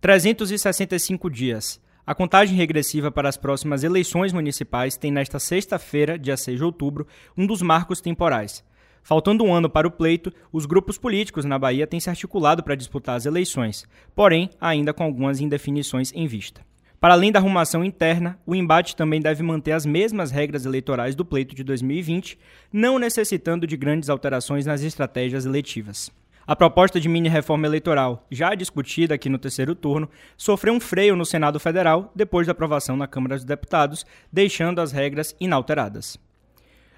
365 0.00 1.28
dias. 1.28 1.78
A 2.06 2.14
contagem 2.14 2.56
regressiva 2.56 3.10
para 3.10 3.28
as 3.28 3.36
próximas 3.36 3.84
eleições 3.84 4.32
municipais 4.32 4.96
tem 4.96 5.12
nesta 5.12 5.38
sexta-feira, 5.38 6.18
dia 6.18 6.38
6 6.38 6.56
de 6.56 6.64
outubro, 6.64 7.06
um 7.36 7.46
dos 7.46 7.60
marcos 7.60 8.00
temporais. 8.00 8.64
Faltando 9.02 9.44
um 9.44 9.52
ano 9.52 9.68
para 9.68 9.86
o 9.86 9.90
pleito, 9.90 10.32
os 10.50 10.64
grupos 10.64 10.96
políticos 10.96 11.44
na 11.44 11.58
Bahia 11.58 11.86
têm 11.86 12.00
se 12.00 12.08
articulado 12.08 12.62
para 12.62 12.74
disputar 12.74 13.14
as 13.14 13.26
eleições, 13.26 13.84
porém, 14.14 14.48
ainda 14.58 14.94
com 14.94 15.04
algumas 15.04 15.38
indefinições 15.38 16.10
em 16.14 16.26
vista. 16.26 16.62
Para 16.98 17.12
além 17.12 17.30
da 17.30 17.38
arrumação 17.38 17.84
interna, 17.84 18.38
o 18.46 18.54
embate 18.54 18.96
também 18.96 19.20
deve 19.20 19.42
manter 19.42 19.72
as 19.72 19.84
mesmas 19.84 20.30
regras 20.30 20.64
eleitorais 20.64 21.14
do 21.14 21.26
pleito 21.26 21.54
de 21.54 21.62
2020, 21.62 22.38
não 22.72 22.98
necessitando 22.98 23.66
de 23.66 23.76
grandes 23.76 24.08
alterações 24.08 24.64
nas 24.64 24.82
estratégias 24.82 25.44
eletivas. 25.44 26.10
A 26.50 26.56
proposta 26.56 26.98
de 26.98 27.08
mini-reforma 27.08 27.64
eleitoral, 27.64 28.26
já 28.28 28.56
discutida 28.56 29.14
aqui 29.14 29.28
no 29.28 29.38
terceiro 29.38 29.72
turno, 29.72 30.10
sofreu 30.36 30.74
um 30.74 30.80
freio 30.80 31.14
no 31.14 31.24
Senado 31.24 31.60
Federal 31.60 32.10
depois 32.12 32.44
da 32.44 32.50
aprovação 32.50 32.96
na 32.96 33.06
Câmara 33.06 33.36
dos 33.36 33.44
Deputados, 33.44 34.04
deixando 34.32 34.80
as 34.80 34.90
regras 34.90 35.32
inalteradas. 35.38 36.18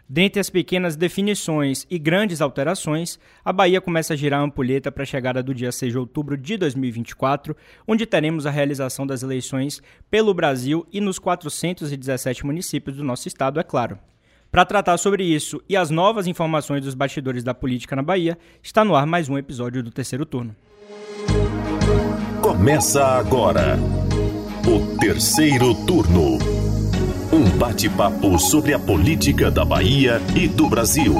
Dentre 0.08 0.40
as 0.40 0.48
pequenas 0.48 0.96
definições 0.96 1.86
e 1.90 1.98
grandes 1.98 2.40
alterações, 2.40 3.18
a 3.44 3.52
Bahia 3.52 3.78
começa 3.78 4.14
a 4.14 4.16
girar 4.16 4.40
a 4.40 4.42
ampulheta 4.42 4.90
para 4.90 5.02
a 5.02 5.06
chegada 5.06 5.42
do 5.42 5.52
dia 5.52 5.70
6 5.70 5.92
de 5.92 5.98
outubro 5.98 6.34
de 6.34 6.56
2024, 6.56 7.54
onde 7.86 8.06
teremos 8.06 8.46
a 8.46 8.50
realização 8.50 9.06
das 9.06 9.22
eleições 9.22 9.82
pelo 10.10 10.32
Brasil 10.32 10.86
e 10.90 10.98
nos 10.98 11.18
417 11.18 12.46
municípios 12.46 12.96
do 12.96 13.04
nosso 13.04 13.28
estado, 13.28 13.60
é 13.60 13.62
claro. 13.62 13.98
Para 14.52 14.66
tratar 14.66 14.98
sobre 14.98 15.24
isso 15.24 15.62
e 15.66 15.74
as 15.74 15.88
novas 15.88 16.26
informações 16.26 16.84
dos 16.84 16.94
bastidores 16.94 17.42
da 17.42 17.54
política 17.54 17.96
na 17.96 18.02
Bahia, 18.02 18.36
está 18.62 18.84
no 18.84 18.94
ar 18.94 19.06
mais 19.06 19.26
um 19.26 19.38
episódio 19.38 19.82
do 19.82 19.90
terceiro 19.90 20.26
turno. 20.26 20.54
Começa 22.42 23.02
agora 23.02 23.78
o 24.68 24.98
terceiro 24.98 25.74
turno. 25.86 26.36
Um 27.32 27.48
bate-papo 27.56 28.38
sobre 28.38 28.74
a 28.74 28.78
política 28.78 29.50
da 29.50 29.64
Bahia 29.64 30.20
e 30.36 30.46
do 30.46 30.68
Brasil. 30.68 31.14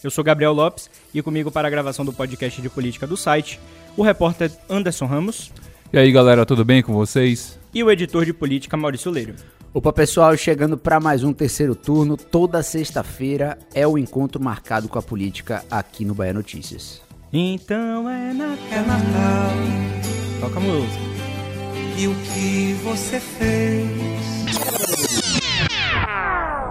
Eu 0.00 0.12
sou 0.12 0.22
Gabriel 0.22 0.52
Lopes 0.52 0.88
e 1.12 1.20
comigo 1.22 1.50
para 1.50 1.66
a 1.66 1.70
gravação 1.72 2.04
do 2.04 2.12
podcast 2.12 2.62
de 2.62 2.68
política 2.68 3.04
do 3.04 3.16
site 3.16 3.58
o 3.96 4.02
repórter 4.02 4.50
Anderson 4.68 5.06
Ramos. 5.06 5.52
E 5.92 5.98
aí, 5.98 6.10
galera, 6.10 6.44
tudo 6.44 6.64
bem 6.64 6.82
com 6.82 6.92
vocês? 6.92 7.58
E 7.72 7.82
o 7.82 7.90
editor 7.90 8.24
de 8.24 8.32
política 8.32 8.76
Maurício 8.76 9.10
Leiro. 9.10 9.34
Opa, 9.72 9.92
pessoal, 9.92 10.36
chegando 10.36 10.78
para 10.78 11.00
mais 11.00 11.24
um 11.24 11.32
terceiro 11.32 11.74
turno. 11.74 12.16
Toda 12.16 12.62
sexta-feira 12.62 13.58
é 13.74 13.86
o 13.86 13.98
encontro 13.98 14.42
marcado 14.42 14.88
com 14.88 14.98
a 14.98 15.02
política 15.02 15.64
aqui 15.70 16.04
no 16.04 16.14
Bahia 16.14 16.32
Notícias. 16.32 17.02
Então 17.32 18.08
é 18.08 18.32
Natal. 18.32 18.56
É 18.70 18.80
Natal. 18.80 19.50
Toca 20.40 20.56
a 20.58 20.60
música. 20.60 21.14
E 21.96 22.06
o 22.06 22.14
que 22.14 22.72
você 22.84 23.18
fez? 23.20 23.88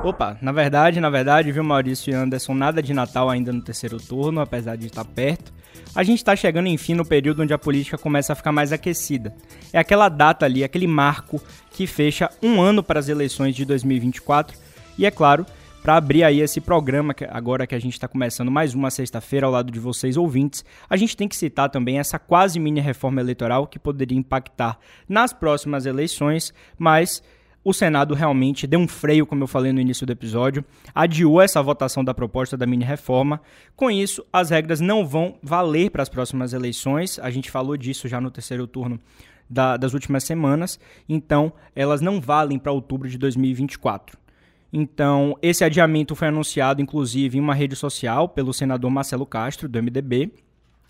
Opa, 0.03 0.37
na 0.41 0.51
verdade, 0.51 0.99
na 0.99 1.09
verdade, 1.09 1.51
viu, 1.51 1.63
Maurício 1.63 2.11
e 2.11 2.13
Anderson, 2.13 2.53
nada 2.53 2.81
de 2.81 2.93
Natal 2.93 3.29
ainda 3.29 3.53
no 3.53 3.61
terceiro 3.61 3.97
turno, 3.97 4.41
apesar 4.41 4.75
de 4.75 4.87
estar 4.87 5.05
perto. 5.05 5.53
A 5.95 6.03
gente 6.03 6.17
está 6.17 6.35
chegando, 6.35 6.67
enfim, 6.67 6.93
no 6.93 7.05
período 7.05 7.43
onde 7.43 7.53
a 7.53 7.57
política 7.57 7.97
começa 7.97 8.33
a 8.33 8.35
ficar 8.35 8.51
mais 8.51 8.71
aquecida. 8.71 9.35
É 9.71 9.79
aquela 9.79 10.09
data 10.09 10.45
ali, 10.45 10.63
aquele 10.63 10.87
marco 10.87 11.41
que 11.71 11.85
fecha 11.85 12.29
um 12.41 12.61
ano 12.61 12.81
para 12.81 12.99
as 12.99 13.09
eleições 13.09 13.55
de 13.55 13.65
2024. 13.65 14.57
E 14.97 15.05
é 15.05 15.11
claro, 15.11 15.45
para 15.83 15.97
abrir 15.97 16.23
aí 16.23 16.39
esse 16.39 16.61
programa, 16.61 17.13
agora 17.29 17.67
que 17.67 17.75
a 17.75 17.79
gente 17.79 17.93
está 17.93 18.07
começando 18.07 18.49
mais 18.49 18.73
uma 18.73 18.89
sexta-feira 18.89 19.45
ao 19.45 19.51
lado 19.51 19.69
de 19.69 19.81
vocês 19.81 20.15
ouvintes, 20.15 20.63
a 20.89 20.95
gente 20.95 21.17
tem 21.17 21.27
que 21.27 21.35
citar 21.35 21.69
também 21.69 21.99
essa 21.99 22.17
quase 22.17 22.57
mini 22.57 22.79
reforma 22.79 23.19
eleitoral 23.19 23.67
que 23.67 23.77
poderia 23.77 24.17
impactar 24.17 24.79
nas 25.09 25.33
próximas 25.33 25.85
eleições, 25.85 26.53
mas 26.77 27.21
o 27.63 27.73
Senado 27.73 28.13
realmente 28.13 28.67
deu 28.67 28.79
um 28.79 28.87
freio, 28.87 29.25
como 29.25 29.43
eu 29.43 29.47
falei 29.47 29.71
no 29.71 29.79
início 29.79 30.05
do 30.05 30.11
episódio, 30.11 30.65
adiou 30.93 31.41
essa 31.41 31.61
votação 31.63 32.03
da 32.03 32.13
proposta 32.13 32.57
da 32.57 32.65
mini-reforma. 32.65 33.39
Com 33.75 33.89
isso, 33.89 34.25
as 34.33 34.49
regras 34.49 34.81
não 34.81 35.05
vão 35.05 35.35
valer 35.41 35.89
para 35.89 36.03
as 36.03 36.09
próximas 36.09 36.51
eleições. 36.51 37.17
A 37.19 37.31
gente 37.31 37.49
falou 37.49 37.77
disso 37.77 38.07
já 38.07 38.19
no 38.19 38.29
terceiro 38.29 38.67
turno 38.67 38.99
da, 39.49 39.77
das 39.77 39.93
últimas 39.93 40.25
semanas. 40.25 40.77
Então, 41.07 41.53
elas 41.73 42.01
não 42.01 42.19
valem 42.19 42.59
para 42.59 42.71
outubro 42.71 43.07
de 43.07 43.17
2024. 43.17 44.17
Então, 44.71 45.37
esse 45.41 45.63
adiamento 45.63 46.15
foi 46.15 46.27
anunciado, 46.27 46.81
inclusive, 46.81 47.37
em 47.37 47.41
uma 47.41 47.53
rede 47.53 47.75
social 47.75 48.27
pelo 48.27 48.53
senador 48.53 48.89
Marcelo 48.89 49.25
Castro, 49.25 49.69
do 49.69 49.81
MDB. 49.81 50.31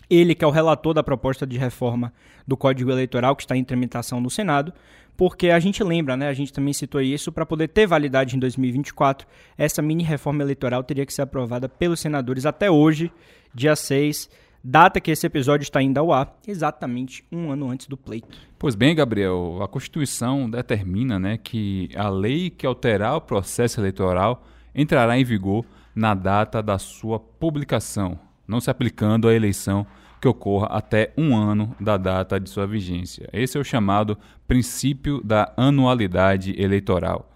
Ele, 0.10 0.34
que 0.34 0.44
é 0.44 0.48
o 0.48 0.52
relator 0.52 0.94
da 0.94 1.04
proposta 1.04 1.46
de 1.46 1.58
reforma 1.58 2.14
do 2.48 2.58
Código 2.58 2.92
Eleitoral 2.92 3.36
que 3.36 3.44
está 3.44 3.56
em 3.56 3.64
tramitação 3.64 4.20
no 4.20 4.30
Senado, 4.30 4.74
porque 5.16 5.50
a 5.50 5.60
gente 5.60 5.84
lembra, 5.84 6.18
né, 6.18 6.28
a 6.28 6.34
gente 6.34 6.52
também 6.52 6.74
citou 6.74 7.02
isso, 7.02 7.32
para 7.32 7.46
poder 7.46 7.68
ter 7.68 7.86
validade 7.86 8.36
em 8.36 8.40
2024, 8.40 9.28
essa 9.58 9.82
mini 9.82 10.04
reforma 10.04 10.44
eleitoral 10.44 10.84
teria 10.84 11.06
que 11.06 11.14
ser 11.14 11.22
aprovada 11.22 11.70
pelos 11.70 12.00
senadores 12.00 12.46
até 12.46 12.70
hoje, 12.70 13.12
dia 13.54 13.76
6, 13.76 14.30
data 14.64 15.02
que 15.02 15.12
esse 15.12 15.26
episódio 15.26 15.64
está 15.64 15.82
indo 15.82 15.98
ao 15.98 16.12
ar, 16.12 16.36
exatamente 16.48 17.24
um 17.32 17.52
ano 17.52 17.70
antes 17.70 17.88
do 17.88 17.98
pleito. 17.98 18.38
Pois 18.58 18.76
bem, 18.76 18.96
Gabriel, 18.96 19.60
a 19.62 19.68
Constituição 19.68 20.50
determina 20.50 21.20
né, 21.20 21.38
que 21.38 21.90
a 21.96 22.10
lei 22.10 22.50
que 22.50 22.66
alterar 22.66 23.16
o 23.16 23.22
processo 23.22 23.80
eleitoral 23.80 24.44
entrará 24.74 25.20
em 25.20 25.24
vigor 25.24 25.66
na 25.94 26.14
data 26.14 26.64
da 26.64 26.80
sua 26.80 27.20
publicação, 27.20 28.18
não 28.48 28.60
se 28.60 28.70
aplicando 28.70 29.28
à 29.28 29.34
eleição 29.34 29.86
que 30.24 30.28
ocorra 30.30 30.68
até 30.68 31.12
um 31.18 31.36
ano 31.36 31.76
da 31.82 31.98
data 31.98 32.40
de 32.40 32.50
sua 32.50 32.66
vigência. 32.66 33.30
Esse 33.34 33.58
é 33.58 33.60
o 33.60 33.64
chamado 33.64 34.18
princípio 34.48 35.22
da 35.22 35.52
anualidade 35.58 36.56
eleitoral. 36.58 37.30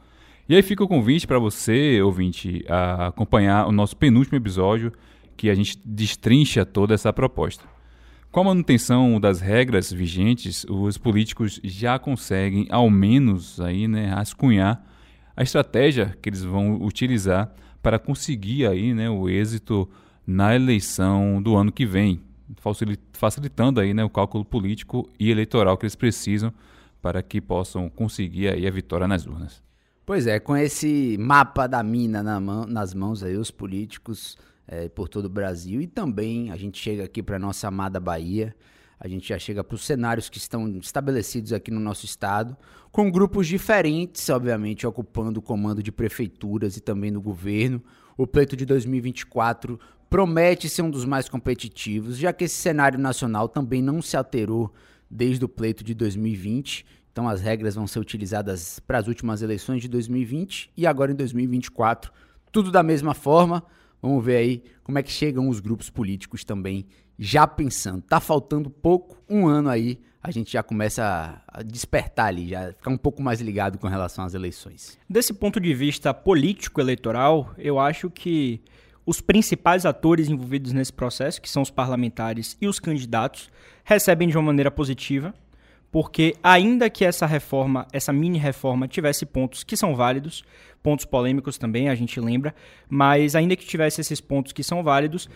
E 0.48 0.56
aí 0.56 0.62
fica 0.62 0.86
o 0.86 0.88
convite 0.88 1.28
para 1.28 1.38
você, 1.38 2.02
ouvinte, 2.02 2.64
a 2.70 3.08
acompanhar 3.08 3.68
o 3.68 3.74
nosso 3.74 3.98
penúltimo 3.98 4.38
episódio, 4.38 4.94
que 5.36 5.50
a 5.50 5.54
gente 5.54 5.78
destrincha 5.84 6.66
toda 6.66 6.94
essa 6.94 7.12
proposta. 7.12 7.66
Com 8.32 8.40
a 8.40 8.44
manutenção 8.46 9.20
das 9.20 9.42
regras 9.42 9.92
vigentes, 9.92 10.66
os 10.70 10.98
políticos 10.98 11.60
já 11.66 12.00
conseguem, 12.00 12.68
ao 12.70 12.90
menos, 12.90 13.60
aí, 13.60 13.86
né, 13.86 14.08
rascunhar 14.08 14.82
a 15.36 15.44
estratégia 15.44 16.18
que 16.22 16.30
eles 16.30 16.42
vão 16.42 16.82
utilizar 16.82 17.54
para 17.84 18.00
conseguir 18.00 18.66
aí, 18.66 18.94
né, 18.94 19.10
o 19.10 19.28
êxito 19.28 19.90
na 20.26 20.56
eleição 20.56 21.42
do 21.42 21.58
ano 21.58 21.70
que 21.70 21.86
vem, 21.86 22.22
facilitando 23.14 23.80
aí, 23.80 23.94
né, 23.94 24.04
o 24.04 24.10
cálculo 24.10 24.46
político 24.46 25.10
e 25.20 25.30
eleitoral 25.30 25.78
que 25.78 25.86
eles 25.86 25.96
precisam 25.96 26.54
para 27.02 27.22
que 27.22 27.40
possam 27.40 27.90
conseguir 27.90 28.50
aí 28.50 28.68
a 28.68 28.72
vitória 28.72 29.08
nas 29.08 29.26
urnas. 29.26 29.62
Pois 30.06 30.26
é, 30.26 30.40
com 30.40 30.56
esse 30.56 31.18
mapa 31.20 31.68
da 31.68 31.84
mina 31.84 32.24
na 32.24 32.40
mão, 32.40 32.66
nas 32.66 32.94
mãos 32.94 33.24
aí, 33.24 33.36
os 33.36 33.52
políticos 33.52 34.38
é, 34.68 34.88
por 34.90 35.10
todo 35.10 35.26
o 35.26 35.30
Brasil 35.30 35.82
e 35.82 35.88
também 35.88 36.50
a 36.52 36.56
gente 36.56 36.80
chega 36.82 37.04
aqui 37.04 37.22
para 37.22 37.38
nossa 37.38 37.68
amada 37.68 38.00
Bahia, 38.00 38.56
a 39.00 39.08
gente 39.08 39.28
já 39.30 39.38
chega 39.38 39.64
para 39.64 39.76
os 39.76 39.86
cenários 39.86 40.30
que 40.30 40.38
estão 40.38 40.68
estabelecidos 40.78 41.54
aqui 41.54 41.70
no 41.70 41.80
nosso 41.80 42.06
estado, 42.06 42.58
com 42.92 43.12
grupos 43.12 43.48
diferentes, 43.48 44.28
obviamente, 44.30 44.88
ocupando 44.88 45.40
o 45.40 45.44
comando 45.44 45.84
de 45.84 45.92
prefeituras 45.92 46.78
e 46.78 46.82
também 46.82 47.14
do 47.14 47.22
governo. 47.22 47.82
O 48.18 48.26
pleito 48.26 48.58
de 48.58 48.66
2024 48.66 49.80
promete 50.10 50.68
ser 50.68 50.82
um 50.82 50.90
dos 50.90 51.06
mais 51.06 51.30
competitivos, 51.30 52.18
já 52.18 52.34
que 52.34 52.46
esse 52.46 52.56
cenário 52.56 52.98
nacional 52.98 53.48
também 53.48 53.80
não 53.80 54.02
se 54.02 54.18
alterou 54.18 54.74
desde 55.08 55.46
o 55.46 55.48
pleito 55.48 55.84
de 55.84 55.94
2020. 55.94 56.84
Então 57.12 57.30
as 57.30 57.42
regras 57.42 57.76
vão 57.76 57.86
ser 57.86 58.00
utilizadas 58.00 58.80
para 58.80 58.98
as 58.98 59.08
últimas 59.08 59.44
eleições 59.44 59.84
de 59.84 59.88
2020 59.88 60.72
e 60.76 60.88
agora 60.88 61.12
em 61.12 61.16
2024, 61.16 62.12
tudo 62.52 62.72
da 62.72 62.82
mesma 62.82 63.14
forma. 63.14 63.64
Vamos 64.02 64.26
ver 64.26 64.38
aí 64.38 64.64
como 64.84 64.98
é 64.98 65.04
que 65.04 65.12
chegam 65.12 65.48
os 65.48 65.60
grupos 65.60 65.90
políticos 65.92 66.44
também 66.44 66.88
já 67.20 67.46
pensando. 67.46 68.02
Tá 68.02 68.20
faltando 68.20 68.70
pouco, 68.70 69.22
um 69.30 69.48
ano 69.48 69.70
aí, 69.70 70.00
a 70.28 70.32
gente 70.32 70.52
já 70.52 70.62
começa 70.62 71.42
a 71.48 71.64
despertar 71.64 72.28
ali, 72.28 72.50
já 72.50 72.74
ficar 72.74 72.92
um 72.92 72.98
pouco 72.98 73.22
mais 73.22 73.40
ligado 73.40 73.78
com 73.78 73.88
relação 73.88 74.26
às 74.26 74.34
eleições. 74.34 75.00
Desse 75.10 75.34
ponto 75.34 75.58
de 75.58 75.74
vista 75.74 76.14
político 76.14 76.82
eleitoral, 76.82 77.54
eu 77.58 77.80
acho 77.80 78.10
que 78.10 78.62
os 79.06 79.22
principais 79.22 79.86
atores 79.86 80.28
envolvidos 80.28 80.74
nesse 80.74 80.92
processo, 80.92 81.42
que 81.42 81.50
são 81.50 81.62
os 81.62 81.72
parlamentares 81.72 82.58
e 82.60 82.68
os 82.68 82.78
candidatos, 82.78 83.50
recebem 83.86 84.28
de 84.28 84.36
uma 84.36 84.44
maneira 84.44 84.70
positiva, 84.70 85.34
porque 85.90 86.36
ainda 86.44 86.90
que 86.90 87.06
essa 87.06 87.26
reforma, 87.26 87.88
essa 87.94 88.12
mini 88.12 88.38
reforma 88.38 88.86
tivesse 88.86 89.26
pontos 89.26 89.64
que 89.64 89.78
são 89.78 89.96
válidos, 89.96 90.44
pontos 90.84 91.06
polêmicos 91.06 91.58
também, 91.58 91.88
a 91.88 91.96
gente 91.96 92.20
lembra, 92.20 92.54
mas 92.90 93.34
ainda 93.34 93.56
que 93.56 93.66
tivesse 93.66 94.02
esses 94.02 94.20
pontos 94.20 94.52
que 94.52 94.62
são 94.62 94.84
válidos, 94.84 95.30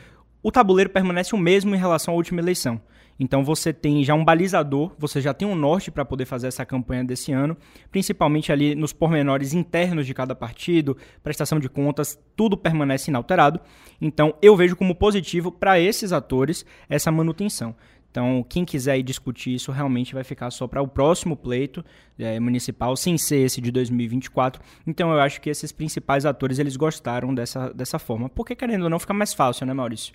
o 0.44 0.52
tabuleiro 0.52 0.90
permanece 0.90 1.34
o 1.34 1.38
mesmo 1.38 1.74
em 1.74 1.80
relação 1.80 2.14
à 2.14 2.18
última 2.18 2.42
eleição. 2.42 2.82
Então 3.22 3.44
você 3.44 3.72
tem 3.72 4.04
já 4.04 4.16
um 4.16 4.26
balizador, 4.26 4.94
você 4.98 5.22
já 5.22 5.32
tem 5.32 5.48
um 5.48 5.54
norte 5.54 5.92
para 5.92 6.04
poder 6.04 6.26
fazer 6.26 6.48
essa 6.48 6.66
campanha 6.66 7.04
desse 7.04 7.32
ano, 7.32 7.56
principalmente 7.92 8.52
ali 8.52 8.74
nos 8.74 8.94
pormenores 8.94 9.54
internos 9.54 10.08
de 10.08 10.14
cada 10.16 10.34
partido, 10.34 10.98
prestação 11.22 11.60
de 11.60 11.70
contas, 11.70 12.20
tudo 12.36 12.58
permanece 12.58 13.12
inalterado. 13.12 13.60
Então 14.02 14.34
eu 14.42 14.56
vejo 14.56 14.76
como 14.76 14.96
positivo 14.96 15.52
para 15.52 15.80
esses 15.80 16.12
atores 16.12 16.66
essa 16.90 17.12
manutenção. 17.12 17.76
Então, 18.10 18.44
quem 18.50 18.66
quiser 18.66 19.02
discutir 19.04 19.54
isso 19.54 19.72
realmente 19.72 20.14
vai 20.16 20.24
ficar 20.24 20.50
só 20.52 20.68
para 20.68 20.82
o 20.82 20.88
próximo 20.88 21.38
pleito 21.38 21.86
é, 22.20 22.42
municipal, 22.42 22.98
sem 22.98 23.18
ser 23.18 23.46
esse 23.46 23.62
de 23.62 23.72
2024. 23.72 24.62
Então, 24.86 25.14
eu 25.14 25.20
acho 25.22 25.40
que 25.40 25.50
esses 25.50 25.72
principais 25.72 26.26
atores 26.26 26.60
eles 26.60 26.76
gostaram 26.76 27.34
dessa, 27.34 27.72
dessa 27.72 27.98
forma. 27.98 28.28
Porque, 28.28 28.54
querendo 28.54 28.84
ou 28.84 28.90
não, 28.90 29.00
fica 29.00 29.14
mais 29.14 29.34
fácil, 29.34 29.66
né, 29.66 29.74
Maurício? 29.74 30.14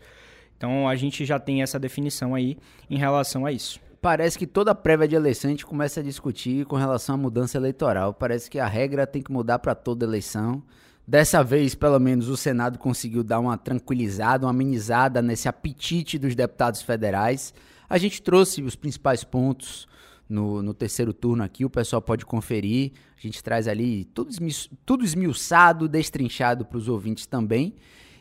Então, 0.57 0.89
a 0.89 0.97
gente 0.97 1.25
já 1.25 1.39
tem 1.39 1.63
essa 1.63 1.79
definição 1.79 2.35
aí 2.35 2.57
em 2.89 2.97
relação 2.97 3.45
a 3.45 3.53
isso. 3.53 3.81
Parece 4.01 4.39
que 4.39 4.47
toda 4.47 4.75
prévia 4.75 5.09
de 5.09 5.17
eleição 5.17 5.49
a 5.49 5.53
gente 5.53 5.67
começa 5.67 6.01
a 6.01 6.03
discutir 6.03 6.65
com 6.67 6.77
relação 6.77 7.15
à 7.17 7.19
mudança 7.19 7.59
eleitoral. 7.59 8.15
Parece 8.15 8.49
que 8.49 8.59
a 8.59 8.67
regra 8.67 9.07
tem 9.07 9.23
que 9.23 9.33
mudar 9.33 9.59
para 9.59 9.75
toda 9.75 10.05
eleição. 10.05 10.63
Dessa 11.07 11.43
vez, 11.43 11.75
pelo 11.75 11.99
menos, 11.99 12.29
o 12.29 12.37
Senado 12.37 12.79
conseguiu 12.79 13.23
dar 13.23 13.39
uma 13.39 13.57
tranquilizada, 13.57 14.47
uma 14.47 14.51
amenizada 14.51 15.23
nesse 15.23 15.49
apetite 15.49 16.19
dos 16.19 16.35
deputados 16.35 16.83
federais. 16.83 17.55
A 17.89 17.97
gente 17.99 18.21
trouxe 18.21 18.63
os 18.63 18.75
principais 18.75 19.23
pontos 19.23 19.87
no, 20.29 20.63
no 20.63 20.75
terceiro 20.75 21.13
turno 21.13 21.45
aqui, 21.45 21.65
o 21.65 21.71
pessoal 21.71 22.03
pode 22.03 22.27
conferir. 22.27 22.93
A 23.17 23.21
gente 23.21 23.43
traz 23.43 23.69
ali 23.69 24.05
tudo, 24.07 24.31
esmi 24.31 24.53
tudo 24.85 25.05
esmiuçado, 25.05 25.89
destrinchado 25.89 26.65
para 26.65 26.79
os 26.79 26.89
ouvintes 26.89 27.27
também. 27.27 27.75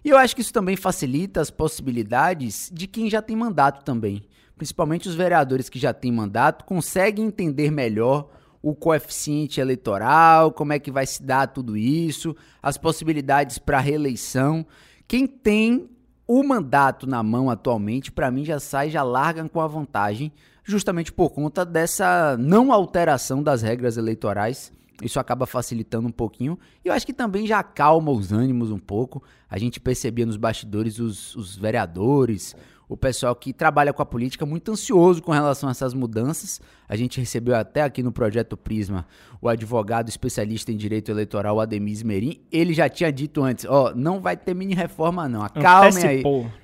E 0.06 0.10
eu 0.12 0.19
acho 0.19 0.36
que 0.36 0.42
isso 0.42 0.54
também 0.54 0.75
facilita 0.75 1.42
as 1.42 1.50
possibilidades 1.50 2.69
de 2.72 2.86
quem 2.86 3.10
já 3.10 3.24
tem 3.24 3.36
mandato 3.36 3.84
também. 3.84 4.24
Principalmente 4.56 5.10
os 5.10 5.16
vereadores 5.16 5.68
que 5.68 5.80
já 5.80 5.96
têm 5.96 6.12
mandato 6.12 6.63
conseguem 6.63 7.25
entender 7.25 7.72
melhor 7.72 8.30
o 8.62 8.75
coeficiente 8.75 9.60
eleitoral, 9.60 10.52
como 10.52 10.74
é 10.74 10.78
que 10.80 10.92
vai 10.92 11.07
se 11.07 11.24
dar 11.24 11.48
tudo 11.48 11.75
isso, 11.75 12.36
as 12.62 12.78
possibilidades 12.78 13.57
para 13.57 13.80
reeleição. 13.80 14.63
Quem 15.07 15.25
tem 15.25 15.90
o 16.28 16.44
mandato 16.44 17.07
na 17.07 17.24
mão 17.24 17.50
atualmente, 17.50 18.12
para 18.12 18.30
mim, 18.30 18.46
já 18.46 18.60
sai, 18.60 18.92
já 18.92 19.02
largam 19.02 19.48
com 19.48 19.60
a 19.60 19.66
vantagem, 19.66 20.31
justamente 20.63 21.12
por 21.12 21.31
conta 21.31 21.66
dessa 21.66 22.38
não 22.38 22.72
alteração 22.72 23.42
das 23.42 23.63
regras 23.63 23.98
eleitorais. 23.98 24.72
Isso 25.01 25.19
acaba 25.19 25.45
facilitando 25.45 26.07
um 26.07 26.12
pouquinho. 26.12 26.57
E 26.83 26.88
eu 26.88 26.94
acho 26.94 27.06
que 27.06 27.13
também 27.13 27.45
já 27.45 27.59
acalma 27.59 28.12
os 28.12 28.31
ânimos 28.31 28.71
um 28.71 28.80
pouco. 28.80 29.21
A 29.50 29.57
gente 29.57 29.80
percebia 29.80 30.25
nos 30.25 30.38
bastidores 30.38 31.00
os, 31.00 31.36
os 31.36 31.56
vereadores, 31.56 32.56
o 32.88 32.95
pessoal 32.95 33.36
que 33.36 33.51
trabalha 33.51 33.92
com 33.92 34.01
a 34.01 34.06
política 34.06 34.45
muito 34.45 34.71
ansioso 34.71 35.21
com 35.21 35.31
relação 35.31 35.68
a 35.68 35.71
essas 35.71 35.94
mudanças. 35.94 36.62
A 36.88 36.95
gente 36.95 37.19
recebeu 37.19 37.56
até 37.56 37.81
aqui 37.81 38.01
no 38.01 38.12
Projeto 38.12 38.56
Prisma 38.56 39.06
o 39.42 39.50
advogado 39.50 40.07
especialista 40.07 40.71
em 40.71 40.77
direito 40.77 41.12
eleitoral 41.12 41.59
Ademir 41.59 42.06
Merim. 42.06 42.42
Ele 42.51 42.74
já 42.74 42.88
tinha 42.88 43.12
dito 43.12 43.44
antes, 43.44 43.65
ó, 43.65 43.89
oh, 43.89 43.95
não 43.95 44.21
vai 44.21 44.38
ter 44.38 44.53
mini 44.53 44.75
reforma 44.75 45.27
não, 45.27 45.44
acalme 45.44 46.03
aí. 46.03 46.24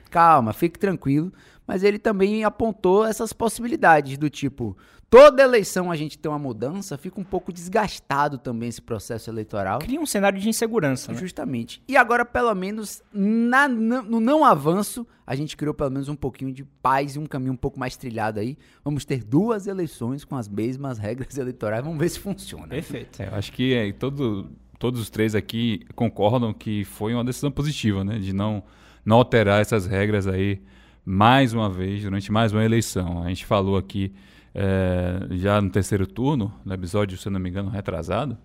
Calma, 0.09 0.53
fique 0.53 0.77
tranquilo. 0.77 1.31
Mas 1.65 1.83
ele 1.83 1.97
também 1.97 2.43
apontou 2.43 3.05
essas 3.05 3.31
possibilidades 3.31 4.17
do 4.17 4.29
tipo, 4.29 4.75
toda 5.11 5.43
eleição 5.43 5.91
a 5.91 5.95
gente 5.97 6.17
tem 6.17 6.31
uma 6.31 6.39
mudança, 6.39 6.97
fica 6.97 7.19
um 7.19 7.23
pouco 7.23 7.51
desgastado 7.51 8.37
também 8.37 8.69
esse 8.69 8.81
processo 8.81 9.29
eleitoral. 9.29 9.79
Cria 9.79 9.99
um 9.99 10.05
cenário 10.05 10.39
de 10.39 10.47
insegurança, 10.47 11.11
né? 11.11 11.19
Justamente. 11.19 11.83
E 11.85 11.97
agora, 11.97 12.23
pelo 12.23 12.55
menos, 12.55 13.03
na, 13.13 13.67
no 13.67 14.21
não 14.21 14.45
avanço, 14.45 15.05
a 15.27 15.35
gente 15.35 15.57
criou 15.57 15.73
pelo 15.73 15.91
menos 15.91 16.07
um 16.07 16.15
pouquinho 16.15 16.53
de 16.53 16.63
paz 16.63 17.17
e 17.17 17.19
um 17.19 17.25
caminho 17.25 17.51
um 17.51 17.57
pouco 17.57 17.77
mais 17.77 17.97
trilhado 17.97 18.39
aí. 18.39 18.57
Vamos 18.85 19.03
ter 19.03 19.21
duas 19.21 19.67
eleições 19.67 20.23
com 20.23 20.37
as 20.37 20.47
mesmas 20.47 20.97
regras 20.97 21.35
eleitorais, 21.37 21.83
vamos 21.83 21.99
ver 21.99 22.07
se 22.07 22.17
funciona. 22.17 22.69
Perfeito. 22.69 23.21
É, 23.21 23.27
eu 23.27 23.35
acho 23.35 23.51
que 23.51 23.73
é, 23.73 23.91
todo, 23.91 24.49
todos 24.79 25.01
os 25.01 25.09
três 25.09 25.35
aqui 25.35 25.81
concordam 25.93 26.53
que 26.53 26.85
foi 26.85 27.13
uma 27.13 27.25
decisão 27.25 27.51
positiva, 27.51 28.01
né? 28.05 28.17
De 28.17 28.31
não, 28.31 28.63
não 29.03 29.17
alterar 29.17 29.59
essas 29.59 29.85
regras 29.85 30.25
aí 30.25 30.61
mais 31.03 31.51
uma 31.51 31.69
vez 31.69 32.01
durante 32.01 32.31
mais 32.31 32.53
uma 32.53 32.63
eleição. 32.63 33.21
A 33.21 33.27
gente 33.27 33.45
falou 33.45 33.75
aqui 33.75 34.13
é, 34.53 35.27
já 35.31 35.61
no 35.61 35.69
terceiro 35.69 36.05
turno, 36.05 36.53
no 36.65 36.73
episódio, 36.73 37.17
se 37.17 37.29
não 37.29 37.39
me 37.39 37.49
engano, 37.49 37.69
retrasado, 37.69 38.37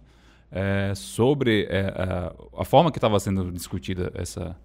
é, 0.51 0.93
sobre 0.95 1.67
é, 1.69 1.93
a, 1.97 2.33
a, 2.61 2.65
forma 2.65 2.91
que 2.91 2.99
estava 2.99 3.19
sendo 3.19 3.51
discutida 3.51 4.13
essa, 4.15 4.57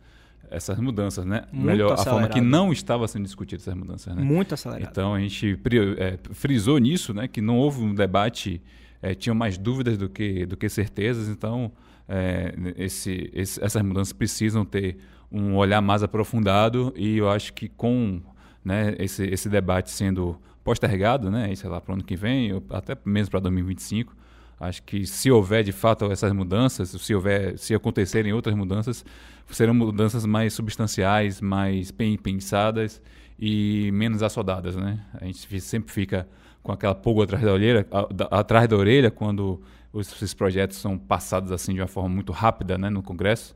essas 0.50 0.80
mudanças, 0.80 1.26
né? 1.26 1.46
Muito 1.52 1.66
Melhor, 1.66 1.94
acelerado. 1.94 2.08
a 2.08 2.12
forma 2.12 2.30
que 2.30 2.42
não 2.42 2.72
estava 2.72 3.08
sendo 3.08 3.24
discutida 3.24 3.62
essas 3.62 3.74
mudanças, 3.74 4.16
né? 4.16 4.22
Muito 4.22 4.54
acelerado. 4.54 4.90
Então 4.90 5.14
a 5.16 5.20
gente 5.20 5.60
é, 5.98 6.20
frisou 6.34 6.78
nisso, 6.78 7.14
né? 7.14 7.28
Que 7.28 7.42
não 7.42 7.58
houve 7.58 7.82
um 7.82 7.96
debate, 7.96 8.62
é, 9.02 9.16
tinham 9.16 9.36
mais 9.36 9.58
dúvidas 9.58 9.98
do 9.98 10.08
que, 10.08 10.46
do 10.46 10.56
que 10.56 10.70
certezas, 10.70 11.28
então 11.28 11.72
é, 12.08 12.54
esse, 12.78 13.32
esse, 13.34 13.64
essas 13.64 13.82
mudanças 13.82 14.14
precisam 14.14 14.64
ter 14.64 14.98
um 15.32 15.56
olhar 15.56 15.82
mais 15.82 16.04
aprofundado 16.04 16.94
e 16.96 17.18
eu 17.18 17.30
acho 17.30 17.54
que 17.54 17.70
com 17.70 18.22
né, 18.64 18.96
esse, 19.00 19.24
esse 19.24 19.48
debate 19.48 19.90
sendo 19.90 20.38
postergado, 20.64 21.30
né, 21.32 21.54
sei 21.56 21.70
lá, 21.70 21.82
para 21.82 21.92
o 21.92 21.96
ano 21.96 22.04
que 22.04 22.16
vem, 22.16 22.62
até 22.70 22.96
mesmo 23.06 23.32
para 23.32 23.40
2025. 23.42 24.16
Acho 24.60 24.84
que 24.84 25.06
se 25.08 25.32
houver 25.32 25.64
de 25.64 25.72
fato 25.72 26.06
essas 26.12 26.32
mudanças, 26.32 26.90
se 26.90 27.16
houver, 27.16 27.58
se 27.58 27.74
acontecerem 27.74 28.32
outras 28.32 28.56
mudanças, 28.56 29.04
serão 29.50 29.74
mudanças 29.74 30.26
mais 30.26 30.54
substanciais, 30.54 31.42
mais 31.42 31.90
bem 31.90 32.16
pensadas 32.16 33.02
e 33.40 33.90
menos 33.92 34.22
assodadas, 34.22 34.76
né? 34.76 35.04
A 35.20 35.26
gente 35.26 35.60
sempre 35.62 35.92
fica 35.92 36.28
com 36.62 36.72
aquela 36.72 36.94
pulga 36.94 37.24
atrás 37.24 37.44
da 37.44 37.52
orelha, 37.52 37.88
atrás 38.30 38.68
da 38.68 38.76
orelha 38.76 39.10
quando 39.10 39.60
esses 39.96 40.34
projetos 40.34 40.78
são 40.78 40.96
passados 40.96 41.52
assim 41.52 41.74
de 41.74 41.82
uma 41.82 41.88
forma 41.88 42.10
muito 42.10 42.32
rápida, 42.32 42.78
né, 42.78 42.90
no 42.90 43.02
Congresso, 43.02 43.56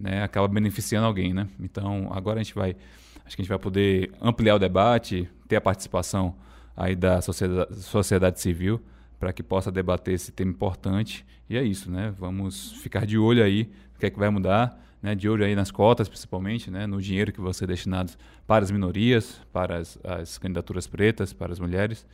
né, 0.00 0.22
acaba 0.22 0.48
beneficiando 0.48 1.06
alguém, 1.06 1.34
né? 1.34 1.46
Então 1.60 2.08
agora 2.10 2.40
a 2.40 2.42
gente 2.42 2.54
vai 2.54 2.74
Acho 3.28 3.36
que 3.36 3.42
a 3.42 3.44
gente 3.44 3.50
vai 3.50 3.58
poder 3.58 4.10
ampliar 4.22 4.54
o 4.54 4.58
debate, 4.58 5.28
ter 5.48 5.56
a 5.56 5.60
participação 5.60 6.36
aí 6.76 6.94
da 6.94 7.20
sociedade, 7.20 7.74
sociedade 7.76 8.40
civil 8.40 8.80
para 9.18 9.32
que 9.32 9.42
possa 9.42 9.72
debater 9.72 10.14
esse 10.14 10.30
tema 10.30 10.52
importante. 10.52 11.26
E 11.50 11.56
é 11.56 11.62
isso, 11.62 11.90
né? 11.90 12.14
Vamos 12.16 12.72
ficar 12.74 13.04
de 13.04 13.18
olho 13.18 13.42
aí 13.42 13.70
o 13.96 13.98
que 13.98 14.06
é 14.06 14.10
que 14.10 14.18
vai 14.18 14.30
mudar, 14.30 14.80
né? 15.02 15.14
De 15.14 15.28
olho 15.28 15.44
aí 15.44 15.56
nas 15.56 15.70
cotas, 15.72 16.08
principalmente, 16.08 16.70
né? 16.70 16.86
No 16.86 17.02
dinheiro 17.02 17.32
que 17.32 17.40
vai 17.40 17.52
ser 17.52 17.66
destinado 17.66 18.12
para 18.46 18.64
as 18.64 18.70
minorias, 18.70 19.40
para 19.52 19.78
as, 19.78 19.98
as 20.04 20.38
candidaturas 20.38 20.86
pretas, 20.86 21.32
para 21.32 21.52
as 21.52 21.58
mulheres. 21.58 22.06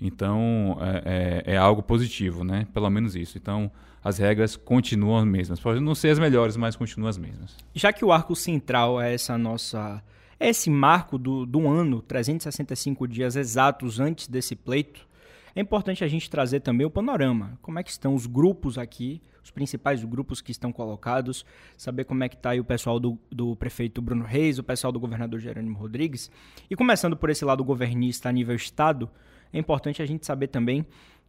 Então, 0.00 0.78
é, 0.80 1.42
é, 1.46 1.54
é, 1.54 1.56
algo 1.56 1.82
positivo, 1.82 2.44
né? 2.44 2.66
Pelo 2.72 2.88
menos 2.90 3.16
isso. 3.16 3.38
Então, 3.38 3.70
as 4.02 4.18
regras 4.18 4.56
continuam 4.56 5.18
as 5.18 5.24
mesmas. 5.24 5.60
Podem 5.60 5.80
não 5.80 5.94
ser 5.94 6.10
as 6.10 6.18
melhores, 6.18 6.56
mas 6.56 6.76
continuam 6.76 7.08
as 7.08 7.18
mesmas. 7.18 7.56
Já 7.74 7.92
que 7.92 8.04
o 8.04 8.12
arco 8.12 8.34
central 8.34 9.00
é 9.00 9.14
essa 9.14 9.36
nossa 9.38 10.02
esse 10.48 10.70
marco 10.70 11.18
do, 11.18 11.46
do 11.46 11.68
ano, 11.68 12.02
365 12.02 13.06
dias 13.06 13.36
exatos 13.36 14.00
antes 14.00 14.28
desse 14.28 14.56
pleito, 14.56 15.06
é 15.54 15.60
importante 15.60 16.02
a 16.02 16.08
gente 16.08 16.30
trazer 16.30 16.60
também 16.60 16.86
o 16.86 16.90
panorama. 16.90 17.58
Como 17.60 17.78
é 17.78 17.82
que 17.82 17.90
estão 17.90 18.14
os 18.14 18.26
grupos 18.26 18.78
aqui, 18.78 19.20
os 19.44 19.50
principais 19.50 20.02
grupos 20.04 20.40
que 20.40 20.50
estão 20.50 20.72
colocados, 20.72 21.44
saber 21.76 22.04
como 22.04 22.24
é 22.24 22.28
que 22.28 22.36
está 22.36 22.50
aí 22.50 22.60
o 22.60 22.64
pessoal 22.64 22.98
do, 22.98 23.18
do 23.30 23.54
prefeito 23.56 24.00
Bruno 24.00 24.24
Reis, 24.24 24.58
o 24.58 24.62
pessoal 24.62 24.92
do 24.92 25.00
governador 25.00 25.40
Jerônimo 25.40 25.78
Rodrigues. 25.78 26.30
E 26.70 26.76
começando 26.76 27.16
por 27.16 27.28
esse 27.28 27.44
lado 27.44 27.62
governista 27.62 28.28
a 28.28 28.32
nível 28.32 28.54
estado, 28.54 29.10
é 29.52 29.58
importante 29.58 30.00
a 30.00 30.06
gente 30.06 30.24
saber 30.24 30.48
também 30.48 30.86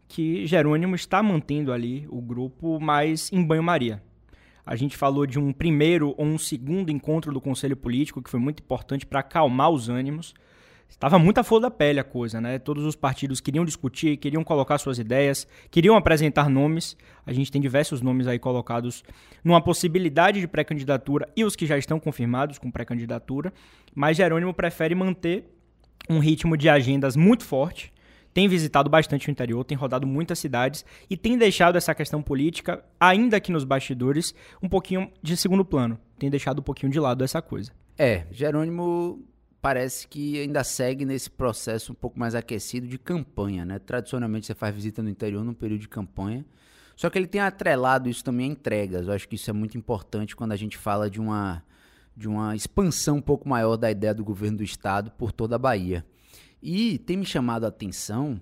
que 0.08 0.46
Jerônimo 0.46 0.96
está 0.96 1.22
mantendo 1.22 1.74
ali 1.74 2.08
o 2.10 2.22
grupo 2.22 2.80
mais 2.80 3.32
em 3.34 3.44
banho-maria. 3.44 4.02
A 4.66 4.76
gente 4.76 4.96
falou 4.96 5.26
de 5.26 5.38
um 5.38 5.52
primeiro 5.52 6.16
ou 6.18 6.26
um 6.26 6.38
segundo 6.38 6.90
encontro 6.92 7.34
do 7.34 7.42
Conselho 7.42 7.76
Político, 7.76 8.22
que 8.22 8.30
foi 8.30 8.40
muito 8.40 8.62
importante 8.62 9.06
para 9.06 9.20
acalmar 9.20 9.70
os 9.70 9.90
ânimos. 9.90 10.34
Estava 10.88 11.18
muito 11.18 11.40
à 11.40 11.44
flor 11.44 11.60
da 11.60 11.72
pele 11.72 12.00
a 12.00 12.04
coisa, 12.04 12.40
né? 12.40 12.60
Todos 12.60 12.86
os 12.86 12.96
partidos 12.96 13.42
queriam 13.42 13.66
discutir, 13.66 14.16
queriam 14.18 14.44
colocar 14.44 14.78
suas 14.78 15.00
ideias, 15.00 15.48
queriam 15.72 15.98
apresentar 15.98 16.50
nomes. 16.50 16.96
A 17.26 17.34
gente 17.34 17.52
tem 17.52 17.60
diversos 17.60 18.02
nomes 18.02 18.28
aí 18.28 18.38
colocados 18.38 19.04
numa 19.44 19.60
possibilidade 19.60 20.40
de 20.40 20.48
pré-candidatura 20.48 21.28
e 21.36 21.44
os 21.44 21.56
que 21.56 21.66
já 21.66 21.78
estão 21.78 22.00
confirmados 22.00 22.58
com 22.58 22.72
pré-candidatura. 22.72 23.52
Mas 23.94 24.18
Jerônimo 24.18 24.54
prefere 24.54 24.94
manter 24.94 25.46
um 26.10 26.20
ritmo 26.20 26.56
de 26.56 26.70
agendas 26.70 27.16
muito 27.16 27.44
forte 27.44 27.92
tem 28.34 28.48
visitado 28.48 28.90
bastante 28.90 29.30
o 29.30 29.32
interior, 29.32 29.64
tem 29.64 29.78
rodado 29.78 30.08
muitas 30.08 30.40
cidades 30.40 30.84
e 31.10 31.16
tem 31.16 31.38
deixado 31.38 31.78
essa 31.78 31.94
questão 31.94 32.22
política, 32.22 32.84
ainda 33.00 33.40
que 33.40 33.52
nos 33.52 33.64
bastidores, 33.64 34.34
um 34.62 34.68
pouquinho 34.68 35.12
de 35.22 35.38
segundo 35.38 35.64
plano. 35.64 36.00
Tem 36.18 36.30
deixado 36.30 36.60
um 36.60 36.64
pouquinho 36.64 36.92
de 36.92 37.00
lado 37.00 37.24
essa 37.24 37.42
coisa. 37.42 37.72
É, 37.98 38.26
Jerônimo 38.32 39.24
parece 39.62 40.08
que 40.08 40.42
ainda 40.42 40.64
segue 40.64 41.06
nesse 41.06 41.30
processo 41.30 41.92
um 41.92 41.96
pouco 41.96 42.20
mais 42.20 42.36
aquecido 42.36 42.88
de 42.88 42.98
campanha, 42.98 43.64
né? 43.64 43.80
Tradicionalmente 43.80 44.48
você 44.48 44.56
faz 44.56 44.74
visita 44.74 45.02
no 45.02 45.10
interior 45.10 45.44
num 45.44 45.54
período 45.54 45.82
de 45.82 45.88
campanha. 45.88 46.46
Só 46.96 47.10
que 47.10 47.18
ele 47.18 47.28
tem 47.28 47.42
atrelado 47.42 48.10
isso 48.10 48.24
também 48.24 48.50
a 48.50 48.52
entregas. 48.52 49.08
Eu 49.08 49.14
acho 49.14 49.28
que 49.28 49.36
isso 49.36 49.50
é 49.50 49.54
muito 49.54 49.78
importante 49.78 50.36
quando 50.36 50.52
a 50.52 50.56
gente 50.56 50.78
fala 50.78 51.10
de 51.10 51.20
uma, 51.20 51.64
de 52.16 52.28
uma 52.28 52.56
expansão 52.56 53.18
um 53.18 53.22
pouco 53.22 53.48
maior 53.48 53.78
da 53.78 53.90
ideia 53.90 54.14
do 54.14 54.24
governo 54.24 54.58
do 54.58 54.64
estado 54.64 55.12
por 55.12 55.32
toda 55.32 55.56
a 55.56 55.60
Bahia. 55.60 56.06
E 56.66 56.98
tem 56.98 57.18
me 57.18 57.26
chamado 57.26 57.66
a 57.66 57.68
atenção, 57.68 58.40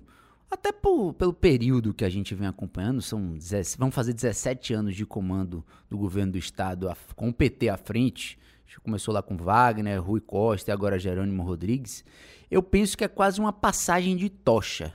até 0.48 0.70
por, 0.70 1.12
pelo 1.14 1.32
período 1.32 1.92
que 1.92 2.04
a 2.04 2.08
gente 2.08 2.36
vem 2.36 2.46
acompanhando, 2.46 3.02
são 3.02 3.32
17, 3.32 3.76
vamos 3.76 3.96
fazer 3.96 4.12
17 4.12 4.72
anos 4.72 4.94
de 4.94 5.04
comando 5.04 5.64
do 5.90 5.98
governo 5.98 6.30
do 6.30 6.38
estado 6.38 6.88
a, 6.88 6.96
com 7.16 7.30
o 7.30 7.34
PT 7.34 7.68
à 7.68 7.76
frente. 7.76 8.38
Começou 8.84 9.12
lá 9.12 9.22
com 9.22 9.36
Wagner, 9.36 10.00
Rui 10.00 10.20
Costa 10.20 10.70
e 10.70 10.72
agora 10.72 11.00
Jerônimo 11.00 11.42
Rodrigues. 11.42 12.04
Eu 12.48 12.62
penso 12.62 12.96
que 12.96 13.02
é 13.02 13.08
quase 13.08 13.40
uma 13.40 13.52
passagem 13.52 14.16
de 14.16 14.30
tocha. 14.30 14.94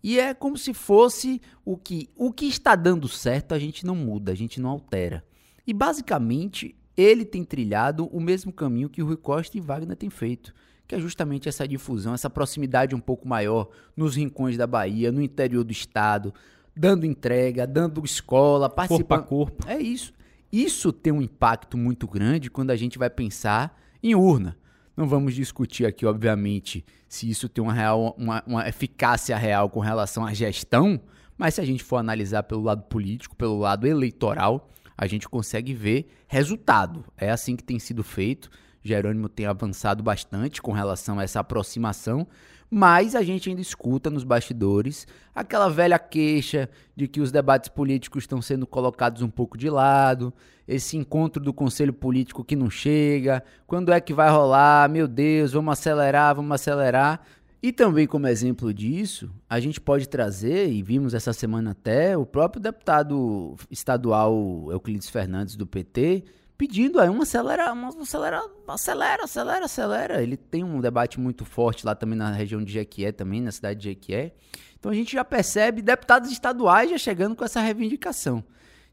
E 0.00 0.20
é 0.20 0.32
como 0.32 0.56
se 0.56 0.72
fosse 0.72 1.42
o 1.64 1.76
que 1.76 2.08
o 2.14 2.32
que 2.32 2.46
está 2.46 2.76
dando 2.76 3.08
certo 3.08 3.54
a 3.54 3.58
gente 3.58 3.84
não 3.84 3.96
muda, 3.96 4.30
a 4.30 4.36
gente 4.36 4.60
não 4.60 4.70
altera. 4.70 5.24
E 5.66 5.74
basicamente 5.74 6.76
ele 6.96 7.24
tem 7.24 7.42
trilhado 7.44 8.06
o 8.06 8.20
mesmo 8.20 8.52
caminho 8.52 8.88
que 8.88 9.02
Rui 9.02 9.16
Costa 9.16 9.58
e 9.58 9.60
Wagner 9.60 9.96
têm 9.96 10.10
feito 10.10 10.54
que 10.92 10.96
é 10.96 11.00
justamente 11.00 11.48
essa 11.48 11.66
difusão, 11.66 12.12
essa 12.12 12.28
proximidade 12.28 12.94
um 12.94 13.00
pouco 13.00 13.26
maior 13.26 13.70
nos 13.96 14.16
rincões 14.16 14.58
da 14.58 14.66
Bahia, 14.66 15.10
no 15.10 15.22
interior 15.22 15.64
do 15.64 15.72
estado, 15.72 16.34
dando 16.76 17.06
entrega, 17.06 17.66
dando 17.66 18.04
escola, 18.04 18.68
participando. 18.68 19.24
Corpo 19.24 19.24
a 19.24 19.26
corpo. 19.26 19.68
É 19.70 19.80
isso. 19.80 20.12
Isso 20.52 20.92
tem 20.92 21.10
um 21.10 21.22
impacto 21.22 21.78
muito 21.78 22.06
grande 22.06 22.50
quando 22.50 22.72
a 22.72 22.76
gente 22.76 22.98
vai 22.98 23.08
pensar 23.08 23.74
em 24.02 24.14
urna. 24.14 24.54
Não 24.94 25.08
vamos 25.08 25.34
discutir 25.34 25.86
aqui, 25.86 26.04
obviamente, 26.04 26.84
se 27.08 27.26
isso 27.26 27.48
tem 27.48 27.64
uma, 27.64 27.72
real, 27.72 28.14
uma, 28.18 28.42
uma 28.46 28.68
eficácia 28.68 29.34
real 29.34 29.70
com 29.70 29.80
relação 29.80 30.26
à 30.26 30.34
gestão, 30.34 31.00
mas 31.38 31.54
se 31.54 31.62
a 31.62 31.64
gente 31.64 31.82
for 31.82 31.96
analisar 31.96 32.42
pelo 32.42 32.60
lado 32.60 32.82
político, 32.82 33.34
pelo 33.34 33.58
lado 33.58 33.86
eleitoral, 33.86 34.68
a 34.94 35.06
gente 35.06 35.26
consegue 35.26 35.72
ver 35.72 36.06
resultado. 36.28 37.02
É 37.16 37.30
assim 37.30 37.56
que 37.56 37.64
tem 37.64 37.78
sido 37.78 38.04
feito. 38.04 38.50
Jerônimo 38.82 39.28
tem 39.28 39.46
avançado 39.46 40.02
bastante 40.02 40.60
com 40.60 40.72
relação 40.72 41.18
a 41.18 41.22
essa 41.22 41.40
aproximação, 41.40 42.26
mas 42.70 43.14
a 43.14 43.22
gente 43.22 43.50
ainda 43.50 43.60
escuta 43.60 44.08
nos 44.08 44.24
bastidores 44.24 45.06
aquela 45.34 45.68
velha 45.68 45.98
queixa 45.98 46.70
de 46.96 47.06
que 47.06 47.20
os 47.20 47.30
debates 47.30 47.68
políticos 47.68 48.24
estão 48.24 48.40
sendo 48.40 48.66
colocados 48.66 49.20
um 49.20 49.28
pouco 49.28 49.58
de 49.58 49.68
lado, 49.68 50.32
esse 50.66 50.96
encontro 50.96 51.42
do 51.42 51.52
conselho 51.52 51.92
político 51.92 52.42
que 52.42 52.56
não 52.56 52.70
chega, 52.70 53.44
quando 53.66 53.92
é 53.92 54.00
que 54.00 54.14
vai 54.14 54.30
rolar? 54.30 54.88
Meu 54.88 55.06
Deus, 55.06 55.52
vamos 55.52 55.72
acelerar, 55.72 56.34
vamos 56.34 56.52
acelerar. 56.52 57.20
E 57.62 57.70
também 57.70 58.08
como 58.08 58.26
exemplo 58.26 58.74
disso, 58.74 59.30
a 59.48 59.60
gente 59.60 59.80
pode 59.80 60.08
trazer, 60.08 60.68
e 60.68 60.82
vimos 60.82 61.14
essa 61.14 61.32
semana 61.32 61.70
até, 61.70 62.16
o 62.16 62.26
próprio 62.26 62.60
deputado 62.60 63.54
estadual 63.70 64.68
Euclides 64.72 65.08
Fernandes 65.08 65.54
do 65.54 65.64
PT, 65.64 66.24
pedindo 66.56 67.00
aí 67.00 67.08
uma 67.08 67.22
acelera, 67.22 67.72
uma 67.72 67.88
acelera, 67.88 68.42
acelera, 68.68 69.24
acelera, 69.24 69.64
acelera. 69.64 70.22
Ele 70.22 70.36
tem 70.36 70.62
um 70.62 70.80
debate 70.80 71.18
muito 71.18 71.44
forte 71.44 71.84
lá 71.84 71.94
também 71.94 72.16
na 72.16 72.30
região 72.30 72.62
de 72.62 72.72
Jequié, 72.72 73.12
também 73.12 73.40
na 73.40 73.50
cidade 73.50 73.80
de 73.80 73.84
Jequié. 73.86 74.32
Então 74.78 74.90
a 74.90 74.94
gente 74.94 75.12
já 75.12 75.24
percebe 75.24 75.82
deputados 75.82 76.30
estaduais 76.30 76.90
já 76.90 76.98
chegando 76.98 77.36
com 77.36 77.44
essa 77.44 77.60
reivindicação. 77.60 78.44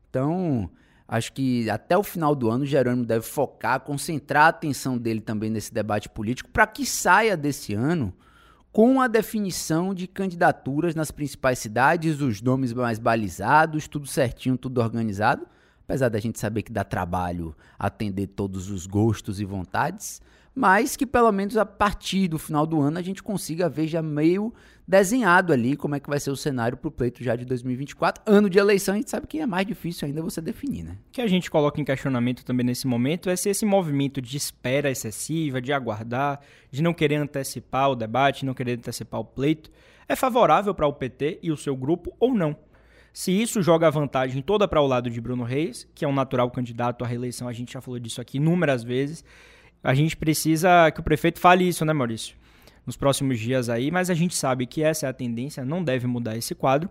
Então, 0.10 0.70
acho 1.08 1.34
que 1.34 1.70
até 1.70 1.98
o 1.98 2.04
final 2.04 2.36
do 2.36 2.50
ano 2.50 2.64
o 2.64 2.68
Jerônimo 2.68 3.06
deve 3.06 3.26
focar, 3.26 3.80
concentrar 3.82 4.46
a 4.46 4.50
atenção 4.50 4.98
dele 4.98 5.22
também 5.22 5.50
nesse 5.50 5.74
debate 5.74 6.10
político 6.10 6.50
para 6.50 6.66
que 6.66 6.86
saia 6.86 7.38
desse 7.38 7.74
ano 7.74 8.14
com 8.72 9.02
a 9.02 9.08
definição 9.08 9.94
de 9.94 10.08
candidaturas 10.08 10.94
nas 10.94 11.10
principais 11.10 11.58
cidades, 11.58 12.22
os 12.22 12.42
nomes 12.42 12.72
mais 12.72 13.00
balizados, 13.00 13.88
tudo 13.88 14.06
certinho, 14.06 14.58
tudo 14.58 14.80
organizado 14.80 15.48
apesar 15.90 16.08
da 16.08 16.20
gente 16.20 16.40
saber 16.40 16.62
que 16.62 16.72
dá 16.72 16.84
trabalho 16.84 17.56
atender 17.80 18.28
todos 18.28 18.70
os 18.70 18.86
gostos 18.86 19.42
e 19.42 19.46
vontades, 19.46 20.22
mas 20.54 20.96
que 20.96 21.04
pelo 21.04 21.32
menos 21.32 21.58
a 21.58 21.66
partir 21.66 22.28
do 22.28 22.38
final 22.38 22.68
do 22.68 22.80
ano 22.80 23.00
a 23.00 23.02
gente 23.02 23.24
consiga 23.24 23.68
ver 23.68 23.88
já 23.88 24.00
meio 24.00 24.54
desenhado 24.88 25.52
ali 25.52 25.76
como 25.76 25.96
é 25.96 26.00
que 26.00 26.08
vai 26.08 26.20
ser 26.20 26.30
o 26.30 26.36
cenário 26.36 26.78
para 26.78 26.90
o 26.90 26.92
pleito 26.92 27.24
já 27.24 27.36
de 27.36 27.44
2024. 27.44 28.22
Ano 28.28 28.52
de 28.52 28.60
eleição, 28.60 28.94
a 28.94 28.98
gente 28.98 29.10
sabe 29.10 29.26
que 29.26 29.40
é 29.40 29.48
mais 29.48 29.66
difícil 29.66 30.08
ainda 30.08 30.22
você 30.22 30.40
definir, 30.40 30.84
né? 30.84 30.98
O 31.08 31.12
que 31.12 31.22
a 31.22 31.28
gente 31.28 31.50
coloca 31.50 31.82
em 31.82 31.86
questionamento 31.86 32.46
também 32.46 32.68
nesse 32.68 32.86
momento 32.86 33.28
é 33.28 33.36
se 33.36 33.50
esse 33.50 33.66
movimento 33.66 34.22
de 34.22 34.38
espera 34.38 34.92
excessiva, 34.92 35.60
de 35.60 35.74
aguardar, 35.74 36.40
de 36.70 36.84
não 36.84 36.94
querer 36.94 37.16
antecipar 37.16 37.90
o 37.90 37.96
debate, 37.96 38.46
não 38.46 38.54
querer 38.54 38.78
antecipar 38.78 39.22
o 39.22 39.26
pleito, 39.26 39.72
é 40.08 40.16
favorável 40.16 40.76
para 40.76 40.86
o 40.86 40.94
PT 40.94 41.40
e 41.42 41.52
o 41.52 41.58
seu 41.58 41.76
grupo 41.76 42.16
ou 42.20 42.36
não. 42.36 42.56
Se 43.12 43.32
isso 43.32 43.62
joga 43.62 43.88
a 43.88 43.90
vantagem 43.90 44.42
toda 44.42 44.68
para 44.68 44.82
o 44.82 44.88
lado 44.88 45.10
de 45.10 45.20
Bruno 45.20 45.44
Reis, 45.44 45.88
que 45.96 46.06
é 46.06 46.08
um 46.08 46.14
natural 46.14 46.50
candidato 46.52 47.04
à 47.04 47.08
reeleição, 47.08 47.48
a 47.48 47.54
gente 47.54 47.74
já 47.74 47.82
falou 47.82 48.00
disso 48.00 48.22
aqui 48.22 48.38
inúmeras 48.38 48.84
vezes. 48.84 49.24
A 49.84 49.94
gente 49.94 50.16
precisa 50.16 50.92
que 50.92 51.00
o 51.00 51.04
prefeito 51.04 51.40
fale 51.40 51.68
isso, 51.68 51.84
né, 51.86 51.94
Maurício? 51.94 52.36
Nos 52.86 52.96
próximos 52.96 53.40
dias 53.40 53.70
aí, 53.70 53.92
mas 53.92 54.10
a 54.10 54.14
gente 54.14 54.36
sabe 54.36 54.66
que 54.66 54.84
essa 54.84 55.06
é 55.06 55.10
a 55.10 55.14
tendência, 55.14 55.66
não 55.66 55.84
deve 55.84 56.08
mudar 56.08 56.38
esse 56.38 56.56
quadro 56.56 56.90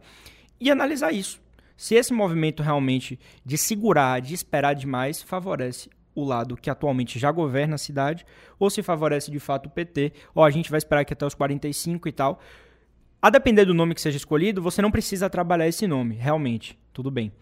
e 0.61 0.71
analisar 0.71 1.13
isso. 1.13 1.41
Se 1.77 1.95
esse 1.95 2.13
movimento 2.13 2.63
realmente 2.63 3.19
de 3.45 3.57
segurar, 3.57 4.21
de 4.21 4.35
esperar 4.35 4.75
demais, 4.75 5.23
favorece 5.23 5.89
o 6.15 6.25
lado 6.25 6.57
que 6.57 6.69
atualmente 6.69 7.19
já 7.19 7.31
governa 7.31 7.77
a 7.77 7.79
cidade, 7.79 8.27
ou 8.59 8.69
se 8.69 8.83
favorece 8.83 9.31
de 9.31 9.39
fato 9.39 9.67
o 9.67 9.71
PT, 9.71 10.13
ou 10.35 10.43
a 10.43 10.51
gente 10.51 10.71
vai 10.71 10.79
esperar 10.79 11.03
aqui 11.03 11.13
até 11.13 11.25
os 11.25 11.35
45 11.35 12.09
e 12.09 12.13
tal. 12.13 12.41
A 13.21 13.31
depender 13.31 13.65
do 13.65 13.75
nome 13.75 13.95
que 13.95 14.01
seja 14.01 14.17
escolhido, 14.17 14.63
você 14.63 14.81
não 14.81 14.91
precisa 14.91 15.29
trabalhar 15.29 15.67
esse 15.67 15.87
nome, 15.87 16.15
realmente, 16.15 16.79
tudo 16.93 17.11
bem. 17.11 17.33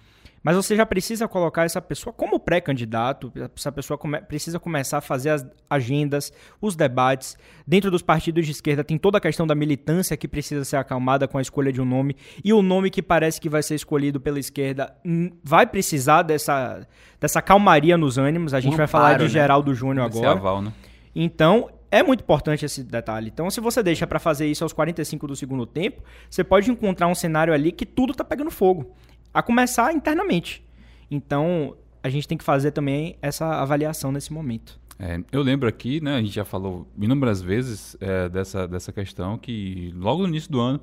Mas 0.46 0.54
você 0.54 0.76
já 0.76 0.86
precisa 0.86 1.26
colocar 1.26 1.64
essa 1.64 1.82
pessoa 1.82 2.12
como 2.12 2.38
pré-candidato, 2.38 3.32
essa 3.56 3.72
pessoa 3.72 3.98
come 3.98 4.20
precisa 4.20 4.60
começar 4.60 4.98
a 4.98 5.00
fazer 5.00 5.30
as 5.30 5.44
agendas, 5.68 6.32
os 6.60 6.76
debates. 6.76 7.36
Dentro 7.66 7.90
dos 7.90 8.00
partidos 8.00 8.46
de 8.46 8.52
esquerda 8.52 8.84
tem 8.84 8.96
toda 8.96 9.18
a 9.18 9.20
questão 9.20 9.44
da 9.44 9.56
militância 9.56 10.16
que 10.16 10.28
precisa 10.28 10.64
ser 10.64 10.76
acalmada 10.76 11.26
com 11.26 11.36
a 11.36 11.42
escolha 11.42 11.72
de 11.72 11.80
um 11.80 11.84
nome. 11.84 12.14
E 12.44 12.52
o 12.52 12.62
nome 12.62 12.90
que 12.90 13.02
parece 13.02 13.40
que 13.40 13.48
vai 13.48 13.60
ser 13.60 13.74
escolhido 13.74 14.20
pela 14.20 14.38
esquerda 14.38 14.94
vai 15.42 15.66
precisar 15.66 16.22
dessa, 16.22 16.86
dessa 17.20 17.42
calmaria 17.42 17.98
nos 17.98 18.16
ânimos. 18.16 18.54
A 18.54 18.60
gente 18.60 18.74
um 18.74 18.76
vai 18.76 18.86
amparo, 18.86 19.04
falar 19.04 19.18
de 19.18 19.24
né? 19.24 19.30
Geraldo 19.30 19.74
Júnior 19.74 20.06
agora. 20.06 20.30
Aval, 20.30 20.62
né? 20.62 20.72
Então, 21.12 21.68
é 21.98 22.02
muito 22.02 22.20
importante 22.20 22.64
esse 22.64 22.82
detalhe. 22.82 23.30
Então, 23.32 23.50
se 23.50 23.60
você 23.60 23.82
deixa 23.82 24.06
para 24.06 24.18
fazer 24.18 24.46
isso 24.46 24.64
aos 24.64 24.72
45 24.72 25.26
do 25.26 25.36
segundo 25.36 25.64
tempo, 25.64 26.02
você 26.28 26.44
pode 26.44 26.70
encontrar 26.70 27.06
um 27.06 27.14
cenário 27.14 27.54
ali 27.54 27.72
que 27.72 27.86
tudo 27.86 28.12
tá 28.14 28.22
pegando 28.22 28.50
fogo, 28.50 28.94
a 29.32 29.42
começar 29.42 29.92
internamente. 29.92 30.64
Então, 31.10 31.76
a 32.02 32.08
gente 32.08 32.28
tem 32.28 32.36
que 32.36 32.44
fazer 32.44 32.70
também 32.70 33.16
essa 33.22 33.46
avaliação 33.60 34.12
nesse 34.12 34.32
momento. 34.32 34.78
É, 34.98 35.20
eu 35.30 35.42
lembro 35.42 35.68
aqui, 35.68 36.00
né, 36.00 36.16
a 36.16 36.20
gente 36.20 36.34
já 36.34 36.44
falou 36.44 36.86
inúmeras 36.98 37.42
vezes 37.42 37.96
é, 38.00 38.28
dessa, 38.28 38.66
dessa 38.66 38.92
questão 38.92 39.36
que 39.36 39.92
logo 39.94 40.22
no 40.22 40.28
início 40.28 40.50
do 40.50 40.60
ano, 40.60 40.80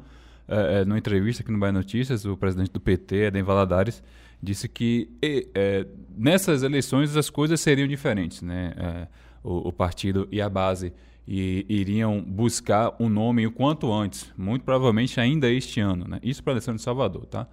é, 0.48 0.82
é 0.82 0.86
numa 0.86 0.98
entrevista 0.98 1.41
aqui 1.41 1.51
no 1.51 1.58
Bahia 1.58 1.72
Notícias, 1.72 2.25
o 2.25 2.38
presidente 2.38 2.72
do 2.72 2.79
PT, 2.79 3.27
Eden 3.27 3.43
Valadares, 3.43 4.03
disse 4.41 4.67
que 4.67 5.10
é, 5.22 5.88
nessas 6.15 6.62
eleições 6.63 7.15
as 7.15 7.29
coisas 7.29 7.60
seriam 7.62 7.88
diferentes, 7.88 8.41
né? 8.41 9.08
O, 9.44 9.70
o 9.70 9.74
partido 9.74 10.28
e 10.32 10.42
a 10.42 10.50
base 10.50 10.94
e 11.28 11.66
iriam 11.70 12.22
buscar 12.22 12.96
um 13.00 13.08
nome 13.08 13.48
o 13.48 13.52
quanto 13.52 13.92
antes, 13.92 14.32
muito 14.38 14.64
provavelmente 14.64 15.20
ainda 15.20 15.50
este 15.50 15.80
ano, 15.80 16.06
né? 16.08 16.20
Isso 16.22 16.44
para 16.44 16.52
a 16.52 16.56
eleição 16.56 16.76
de 16.76 16.82
Salvador, 16.82 17.26
tá? 17.26 17.48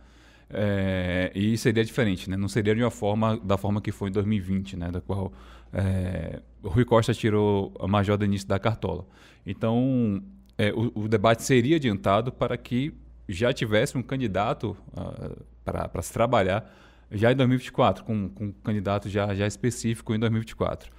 É, 0.53 1.31
e 1.35 1.57
seria 1.57 1.85
diferente, 1.85 2.29
né? 2.29 2.37
Não 2.37 2.49
seria 2.49 2.75
de 2.75 2.83
uma 2.83 2.91
forma 2.91 3.39
da 3.39 3.57
forma 3.57 3.81
que 3.81 3.93
foi 3.93 4.09
em 4.09 4.13
2020, 4.13 4.77
né? 4.77 4.91
Da 4.91 5.01
qual 5.01 5.33
é, 5.73 6.41
Rui 6.63 6.85
Costa 6.85 7.15
tirou 7.15 7.73
a 7.79 7.87
Major 7.87 8.17
Denise 8.17 8.47
da 8.47 8.59
cartola. 8.59 9.07
Então, 9.47 10.21
é, 10.59 10.73
o, 10.73 10.91
o, 11.05 11.09
debate 11.09 11.45
seria 11.45 11.77
adiantado 11.77 12.33
para 12.33 12.57
que 12.57 12.93
já 13.29 13.53
tivesse 13.53 13.97
um 13.97 14.03
candidato 14.03 14.77
uh, 14.93 15.45
para 15.65 16.03
se 16.03 16.13
trabalhar 16.13 16.69
já 17.13 17.33
em 17.33 17.37
2024, 17.37 18.05
com, 18.05 18.29
com 18.29 18.47
um 18.47 18.53
candidato 18.53 19.09
já, 19.09 19.35
já 19.35 19.47
específico 19.47 20.15
em 20.15 20.19
2024. 20.19 20.91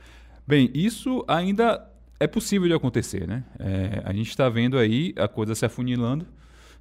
Bem, 0.48 0.70
isso 0.74 1.24
ainda 1.28 1.88
é 2.20 2.28
possível 2.28 2.68
de 2.68 2.74
acontecer, 2.74 3.28
né? 3.28 3.44
É, 3.58 4.02
a 4.06 4.14
gente 4.14 4.30
está 4.30 4.48
vendo 4.50 4.78
aí 4.78 5.14
a 5.18 5.28
coisa 5.28 5.56
se 5.56 5.66
afunilando, 5.66 6.26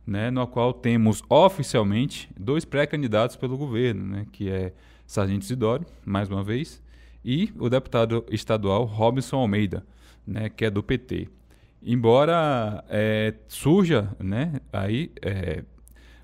né? 0.07 0.31
No 0.31 0.47
qual 0.47 0.73
temos 0.73 1.23
oficialmente 1.29 2.29
dois 2.39 2.65
pré-candidatos 2.65 3.37
pelo 3.37 3.57
governo, 3.57 4.05
né? 4.05 4.27
Que 4.33 4.51
é 4.51 4.73
Sargento 5.07 5.45
Isidoro, 5.45 5.87
mais 6.05 6.29
uma 6.29 6.43
vez, 6.43 6.83
e 7.25 7.53
o 7.59 7.69
deputado 7.69 8.25
estadual 8.31 8.85
Robson 8.85 9.37
Almeida, 9.37 9.85
né? 10.27 10.49
Que 10.49 10.67
é 10.67 10.71
do 10.71 10.83
PT. 10.83 11.29
Embora 11.83 12.85
é, 12.89 13.35
surja, 13.49 14.15
né? 14.19 14.61
Aí 14.71 15.11
é, 15.23 15.65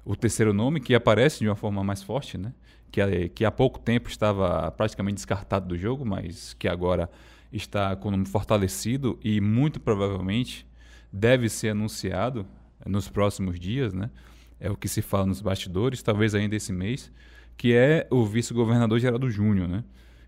o 0.07 0.17
terceiro 0.17 0.55
nome 0.55 0.81
que 0.81 0.95
aparece 0.95 1.41
de 1.41 1.49
uma 1.49 1.57
forma 1.57 1.85
mais 1.85 2.03
forte, 2.03 2.39
né? 2.39 2.55
que, 2.91 3.29
que 3.31 3.45
há 3.45 3.51
pouco 3.51 3.79
tempo 3.79 4.09
estava 4.09 4.71
praticamente 4.71 5.17
descartado 5.17 5.67
do 5.67 5.77
jogo, 5.77 6.05
mas 6.07 6.55
que 6.55 6.69
agora 6.69 7.11
está 7.53 7.95
com 7.97 8.09
o 8.09 8.11
nome 8.11 8.27
fortalecido 8.27 9.19
e 9.23 9.41
muito 9.41 9.79
provavelmente 9.81 10.67
deve 11.13 11.49
ser 11.49 11.71
anunciado 11.71 12.47
nos 12.87 13.09
próximos 13.09 13.59
dias, 13.59 13.93
né? 13.93 14.11
É 14.59 14.71
o 14.71 14.77
que 14.77 14.89
se 14.89 15.03
fala 15.03 15.27
nos 15.27 15.41
bastidores, 15.41 16.03
talvez 16.03 16.35
ainda 16.35 16.57
esse 16.57 16.73
mês, 16.73 17.13
que 17.57 17.75
é 17.75 18.07
o 18.11 18.25
vice-governador 18.25 18.99
Geraldo 18.99 19.31
Júnior, 19.31 19.69
né? 19.69 19.85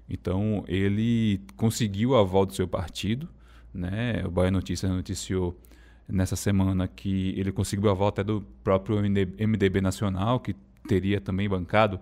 Então, 0.08 0.64
ele 0.66 1.40
conseguiu 1.56 2.16
a 2.16 2.20
aval 2.20 2.44
do 2.44 2.54
seu 2.54 2.66
partido, 2.66 3.28
né? 3.73 4.23
O 4.26 4.30
Bahia 4.30 4.50
Notícias 4.50 4.90
noticiou 4.90 5.58
nessa 6.09 6.37
semana 6.37 6.88
que 6.88 7.35
ele 7.38 7.53
conseguiu 7.53 7.91
a 7.91 7.95
volta 7.95 8.25
do 8.25 8.41
próprio 8.65 8.99
MDB 9.00 9.81
Nacional, 9.81 10.41
que 10.41 10.55
teria 10.87 11.21
também 11.21 11.49
bancado 11.49 12.00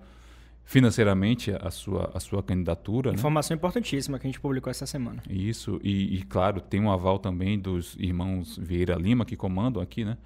financeiramente 0.64 1.52
a 1.52 1.70
sua, 1.70 2.10
a 2.12 2.20
sua 2.20 2.42
candidatura. 2.42 3.10
Né? 3.10 3.16
Informação 3.16 3.54
né? 3.54 3.58
importantíssima 3.58 4.18
que 4.18 4.26
a 4.26 4.30
gente 4.30 4.40
publicou 4.40 4.70
essa 4.70 4.86
semana. 4.86 5.22
Isso, 5.28 5.80
e, 5.82 6.16
e, 6.16 6.22
claro, 6.22 6.60
tem 6.60 6.80
um 6.80 6.90
aval 6.90 7.18
também 7.18 7.58
dos 7.58 7.96
irmãos 7.98 8.58
Vieira 8.58 8.96
Lima, 8.96 9.24
que 9.24 9.36
comandam 9.36 9.80
aqui 9.82 10.04
né, 10.04 10.16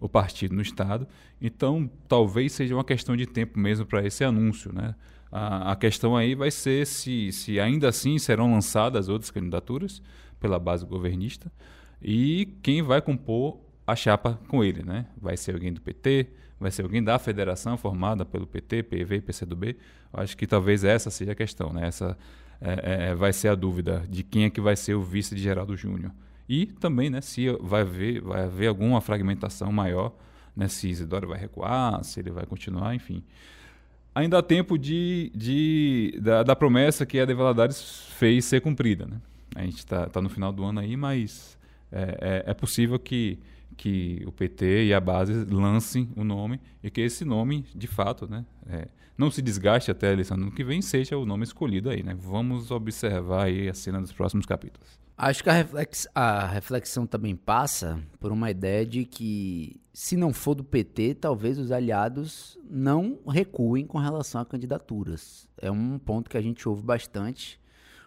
o 0.00 0.08
partido 0.08 0.54
no 0.54 0.62
Estado. 0.62 1.06
Então, 1.40 1.88
talvez 2.08 2.52
seja 2.52 2.74
uma 2.74 2.84
questão 2.84 3.16
de 3.16 3.26
tempo 3.26 3.58
mesmo 3.58 3.84
para 3.84 4.04
esse 4.04 4.24
anúncio. 4.24 4.72
Né? 4.72 4.94
A, 5.30 5.72
a, 5.72 5.76
questão 5.76 6.16
aí 6.16 6.34
vai 6.34 6.50
ser 6.50 6.86
se, 6.86 7.30
se 7.30 7.60
ainda 7.60 7.88
assim 7.88 8.18
serão 8.18 8.52
lançadas 8.52 9.08
outras 9.08 9.30
candidaturas 9.30 10.02
pela 10.40 10.58
base 10.58 10.86
governista 10.86 11.52
e 12.02 12.56
quem 12.62 12.82
vai 12.82 13.00
compor 13.00 13.58
a 13.86 13.96
chapa 13.96 14.38
com 14.48 14.62
ele. 14.64 14.82
Né? 14.82 15.06
Vai 15.20 15.36
ser 15.36 15.54
alguém 15.54 15.72
do 15.72 15.80
PT, 15.80 16.28
vai 16.58 16.70
ser 16.70 16.82
alguém 16.82 17.02
da 17.02 17.18
federação 17.18 17.76
formada 17.76 18.24
pelo 18.24 18.46
PT, 18.46 18.82
PV 18.84 19.20
PCdoB? 19.20 19.76
Eu 20.12 20.20
acho 20.20 20.36
que 20.36 20.46
talvez 20.46 20.84
essa 20.84 21.10
seja 21.10 21.32
a 21.32 21.34
questão, 21.34 21.72
né? 21.72 21.86
Essa 21.86 22.16
é, 22.60 23.10
é, 23.10 23.14
vai 23.14 23.32
ser 23.32 23.48
a 23.48 23.54
dúvida 23.54 24.04
de 24.08 24.22
quem 24.22 24.44
é 24.44 24.50
que 24.50 24.60
vai 24.60 24.76
ser 24.76 24.94
o 24.94 25.02
vice 25.02 25.34
de 25.34 25.42
Geraldo 25.42 25.76
Júnior. 25.76 26.12
E 26.48 26.66
também, 26.66 27.08
né, 27.08 27.20
se 27.20 27.48
vai 27.60 27.82
haver, 27.82 28.20
vai 28.20 28.44
haver 28.44 28.66
alguma 28.66 29.00
fragmentação 29.00 29.70
maior, 29.70 30.12
né, 30.54 30.66
se 30.66 30.88
Isidoro 30.88 31.28
vai 31.28 31.38
recuar, 31.38 32.02
se 32.04 32.18
ele 32.18 32.30
vai 32.30 32.44
continuar, 32.44 32.94
enfim. 32.94 33.22
Ainda 34.12 34.38
há 34.38 34.42
tempo 34.42 34.76
de, 34.76 35.30
de, 35.34 36.18
da, 36.20 36.42
da 36.42 36.56
promessa 36.56 37.06
que 37.06 37.20
a 37.20 37.24
De 37.24 37.32
Valadares 37.32 38.08
fez 38.18 38.44
ser 38.44 38.60
cumprida. 38.60 39.06
Né? 39.06 39.20
A 39.54 39.62
gente 39.62 39.78
está 39.78 40.06
tá 40.06 40.20
no 40.20 40.28
final 40.28 40.52
do 40.52 40.64
ano 40.64 40.80
aí, 40.80 40.96
mas 40.96 41.56
é, 41.92 42.44
é, 42.46 42.50
é 42.50 42.54
possível 42.54 42.98
que 42.98 43.38
que 43.80 44.22
o 44.26 44.32
PT 44.32 44.88
e 44.88 44.94
a 44.94 45.00
base 45.00 45.32
lancem 45.46 46.10
o 46.14 46.22
nome 46.22 46.60
e 46.82 46.90
que 46.90 47.00
esse 47.00 47.24
nome, 47.24 47.64
de 47.74 47.86
fato, 47.86 48.28
né, 48.28 48.44
é, 48.66 48.88
não 49.16 49.30
se 49.30 49.40
desgaste 49.40 49.90
até 49.90 50.08
a 50.08 50.12
eleição 50.12 50.36
do 50.36 50.42
ano 50.42 50.52
que 50.52 50.62
vem, 50.62 50.82
seja 50.82 51.16
o 51.16 51.24
nome 51.24 51.44
escolhido 51.44 51.88
aí. 51.88 52.02
Né? 52.02 52.14
Vamos 52.14 52.70
observar 52.70 53.44
aí 53.44 53.70
a 53.70 53.74
cena 53.74 53.98
dos 53.98 54.12
próximos 54.12 54.44
capítulos. 54.44 55.00
Acho 55.16 55.42
que 55.42 55.48
a, 55.48 55.54
reflex, 55.54 56.06
a 56.14 56.46
reflexão 56.46 57.06
também 57.06 57.34
passa 57.34 57.98
por 58.18 58.32
uma 58.32 58.50
ideia 58.50 58.84
de 58.84 59.06
que, 59.06 59.80
se 59.94 60.14
não 60.14 60.32
for 60.32 60.54
do 60.54 60.64
PT, 60.64 61.14
talvez 61.14 61.58
os 61.58 61.72
aliados 61.72 62.58
não 62.68 63.18
recuem 63.28 63.86
com 63.86 63.96
relação 63.96 64.42
a 64.42 64.46
candidaturas. 64.46 65.48
É 65.56 65.70
um 65.70 65.98
ponto 65.98 66.28
que 66.28 66.36
a 66.36 66.42
gente 66.42 66.68
ouve 66.68 66.82
bastante, 66.82 67.58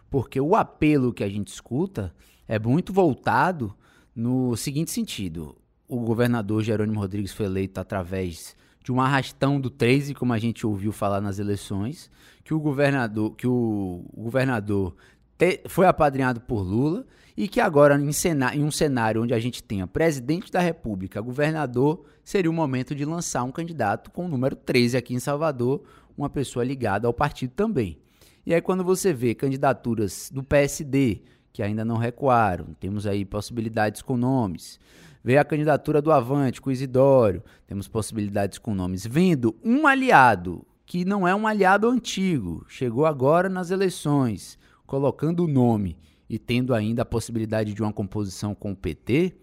porque 0.08 0.40
o 0.40 0.56
apelo 0.56 1.14
que 1.14 1.24
a 1.24 1.30
gente 1.30 1.48
escuta 1.48 2.14
é 2.48 2.60
muito 2.60 2.92
voltado 2.94 3.76
no 4.16 4.56
seguinte 4.56 4.92
sentido: 4.92 5.56
o 5.88 6.00
governador 6.00 6.64
Jerônimo 6.64 7.00
Rodrigues 7.00 7.34
foi 7.34 7.46
eleito 7.46 7.80
através 7.80 8.56
de 8.84 8.92
um 8.92 9.00
arrastão 9.00 9.60
do 9.60 9.70
13, 9.70 10.14
como 10.14 10.34
a 10.34 10.38
gente 10.38 10.68
ouviu 10.68 10.92
falar 10.92 11.22
nas 11.22 11.40
eleições, 11.40 12.12
que 12.44 12.54
o 12.54 12.60
governador, 12.60 13.34
que 13.36 13.48
o, 13.48 14.06
governador 14.14 14.94
te, 15.38 15.62
foi 15.68 15.86
apadrinhado 15.86 16.42
por 16.42 16.62
Lula 16.62 17.06
e 17.36 17.48
que 17.48 17.62
agora, 17.62 17.96
em, 17.96 18.10
em 18.54 18.64
um 18.64 18.72
cenário 18.72 19.24
onde 19.24 19.34
a 19.34 19.40
gente 19.40 19.64
tenha 19.64 19.88
presidente 19.88 20.52
da 20.52 20.60
República, 20.60 21.22
governador, 21.22 22.06
seria 22.24 22.52
o 22.52 22.54
momento 22.54 22.94
de 22.94 23.06
lançar 23.06 23.44
um 23.44 23.52
candidato 23.52 24.12
com 24.12 24.26
o 24.26 24.28
número 24.28 24.56
13 24.56 24.98
aqui 24.98 25.16
em 25.16 25.20
Salvador, 25.20 25.82
uma 26.18 26.30
pessoa 26.30 26.64
ligada 26.66 27.08
ao 27.08 27.14
partido 27.14 27.52
também. 27.56 27.98
E 28.46 28.54
aí, 28.54 28.62
quando 28.62 28.84
você 28.84 29.14
vê 29.14 29.34
candidaturas 29.34 30.30
do 30.32 30.44
PSD, 30.44 31.22
que 31.54 31.64
ainda 31.64 31.86
não 31.86 31.96
recuaram, 31.96 32.74
temos 32.80 33.08
aí 33.08 33.24
possibilidades 33.24 34.02
com 34.02 34.18
nomes, 34.18 34.80
Veio 35.24 35.40
a 35.40 35.46
candidatura 35.46 36.02
do 36.02 36.12
Avante 36.12 36.60
com 36.60 36.70
Isidório. 36.70 37.42
Temos 37.66 37.88
possibilidades 37.88 38.58
com 38.58 38.76
nomes. 38.76 39.08
Vendo 39.08 39.56
um 39.64 39.88
aliado 39.88 40.66
que 40.86 41.06
não 41.06 41.26
é 41.26 41.34
um 41.34 41.48
aliado 41.48 41.88
antigo, 41.88 42.66
chegou 42.68 43.06
agora 43.06 43.48
nas 43.48 43.72
eleições, 43.72 44.60
colocando 44.86 45.46
o 45.46 45.48
nome 45.48 45.98
e 46.30 46.38
tendo 46.38 46.74
ainda 46.74 47.04
a 47.04 47.06
possibilidade 47.06 47.74
de 47.74 47.82
uma 47.82 47.94
composição 47.94 48.54
com 48.54 48.74
o 48.74 48.76
PT, 48.76 49.34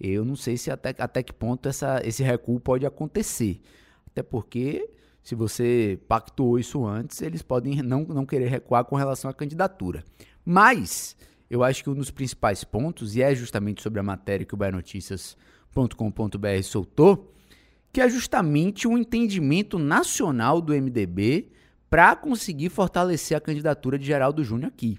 eu 0.00 0.24
não 0.24 0.36
sei 0.36 0.56
se 0.56 0.70
até, 0.70 0.94
até 0.98 1.20
que 1.20 1.32
ponto 1.32 1.68
essa, 1.68 2.00
esse 2.04 2.22
recuo 2.22 2.60
pode 2.60 2.86
acontecer. 2.86 3.60
Até 4.06 4.22
porque, 4.22 4.88
se 5.20 5.34
você 5.34 5.98
pactuou 6.06 6.60
isso 6.60 6.86
antes, 6.86 7.20
eles 7.22 7.42
podem 7.42 7.82
não, 7.82 8.04
não 8.04 8.24
querer 8.24 8.46
recuar 8.46 8.84
com 8.84 8.94
relação 8.94 9.28
à 9.28 9.34
candidatura. 9.34 10.04
Mas 10.44 11.16
eu 11.50 11.62
acho 11.62 11.82
que 11.82 11.90
um 11.90 11.94
dos 11.94 12.10
principais 12.10 12.64
pontos, 12.64 13.16
e 13.16 13.22
é 13.22 13.34
justamente 13.34 13.82
sobre 13.82 14.00
a 14.00 14.02
matéria 14.02 14.46
que 14.46 14.54
o 14.54 14.56
baionoticias.com.br 14.56 16.62
soltou, 16.62 17.32
que 17.92 18.00
é 18.00 18.08
justamente 18.08 18.88
um 18.88 18.98
entendimento 18.98 19.78
nacional 19.78 20.60
do 20.60 20.72
MDB 20.72 21.50
para 21.88 22.16
conseguir 22.16 22.70
fortalecer 22.70 23.36
a 23.36 23.40
candidatura 23.40 23.98
de 23.98 24.04
Geraldo 24.04 24.42
Júnior 24.42 24.68
aqui. 24.68 24.98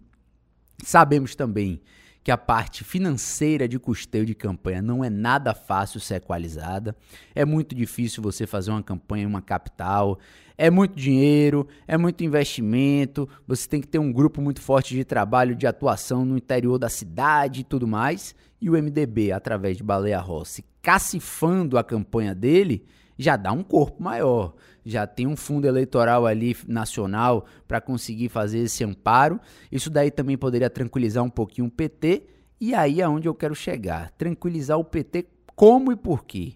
Sabemos 0.83 1.35
também 1.35 1.81
que 2.25 2.31
a 2.31 2.37
parte 2.39 2.83
financeira 2.83 3.67
de 3.67 3.77
custeio 3.77 4.25
de 4.25 4.33
campanha 4.33 4.81
não 4.81 5.03
é 5.03 5.11
nada 5.11 5.53
fácil 5.53 5.99
ser 5.99 6.15
equalizada. 6.15 6.95
É 7.35 7.45
muito 7.45 7.75
difícil 7.75 8.23
você 8.23 8.47
fazer 8.47 8.71
uma 8.71 8.81
campanha 8.81 9.25
em 9.25 9.27
uma 9.27 9.43
capital. 9.43 10.17
É 10.57 10.71
muito 10.71 10.95
dinheiro, 10.95 11.67
é 11.87 11.95
muito 11.99 12.23
investimento. 12.23 13.29
Você 13.47 13.69
tem 13.69 13.79
que 13.79 13.87
ter 13.87 13.99
um 13.99 14.11
grupo 14.11 14.41
muito 14.41 14.59
forte 14.59 14.95
de 14.95 15.03
trabalho, 15.03 15.55
de 15.55 15.67
atuação 15.67 16.25
no 16.25 16.35
interior 16.35 16.79
da 16.79 16.89
cidade 16.89 17.61
e 17.61 17.63
tudo 17.63 17.87
mais. 17.87 18.33
E 18.59 18.71
o 18.71 18.73
MDB, 18.73 19.31
através 19.31 19.77
de 19.77 19.83
Baleia 19.83 20.19
Rossi, 20.19 20.65
cacifando 20.81 21.77
a 21.77 21.83
campanha 21.83 22.33
dele, 22.33 22.87
já 23.17 23.35
dá 23.35 23.51
um 23.51 23.63
corpo 23.63 24.01
maior, 24.01 24.53
já 24.85 25.07
tem 25.07 25.25
um 25.25 25.35
fundo 25.35 25.67
eleitoral 25.67 26.25
ali 26.25 26.55
nacional 26.67 27.45
para 27.67 27.81
conseguir 27.81 28.29
fazer 28.29 28.59
esse 28.59 28.83
amparo. 28.83 29.39
Isso 29.71 29.89
daí 29.89 30.11
também 30.11 30.37
poderia 30.37 30.69
tranquilizar 30.69 31.23
um 31.23 31.29
pouquinho 31.29 31.67
o 31.67 31.71
PT. 31.71 32.23
E 32.59 32.73
aí 32.73 33.01
é 33.01 33.07
onde 33.07 33.27
eu 33.27 33.33
quero 33.33 33.55
chegar. 33.55 34.11
Tranquilizar 34.11 34.77
o 34.77 34.83
PT 34.83 35.25
como 35.55 35.91
e 35.91 35.95
por 35.95 36.23
quê? 36.25 36.53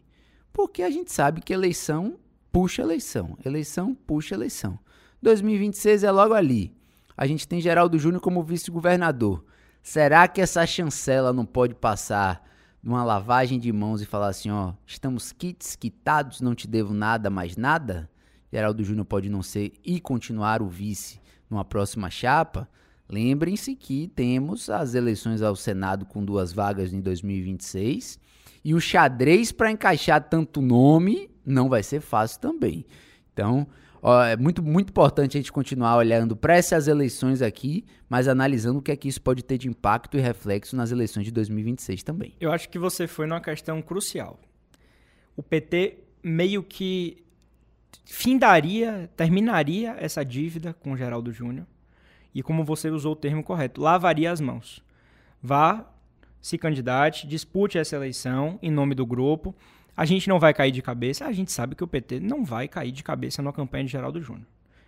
Porque 0.52 0.84
a 0.84 0.89
gente 0.89 1.12
sabe 1.12 1.41
que 1.41 1.54
eleição 1.54 2.17
puxa 2.52 2.82
eleição, 2.82 3.38
eleição 3.45 3.95
puxa 3.95 4.36
eleição. 4.36 4.78
2026 5.22 6.04
é 6.04 6.12
logo 6.12 6.34
ali. 6.34 6.76
A 7.15 7.26
gente 7.28 7.48
tem 7.48 7.62
Geraldo 7.62 8.00
Júnior 8.00 8.22
como 8.22 8.43
vice-governador. 8.43 9.43
Será 9.82 10.28
que 10.28 10.41
essa 10.41 10.65
chancela 10.65 11.34
não 11.34 11.45
pode 11.45 11.76
passar 11.76 12.48
numa 12.81 13.03
lavagem 13.03 13.59
de 13.59 13.71
mãos 13.71 14.01
e 14.01 14.05
falar 14.05 14.29
assim, 14.29 14.49
ó, 14.49 14.73
estamos 14.85 15.31
kits, 15.31 15.75
quitados, 15.75 16.41
não 16.41 16.55
te 16.55 16.67
devo 16.67 16.93
nada 16.93 17.29
mais 17.29 17.57
nada, 17.57 18.09
Geraldo 18.51 18.83
Júnior 18.83 19.05
pode 19.05 19.29
não 19.29 19.43
ser 19.43 19.73
e 19.83 19.99
continuar 19.99 20.61
o 20.61 20.67
vice 20.67 21.19
numa 21.49 21.65
próxima 21.65 22.09
chapa, 22.09 22.69
lembrem-se 23.07 23.75
que 23.75 24.07
temos 24.15 24.69
as 24.69 24.93
eleições 24.93 25.41
ao 25.41 25.55
Senado 25.55 26.05
com 26.05 26.23
duas 26.23 26.53
vagas 26.53 26.93
em 26.93 27.01
2026 27.01 28.19
e 28.63 28.73
o 28.73 28.79
xadrez 28.79 29.51
para 29.51 29.71
encaixar 29.71 30.23
tanto 30.29 30.61
nome 30.61 31.29
não 31.45 31.69
vai 31.69 31.81
ser 31.83 32.01
fácil 32.01 32.39
também. 32.39 32.85
Então, 33.33 33.67
Ó, 34.01 34.23
é 34.23 34.38
muito, 34.38 34.63
muito 34.63 34.89
importante 34.89 35.38
a 35.38 35.39
gente 35.39 35.51
continuar 35.51 35.97
olhando 35.97 36.35
para 36.35 36.55
essas 36.55 36.88
eleições 36.88 37.41
aqui, 37.41 37.85
mas 38.07 38.27
analisando 38.27 38.79
o 38.79 38.81
que 38.81 38.91
é 38.91 38.95
que 38.95 39.07
isso 39.07 39.21
pode 39.21 39.43
ter 39.43 39.57
de 39.57 39.67
impacto 39.67 40.17
e 40.17 40.21
reflexo 40.21 40.75
nas 40.75 40.91
eleições 40.91 41.25
de 41.25 41.31
2026 41.31 42.03
também. 42.03 42.33
Eu 42.39 42.51
acho 42.51 42.69
que 42.69 42.79
você 42.79 43.07
foi 43.07 43.27
numa 43.27 43.41
questão 43.41 43.81
crucial. 43.81 44.39
O 45.35 45.43
PT 45.43 45.99
meio 46.23 46.63
que 46.63 47.23
findaria, 48.05 49.09
terminaria 49.15 49.95
essa 49.99 50.23
dívida 50.23 50.73
com 50.73 50.93
o 50.93 50.97
Geraldo 50.97 51.31
Júnior 51.31 51.65
e, 52.33 52.41
como 52.41 52.63
você 52.63 52.89
usou 52.89 53.13
o 53.13 53.15
termo 53.15 53.43
correto, 53.43 53.81
lavaria 53.81 54.31
as 54.31 54.41
mãos. 54.41 54.83
Vá, 55.41 55.89
se 56.41 56.57
candidate, 56.57 57.27
dispute 57.27 57.77
essa 57.77 57.95
eleição 57.95 58.57
em 58.62 58.71
nome 58.71 58.95
do 58.95 59.05
grupo 59.05 59.55
a 59.99 60.05
gente 60.05 60.29
não 60.29 60.39
vai 60.39 60.53
cair 60.53 60.71
de 60.71 60.81
cabeça. 60.81 61.25
A 61.25 61.31
gente 61.33 61.51
sabe 61.51 61.75
que 61.75 61.83
o 61.83 61.88
PT 61.88 62.21
não 62.21 62.45
vai 62.45 62.69
cair 62.69 62.89
de 62.89 63.03
cabeça 63.03 63.41
na 63.41 63.51
campanha 63.51 63.83
de 63.83 63.91
Geraldo 63.91 64.21
Júnior. 64.21 64.47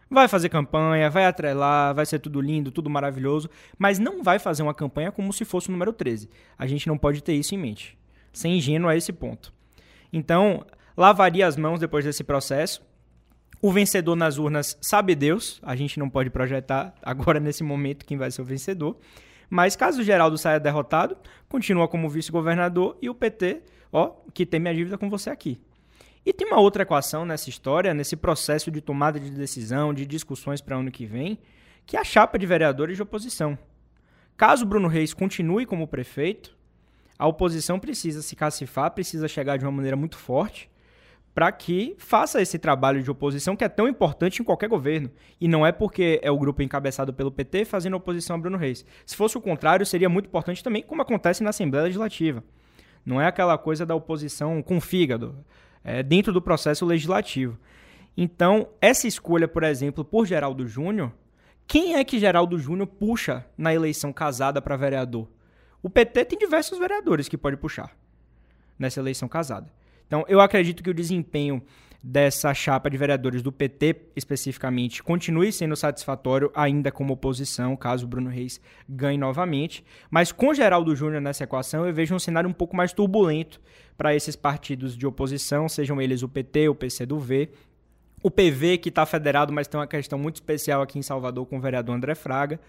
Vai 0.10 0.30
fazer 0.30 0.48
campanha, 0.48 1.10
vai 1.10 1.26
atrelar, 1.26 1.94
vai 1.94 2.06
ser 2.06 2.20
tudo 2.20 2.40
lindo, 2.40 2.72
tudo 2.72 2.90
maravilhoso, 2.90 3.50
mas 3.78 4.00
não 4.00 4.24
vai 4.24 4.40
fazer 4.40 4.64
uma 4.64 4.74
campanha 4.74 5.12
como 5.12 5.34
se 5.34 5.44
fosse 5.44 5.68
o 5.68 5.72
número 5.74 5.92
13. 5.92 6.30
A 6.58 6.66
gente 6.66 6.88
não 6.88 6.98
pode 6.98 7.22
ter 7.22 7.34
isso 7.34 7.54
em 7.54 7.58
mente. 7.58 7.98
Ser 8.32 8.48
ingênuo 8.48 8.90
a 8.90 8.96
esse 8.96 9.12
ponto. 9.12 9.54
Então, 10.14 10.66
lavaria 10.96 11.46
as 11.46 11.58
mãos 11.58 11.82
depois 11.82 12.06
desse 12.06 12.24
processo. 12.24 12.82
O 13.62 13.70
vencedor 13.70 14.16
nas 14.16 14.38
urnas 14.38 14.78
sabe 14.80 15.14
Deus, 15.14 15.60
a 15.62 15.76
gente 15.76 16.00
não 16.00 16.10
pode 16.10 16.30
projetar 16.30 16.96
agora 17.04 17.38
nesse 17.38 17.66
momento 17.66 18.06
quem 18.06 18.18
vai 18.18 18.32
ser 18.32 18.44
o 18.44 18.46
vencedor. 18.46 18.98
Mas 19.50 19.76
caso 19.76 20.00
o 20.00 20.04
Geraldo 20.06 20.38
saia 20.38 20.58
derrotado, 20.58 21.18
continua 21.50 21.86
como 21.86 22.10
vice-governador 22.10 22.98
e 23.02 23.10
o 23.10 23.14
PT 23.14 23.62
ó, 23.92 24.14
que 24.34 24.46
tem 24.46 24.60
minha 24.60 24.74
dívida 24.74 24.98
com 24.98 25.10
você 25.10 25.30
aqui. 25.30 25.60
E 26.26 26.32
tem 26.32 26.48
uma 26.48 26.60
outra 26.60 26.84
equação 26.84 27.26
nessa 27.26 27.50
história, 27.50 27.94
nesse 27.94 28.16
processo 28.16 28.70
de 28.70 28.80
tomada 28.80 29.20
de 29.20 29.32
decisão, 29.32 29.94
de 29.94 30.06
discussões 30.06 30.62
para 30.62 30.78
ano 30.78 30.92
que 30.92 31.06
vem, 31.06 31.40
que 31.86 31.98
é 31.98 32.00
a 32.00 32.04
chapa 32.04 32.38
de 32.38 32.46
vereadores 32.46 32.96
de 32.96 33.04
oposição. 33.04 33.58
Caso 34.38 34.66
Bruno 34.66 34.88
Reis 34.88 35.14
continue 35.14 35.66
como 35.66 35.88
prefeito, 35.88 36.56
A 37.22 37.28
oposição 37.28 37.80
precisa 37.80 38.20
se 38.24 38.36
cacifar, 38.36 38.90
precisa 38.90 39.28
chegar 39.28 39.56
de 39.56 39.64
uma 39.64 39.72
maneira 39.72 39.96
muito 39.96 40.18
forte 40.18 40.68
para 41.36 41.52
que 41.52 41.96
faça 42.00 42.42
esse 42.42 42.58
trabalho 42.58 43.04
de 43.04 43.12
oposição 43.12 43.56
que 43.56 43.64
é 43.64 43.70
tão 43.70 43.88
importante 43.88 44.42
em 44.42 44.44
qualquer 44.44 44.68
governo. 44.68 45.12
E 45.40 45.48
não 45.48 45.64
é 45.64 45.72
porque 45.72 46.20
é 46.24 46.32
o 46.32 46.38
grupo 46.40 46.64
encabeçado 46.64 47.14
pelo 47.14 47.32
PT 47.32 47.66
fazendo 47.66 47.96
oposição 47.96 48.36
a 48.36 48.40
Bruno 48.40 48.58
Reis. 48.58 48.84
Se 49.06 49.16
fosse 49.16 49.38
o 49.38 49.42
contrário, 49.42 49.86
seria 49.86 50.10
muito 50.10 50.26
importante 50.26 50.64
também, 50.64 50.82
como 50.82 51.04
acontece 51.04 51.44
na 51.44 51.52
Assembleia 51.52 51.84
Legislativa. 51.84 52.44
Não 53.06 53.20
é 53.20 53.28
aquela 53.28 53.58
coisa 53.58 53.86
da 53.86 53.96
oposição 53.96 54.62
com 54.62 54.80
fígado, 54.80 55.44
é 55.84 56.04
dentro 56.04 56.32
do 56.32 56.42
processo 56.42 56.86
legislativo. 56.86 57.58
Então, 58.16 58.68
essa 58.80 59.08
escolha, 59.08 59.48
por 59.48 59.64
exemplo, 59.64 60.04
por 60.04 60.26
Geraldo 60.26 60.68
Júnior, 60.68 61.12
quem 61.66 61.96
é 61.96 62.04
que 62.04 62.20
Geraldo 62.20 62.60
Júnior 62.60 62.88
puxa 62.88 63.46
na 63.58 63.74
eleição 63.74 64.12
casada 64.12 64.62
para 64.62 64.76
vereador? 64.76 65.28
O 65.82 65.90
PT 65.90 66.26
tem 66.26 66.38
diversos 66.38 66.78
vereadores 66.78 67.28
que 67.28 67.38
pode 67.38 67.58
puxar 67.58 67.96
nessa 68.78 69.00
eleição 69.00 69.28
casada. 69.28 69.72
Então, 70.06 70.26
eu 70.28 70.42
acredito 70.42 70.84
que 70.84 70.90
o 70.90 70.94
desempenho 70.94 71.62
dessa 72.04 72.52
chapa 72.54 72.90
de 72.90 72.98
vereadores 72.98 73.44
do 73.44 73.52
PT, 73.52 73.96
especificamente, 74.16 75.04
continue 75.04 75.52
sendo 75.52 75.76
satisfatório 75.76 76.52
ainda 76.56 76.92
como 76.92 77.14
oposição, 77.14 77.76
caso 77.76 78.08
Bruno 78.08 78.30
Reis 78.30 78.60
ganhe 78.90 79.18
novamente. 79.18 79.86
Mas 80.10 80.32
com 80.32 80.54
Geraldo 80.54 80.96
Júnior 80.96 81.22
nessa 81.22 81.44
equação, 81.44 81.86
eu 81.86 81.94
vejo 81.94 82.16
um 82.16 82.20
cenário 82.20 82.50
um 82.50 82.54
pouco 82.54 82.76
mais 82.76 82.92
turbulento 82.92 83.62
para 83.96 84.16
esses 84.16 84.36
partidos 84.36 84.98
de 84.98 85.06
oposição, 85.06 85.70
sejam 85.70 86.02
eles 86.02 86.24
o 86.24 86.30
PT, 86.30 86.70
o 86.70 86.76
PCdoV, 86.76 87.52
o 88.24 88.32
PV, 88.32 88.80
que 88.80 88.90
está 88.90 89.06
federado, 89.06 89.54
mas 89.54 89.68
tem 89.68 89.80
uma 89.80 89.88
questão 89.88 90.18
muito 90.18 90.36
especial 90.36 90.82
aqui 90.82 90.98
em 90.98 91.04
Salvador 91.04 91.46
com 91.46 91.58
o 91.58 91.62
vereador 91.62 91.96
André 91.96 92.16
Fraga. 92.16 92.60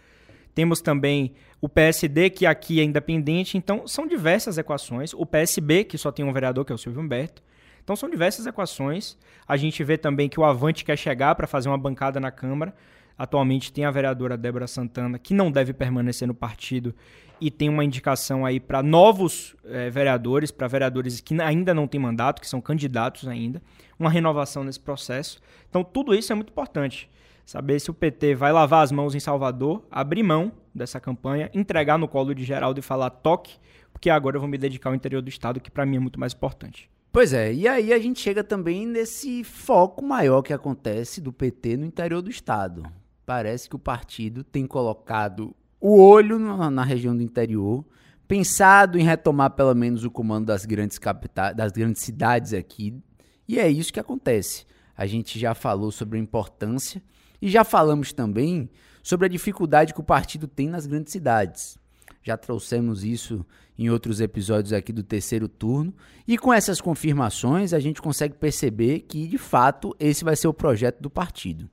Temos 0.54 0.80
também 0.82 1.32
o 1.60 1.68
PSD, 1.68 2.28
que 2.28 2.44
aqui 2.44 2.80
é 2.80 2.84
independente. 2.84 3.56
Então, 3.56 3.86
são 3.86 4.06
diversas 4.06 4.58
equações. 4.58 5.14
O 5.14 5.24
PSB, 5.24 5.84
que 5.84 5.96
só 5.96 6.12
tem 6.12 6.24
um 6.24 6.32
vereador, 6.32 6.64
que 6.64 6.72
é 6.72 6.74
o 6.74 6.78
Silvio 6.78 7.00
Humberto. 7.00 7.42
Então, 7.82 7.96
são 7.96 8.08
diversas 8.08 8.46
equações. 8.46 9.16
A 9.46 9.56
gente 9.56 9.82
vê 9.82 9.98
também 9.98 10.28
que 10.28 10.38
o 10.38 10.44
Avante 10.44 10.84
quer 10.84 10.96
chegar 10.96 11.34
para 11.34 11.46
fazer 11.46 11.68
uma 11.68 11.78
bancada 11.78 12.20
na 12.20 12.30
Câmara. 12.30 12.74
Atualmente 13.18 13.72
tem 13.72 13.84
a 13.84 13.90
vereadora 13.90 14.36
Débora 14.36 14.66
Santana, 14.66 15.18
que 15.18 15.34
não 15.34 15.50
deve 15.50 15.72
permanecer 15.72 16.26
no 16.26 16.34
partido, 16.34 16.94
e 17.40 17.50
tem 17.50 17.68
uma 17.68 17.84
indicação 17.84 18.46
aí 18.46 18.60
para 18.60 18.82
novos 18.82 19.56
é, 19.64 19.90
vereadores, 19.90 20.50
para 20.50 20.68
vereadores 20.68 21.20
que 21.20 21.40
ainda 21.40 21.74
não 21.74 21.88
têm 21.88 22.00
mandato, 22.00 22.40
que 22.40 22.48
são 22.48 22.60
candidatos 22.60 23.26
ainda, 23.26 23.60
uma 23.98 24.08
renovação 24.08 24.62
nesse 24.62 24.78
processo. 24.78 25.40
Então, 25.68 25.82
tudo 25.82 26.14
isso 26.14 26.32
é 26.32 26.34
muito 26.34 26.50
importante. 26.50 27.10
Saber 27.44 27.80
se 27.80 27.90
o 27.90 27.94
PT 27.94 28.36
vai 28.36 28.52
lavar 28.52 28.84
as 28.84 28.92
mãos 28.92 29.14
em 29.14 29.20
Salvador, 29.20 29.84
abrir 29.90 30.22
mão 30.22 30.52
dessa 30.72 31.00
campanha, 31.00 31.50
entregar 31.52 31.98
no 31.98 32.06
colo 32.06 32.32
de 32.32 32.44
Geraldo 32.44 32.78
e 32.78 32.82
falar 32.82 33.10
toque, 33.10 33.56
porque 33.92 34.08
agora 34.08 34.36
eu 34.36 34.40
vou 34.40 34.48
me 34.48 34.56
dedicar 34.56 34.90
ao 34.90 34.94
interior 34.94 35.20
do 35.20 35.28
Estado, 35.28 35.60
que 35.60 35.70
para 35.70 35.84
mim 35.84 35.96
é 35.96 36.00
muito 36.00 36.20
mais 36.20 36.32
importante. 36.32 36.91
Pois 37.12 37.34
é, 37.34 37.52
e 37.52 37.68
aí 37.68 37.92
a 37.92 37.98
gente 37.98 38.20
chega 38.20 38.42
também 38.42 38.86
nesse 38.86 39.44
foco 39.44 40.02
maior 40.02 40.40
que 40.40 40.50
acontece 40.50 41.20
do 41.20 41.30
PT 41.30 41.76
no 41.76 41.84
interior 41.84 42.22
do 42.22 42.30
Estado. 42.30 42.82
Parece 43.26 43.68
que 43.68 43.76
o 43.76 43.78
partido 43.78 44.42
tem 44.42 44.66
colocado 44.66 45.54
o 45.78 46.00
olho 46.00 46.38
na, 46.38 46.82
região 46.82 47.14
do 47.14 47.22
interior, 47.22 47.84
pensado 48.26 48.98
em 48.98 49.02
retomar 49.02 49.50
pelo 49.50 49.74
menos 49.74 50.04
o 50.04 50.10
comando 50.10 50.46
das 50.46 50.64
grandes 50.64 50.98
capitais, 50.98 51.54
das 51.54 51.70
grandes 51.70 52.00
cidades 52.00 52.54
aqui, 52.54 52.98
e 53.46 53.58
é 53.58 53.68
isso 53.68 53.92
que 53.92 54.00
acontece. 54.00 54.64
A 54.96 55.06
gente 55.06 55.38
já 55.38 55.54
falou 55.54 55.92
sobre 55.92 56.18
a 56.18 56.22
importância 56.22 57.02
e 57.42 57.50
já 57.50 57.62
falamos 57.62 58.14
também 58.14 58.70
sobre 59.02 59.26
a 59.26 59.28
dificuldade 59.28 59.92
que 59.92 60.00
o 60.00 60.04
partido 60.04 60.48
tem 60.48 60.66
nas 60.66 60.86
grandes 60.86 61.12
cidades. 61.12 61.76
Já 62.22 62.36
trouxemos 62.36 63.04
isso 63.04 63.44
em 63.78 63.90
outros 63.90 64.20
episódios 64.20 64.72
aqui 64.72 64.92
do 64.92 65.02
terceiro 65.02 65.48
turno. 65.48 65.92
E 66.26 66.38
com 66.38 66.52
essas 66.52 66.80
confirmações, 66.80 67.72
a 67.72 67.80
gente 67.80 68.00
consegue 68.00 68.34
perceber 68.34 69.00
que, 69.00 69.26
de 69.26 69.38
fato, 69.38 69.94
esse 69.98 70.24
vai 70.24 70.36
ser 70.36 70.48
o 70.48 70.54
projeto 70.54 71.00
do 71.00 71.10
partido. 71.10 71.68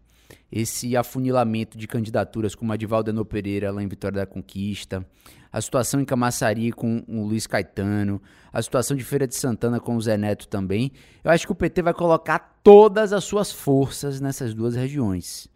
Esse 0.51 0.97
afunilamento 0.97 1.77
de 1.77 1.87
candidaturas 1.87 2.55
como 2.55 2.73
a 2.73 2.77
de 2.77 2.87
Valdeno 2.87 3.23
Pereira 3.23 3.71
lá 3.71 3.83
em 3.83 3.87
Vitória 3.87 4.19
da 4.19 4.25
Conquista, 4.25 5.05
a 5.51 5.61
situação 5.61 6.01
em 6.01 6.05
Camaçari 6.05 6.71
com 6.71 7.03
o 7.07 7.23
Luiz 7.23 7.45
Caetano, 7.45 8.19
a 8.51 8.61
situação 8.61 8.97
de 8.97 9.03
Feira 9.03 9.27
de 9.27 9.35
Santana 9.35 9.79
com 9.79 9.95
o 9.95 10.01
Zé 10.01 10.17
Neto 10.17 10.47
também. 10.47 10.91
Eu 11.23 11.29
acho 11.29 11.45
que 11.45 11.51
o 11.51 11.55
PT 11.55 11.83
vai 11.83 11.93
colocar 11.93 12.59
todas 12.63 13.13
as 13.13 13.23
suas 13.23 13.51
forças 13.51 14.19
nessas 14.19 14.53
duas 14.55 14.75
regiões. 14.75 15.47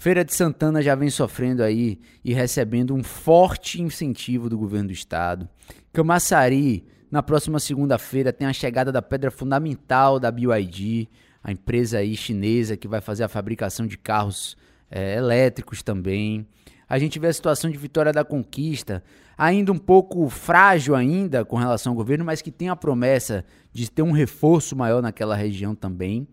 Feira 0.00 0.24
de 0.24 0.32
Santana 0.34 0.80
já 0.80 0.94
vem 0.94 1.10
sofrendo 1.10 1.62
aí 1.62 2.00
e 2.24 2.32
recebendo 2.32 2.94
um 2.94 3.04
forte 3.04 3.82
incentivo 3.82 4.48
do 4.48 4.56
governo 4.56 4.88
do 4.88 4.94
estado. 4.94 5.46
Camaçari, 5.92 6.86
na 7.10 7.22
próxima 7.22 7.60
segunda-feira, 7.60 8.32
tem 8.32 8.46
a 8.46 8.52
chegada 8.54 8.90
da 8.90 9.02
pedra 9.02 9.30
fundamental 9.30 10.18
da 10.18 10.30
BYD, 10.30 11.06
a 11.44 11.52
empresa 11.52 11.98
aí 11.98 12.16
chinesa 12.16 12.78
que 12.78 12.88
vai 12.88 13.02
fazer 13.02 13.24
a 13.24 13.28
fabricação 13.28 13.86
de 13.86 13.98
carros 13.98 14.56
é, 14.90 15.16
elétricos 15.16 15.82
também. 15.82 16.46
A 16.88 16.98
gente 16.98 17.18
vê 17.18 17.26
a 17.26 17.32
situação 17.34 17.70
de 17.70 17.76
Vitória 17.76 18.10
da 18.10 18.24
Conquista, 18.24 19.04
ainda 19.36 19.70
um 19.70 19.78
pouco 19.78 20.30
frágil 20.30 20.94
ainda 20.94 21.44
com 21.44 21.56
relação 21.56 21.92
ao 21.92 21.96
governo, 21.96 22.24
mas 22.24 22.40
que 22.40 22.50
tem 22.50 22.70
a 22.70 22.74
promessa 22.74 23.44
de 23.70 23.90
ter 23.90 24.00
um 24.00 24.12
reforço 24.12 24.74
maior 24.74 25.02
naquela 25.02 25.36
região 25.36 25.74
também. 25.74 26.26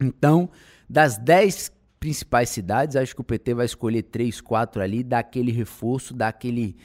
Então, 0.00 0.48
das 0.88 1.18
10 1.18 1.72
principais 2.06 2.50
cidades, 2.50 2.94
acho 2.94 3.16
que 3.16 3.20
o 3.20 3.24
PT 3.24 3.52
vai 3.52 3.66
escolher 3.66 4.02
três, 4.02 4.40
quatro 4.40 4.80
ali, 4.80 5.02
dar 5.02 5.18
aquele 5.18 5.50
reforço, 5.50 6.14
dar 6.14 6.28
aquele 6.28 6.76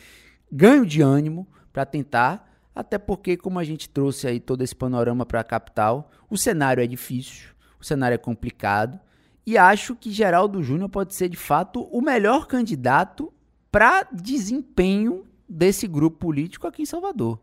ganho 0.51 0.83
de 0.83 0.99
ânimo 0.99 1.47
para 1.71 1.85
tentar, 1.85 2.51
até 2.73 2.97
porque 2.97 3.37
como 3.37 3.59
a 3.59 3.63
gente 3.63 3.87
trouxe 3.87 4.25
aí 4.25 4.39
todo 4.39 4.63
esse 4.63 4.75
panorama 4.75 5.23
para 5.23 5.41
a 5.41 5.43
capital, 5.43 6.09
o 6.27 6.39
cenário 6.39 6.83
é 6.83 6.87
difícil, 6.87 7.49
o 7.79 7.85
cenário 7.85 8.15
é 8.15 8.17
complicado, 8.17 8.99
e 9.45 9.59
acho 9.59 9.95
que 9.95 10.09
Geraldo 10.09 10.63
Júnior 10.63 10.89
pode 10.89 11.13
ser 11.13 11.29
de 11.29 11.37
fato 11.37 11.83
o 11.91 12.01
melhor 12.01 12.47
candidato 12.47 13.31
para 13.71 14.07
desempenho 14.11 15.27
desse 15.47 15.85
grupo 15.87 16.17
político 16.17 16.65
aqui 16.65 16.81
em 16.81 16.87
Salvador. 16.87 17.39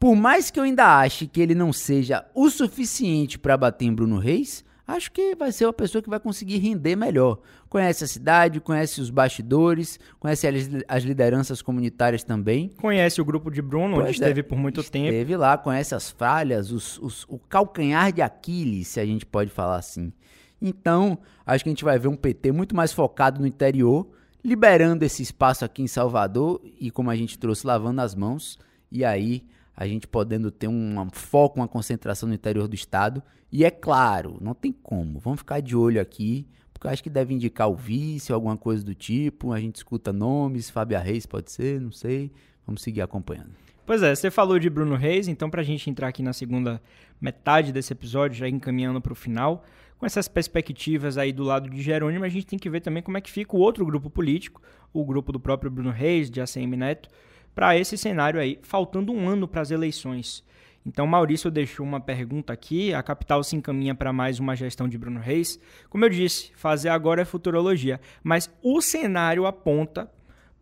Por 0.00 0.16
mais 0.16 0.50
que 0.50 0.58
eu 0.58 0.64
ainda 0.64 0.98
ache 0.98 1.26
que 1.26 1.42
ele 1.42 1.54
não 1.54 1.74
seja 1.74 2.24
o 2.34 2.48
suficiente 2.48 3.38
para 3.38 3.58
bater 3.58 3.84
em 3.84 3.94
Bruno 3.94 4.16
Reis, 4.16 4.64
acho 4.92 5.10
que 5.10 5.34
vai 5.34 5.50
ser 5.50 5.66
uma 5.66 5.72
pessoa 5.72 6.02
que 6.02 6.08
vai 6.08 6.20
conseguir 6.20 6.58
render 6.58 6.96
melhor. 6.96 7.38
Conhece 7.68 8.04
a 8.04 8.06
cidade, 8.06 8.60
conhece 8.60 9.00
os 9.00 9.10
bastidores, 9.10 9.98
conhece 10.20 10.46
as 10.88 11.02
lideranças 11.02 11.62
comunitárias 11.62 12.22
também. 12.22 12.68
Conhece 12.68 13.20
o 13.20 13.24
grupo 13.24 13.50
de 13.50 13.62
Bruno, 13.62 13.94
pois 13.94 14.06
onde 14.06 14.12
esteve 14.12 14.40
é, 14.40 14.42
por 14.42 14.56
muito 14.56 14.80
esteve 14.80 15.04
tempo. 15.04 15.14
Esteve 15.14 15.36
lá, 15.36 15.56
conhece 15.56 15.94
as 15.94 16.10
falhas, 16.10 16.70
os, 16.70 16.98
os, 16.98 17.24
o 17.28 17.38
calcanhar 17.38 18.12
de 18.12 18.22
Aquiles, 18.22 18.88
se 18.88 19.00
a 19.00 19.06
gente 19.06 19.24
pode 19.24 19.50
falar 19.50 19.76
assim. 19.76 20.12
Então, 20.60 21.18
acho 21.44 21.64
que 21.64 21.70
a 21.70 21.72
gente 21.72 21.84
vai 21.84 21.98
ver 21.98 22.08
um 22.08 22.16
PT 22.16 22.52
muito 22.52 22.76
mais 22.76 22.92
focado 22.92 23.40
no 23.40 23.46
interior, 23.46 24.06
liberando 24.44 25.04
esse 25.04 25.22
espaço 25.22 25.64
aqui 25.64 25.82
em 25.82 25.88
Salvador 25.88 26.60
e, 26.78 26.90
como 26.90 27.10
a 27.10 27.16
gente 27.16 27.38
trouxe, 27.38 27.66
lavando 27.66 28.00
as 28.00 28.14
mãos. 28.14 28.58
E 28.90 29.04
aí 29.04 29.44
a 29.76 29.86
gente 29.86 30.06
podendo 30.06 30.50
ter 30.50 30.68
um 30.68 31.08
foco, 31.12 31.60
uma 31.60 31.68
concentração 31.68 32.28
no 32.28 32.34
interior 32.34 32.68
do 32.68 32.74
estado. 32.74 33.22
E 33.50 33.64
é 33.64 33.70
claro, 33.70 34.38
não 34.40 34.54
tem 34.54 34.72
como. 34.72 35.18
Vamos 35.18 35.40
ficar 35.40 35.60
de 35.60 35.76
olho 35.76 36.00
aqui, 36.00 36.46
porque 36.72 36.88
acho 36.88 37.02
que 37.02 37.10
deve 37.10 37.34
indicar 37.34 37.70
o 37.70 37.74
vice, 37.74 38.32
alguma 38.32 38.56
coisa 38.56 38.84
do 38.84 38.94
tipo. 38.94 39.52
A 39.52 39.60
gente 39.60 39.76
escuta 39.76 40.12
nomes, 40.12 40.70
Fábio 40.70 40.98
Reis 40.98 41.26
pode 41.26 41.50
ser, 41.50 41.80
não 41.80 41.92
sei. 41.92 42.30
Vamos 42.66 42.82
seguir 42.82 43.02
acompanhando. 43.02 43.50
Pois 43.84 44.02
é, 44.02 44.14
você 44.14 44.30
falou 44.30 44.58
de 44.58 44.70
Bruno 44.70 44.94
Reis, 44.94 45.26
então 45.26 45.50
para 45.50 45.60
a 45.60 45.64
gente 45.64 45.90
entrar 45.90 46.08
aqui 46.08 46.22
na 46.22 46.32
segunda 46.32 46.80
metade 47.20 47.72
desse 47.72 47.92
episódio, 47.92 48.38
já 48.38 48.48
encaminhando 48.48 49.00
para 49.00 49.12
o 49.12 49.16
final, 49.16 49.64
com 49.98 50.06
essas 50.06 50.28
perspectivas 50.28 51.18
aí 51.18 51.32
do 51.32 51.42
lado 51.42 51.68
de 51.68 51.82
Jerônimo, 51.82 52.24
a 52.24 52.28
gente 52.28 52.46
tem 52.46 52.58
que 52.58 52.70
ver 52.70 52.80
também 52.80 53.02
como 53.02 53.16
é 53.16 53.20
que 53.20 53.30
fica 53.30 53.56
o 53.56 53.60
outro 53.60 53.84
grupo 53.84 54.08
político, 54.08 54.62
o 54.92 55.04
grupo 55.04 55.32
do 55.32 55.40
próprio 55.40 55.70
Bruno 55.70 55.90
Reis, 55.90 56.30
de 56.30 56.40
ACM 56.40 56.76
Neto, 56.76 57.08
para 57.54 57.76
esse 57.76 57.96
cenário 57.96 58.40
aí, 58.40 58.58
faltando 58.62 59.12
um 59.12 59.28
ano 59.28 59.46
para 59.46 59.60
as 59.60 59.70
eleições. 59.70 60.44
Então, 60.84 61.06
Maurício 61.06 61.50
deixou 61.50 61.86
uma 61.86 62.00
pergunta 62.00 62.52
aqui. 62.52 62.92
A 62.92 63.02
capital 63.02 63.42
se 63.44 63.54
encaminha 63.54 63.94
para 63.94 64.12
mais 64.12 64.40
uma 64.40 64.56
gestão 64.56 64.88
de 64.88 64.98
Bruno 64.98 65.20
Reis. 65.20 65.60
Como 65.88 66.04
eu 66.04 66.08
disse, 66.08 66.50
fazer 66.56 66.88
agora 66.88 67.22
é 67.22 67.24
futurologia. 67.24 68.00
Mas 68.22 68.50
o 68.62 68.80
cenário 68.80 69.46
aponta 69.46 70.10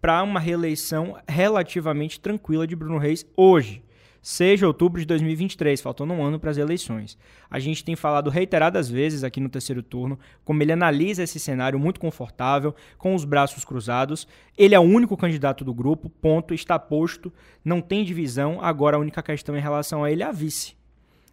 para 0.01 0.23
uma 0.23 0.41
reeleição 0.41 1.17
relativamente 1.27 2.21
tranquila 2.21 2.67
de 2.67 2.77
Bruno 2.77 2.99
Reis 2.99 3.27
hoje. 3.37 3.83
6 4.23 4.59
de 4.59 4.67
outubro 4.67 5.01
de 5.01 5.07
2023, 5.07 5.81
faltando 5.81 6.13
um 6.13 6.23
ano 6.23 6.39
para 6.39 6.51
as 6.51 6.59
eleições. 6.59 7.17
A 7.51 7.59
gente 7.59 7.85
tem 7.85 7.97
falado 7.97 8.29
reiteradas 8.29 8.91
vezes 8.91 9.25
aqui 9.25 9.41
no 9.41 9.49
terceiro 9.49 9.83
turno 9.83 10.19
como 10.45 10.63
ele 10.63 10.73
analisa 10.73 11.23
esse 11.23 11.41
cenário 11.41 11.79
muito 11.79 11.99
confortável, 11.99 12.75
com 12.99 13.15
os 13.15 13.25
braços 13.25 13.65
cruzados. 13.65 14.29
Ele 14.59 14.75
é 14.75 14.79
o 14.79 14.83
único 14.83 15.17
candidato 15.17 15.65
do 15.65 15.73
grupo, 15.73 16.11
ponto, 16.11 16.53
está 16.53 16.79
posto, 16.79 17.33
não 17.65 17.81
tem 17.81 18.05
divisão. 18.05 18.59
Agora 18.61 18.97
a 18.97 19.01
única 19.01 19.23
questão 19.23 19.57
em 19.57 19.61
relação 19.61 20.05
a 20.05 20.11
ele 20.11 20.23
é 20.23 20.27
a 20.27 20.33
vice. 20.33 20.75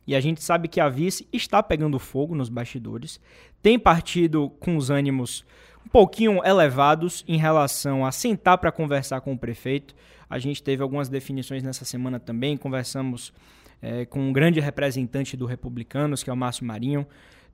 E 0.07 0.15
a 0.15 0.21
gente 0.21 0.41
sabe 0.41 0.69
que 0.69 0.79
a 0.79 0.87
vice 0.87 1.27
está 1.33 1.61
pegando 1.61 1.99
fogo 1.99 2.33
nos 2.33 2.47
bastidores, 2.47 3.19
tem 3.61 3.77
partido 3.77 4.49
com 4.61 4.77
os 4.77 4.89
ânimos 4.89 5.45
um 5.87 5.89
pouquinho 5.89 6.43
elevados 6.43 7.23
em 7.29 7.37
relação 7.37 8.05
a 8.05 8.11
sentar 8.11 8.57
para 8.57 8.73
conversar 8.73 9.21
com 9.21 9.31
o 9.31 9.37
prefeito. 9.37 9.95
A 10.29 10.37
gente 10.37 10.61
teve 10.61 10.83
algumas 10.83 11.07
definições 11.07 11.63
nessa 11.63 11.85
semana 11.85 12.19
também, 12.19 12.57
conversamos 12.57 13.33
é, 13.81 14.05
com 14.05 14.19
um 14.19 14.33
grande 14.33 14.59
representante 14.59 15.37
do 15.37 15.45
Republicanos, 15.45 16.21
que 16.23 16.29
é 16.29 16.33
o 16.33 16.35
Márcio 16.35 16.65
Marinho. 16.65 17.07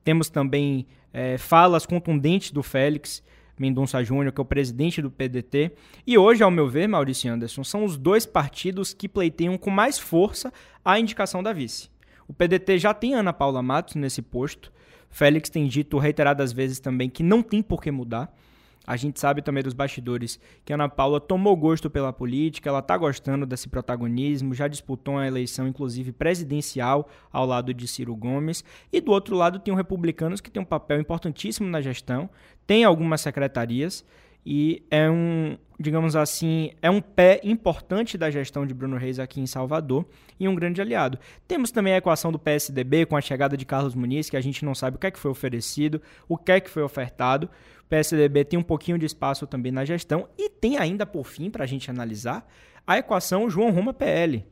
Temos 0.03 0.31
também 0.31 0.87
é, 1.13 1.37
falas 1.37 1.85
contundentes 1.85 2.49
do 2.49 2.63
Félix 2.63 3.21
Mendonça 3.55 4.03
Júnior, 4.03 4.33
que 4.33 4.41
é 4.41 4.43
o 4.43 4.45
presidente 4.45 4.99
do 4.99 5.11
PDT. 5.11 5.71
E 6.07 6.17
hoje, 6.17 6.41
ao 6.41 6.49
meu 6.49 6.67
ver, 6.67 6.87
Maurício 6.87 7.31
Anderson, 7.31 7.63
são 7.63 7.85
os 7.85 7.97
dois 7.97 8.25
partidos 8.25 8.95
que 8.95 9.07
pleiteiam 9.07 9.59
com 9.59 9.69
mais 9.69 9.99
força 9.99 10.51
a 10.83 10.99
indicação 10.99 11.43
da 11.43 11.53
vice. 11.53 11.87
O 12.27 12.33
PDT 12.33 12.79
já 12.79 12.95
tem 12.95 13.13
Ana 13.13 13.31
Paula 13.31 13.61
Matos 13.61 13.93
nesse 13.93 14.23
posto. 14.23 14.73
Félix 15.13 15.47
tem 15.47 15.67
dito 15.67 15.99
reiteradas 15.99 16.51
vezes 16.51 16.79
também 16.79 17.07
que 17.07 17.21
não 17.21 17.43
tem 17.43 17.61
por 17.61 17.79
que 17.79 17.91
mudar. 17.91 18.35
A 18.85 18.97
gente 18.97 19.19
sabe 19.19 19.43
também 19.43 19.63
dos 19.63 19.73
bastidores 19.73 20.39
que 20.65 20.73
Ana 20.73 20.89
Paula 20.89 21.21
tomou 21.21 21.55
gosto 21.55 21.87
pela 21.87 22.11
política, 22.11 22.67
ela 22.67 22.79
está 22.79 22.97
gostando 22.97 23.45
desse 23.45 23.69
protagonismo, 23.69 24.55
já 24.55 24.67
disputou 24.67 25.13
uma 25.13 25.27
eleição, 25.27 25.67
inclusive 25.67 26.11
presidencial, 26.11 27.07
ao 27.31 27.45
lado 27.45 27.73
de 27.73 27.87
Ciro 27.87 28.15
Gomes. 28.15 28.63
E 28.91 28.99
do 28.99 29.11
outro 29.11 29.35
lado 29.37 29.59
tem 29.59 29.71
o 29.71 29.77
Republicanos, 29.77 30.41
que 30.41 30.49
tem 30.49 30.61
um 30.61 30.65
papel 30.65 30.99
importantíssimo 30.99 31.69
na 31.69 31.79
gestão, 31.79 32.27
tem 32.65 32.83
algumas 32.83 33.21
secretarias 33.21 34.03
e 34.45 34.83
é 34.91 35.09
um, 35.09 35.57
digamos 35.79 36.15
assim, 36.15 36.71
é 36.81 36.89
um 36.89 37.01
pé 37.01 37.39
importante 37.43 38.17
da 38.17 38.29
gestão 38.29 38.65
de 38.65 38.73
Bruno 38.73 38.97
Reis 38.97 39.19
aqui 39.19 39.39
em 39.39 39.45
Salvador 39.45 40.05
e 40.39 40.47
um 40.47 40.55
grande 40.55 40.81
aliado. 40.81 41.17
Temos 41.47 41.71
também 41.71 41.93
a 41.93 41.97
equação 41.97 42.31
do 42.31 42.39
PSDB 42.39 43.05
com 43.05 43.15
a 43.15 43.21
chegada 43.21 43.55
de 43.55 43.65
Carlos 43.65 43.95
Muniz, 43.95 44.29
que 44.29 44.37
a 44.37 44.41
gente 44.41 44.65
não 44.65 44.75
sabe 44.75 44.97
o 44.97 44.99
que 44.99 45.07
é 45.07 45.11
que 45.11 45.19
foi 45.19 45.31
oferecido, 45.31 46.01
o 46.27 46.37
que 46.37 46.51
é 46.51 46.59
que 46.59 46.69
foi 46.69 46.83
ofertado. 46.83 47.49
O 47.83 47.89
PSDB 47.89 48.45
tem 48.45 48.59
um 48.59 48.63
pouquinho 48.63 48.97
de 48.97 49.05
espaço 49.05 49.47
também 49.47 49.71
na 49.71 49.85
gestão 49.85 50.27
e 50.37 50.49
tem 50.49 50.77
ainda 50.77 51.05
por 51.05 51.25
fim 51.25 51.49
para 51.49 51.63
a 51.63 51.67
gente 51.67 51.89
analisar 51.89 52.47
a 52.85 52.97
equação 52.97 53.49
João 53.49 53.71
Roma 53.71 53.93
PL 53.93 54.45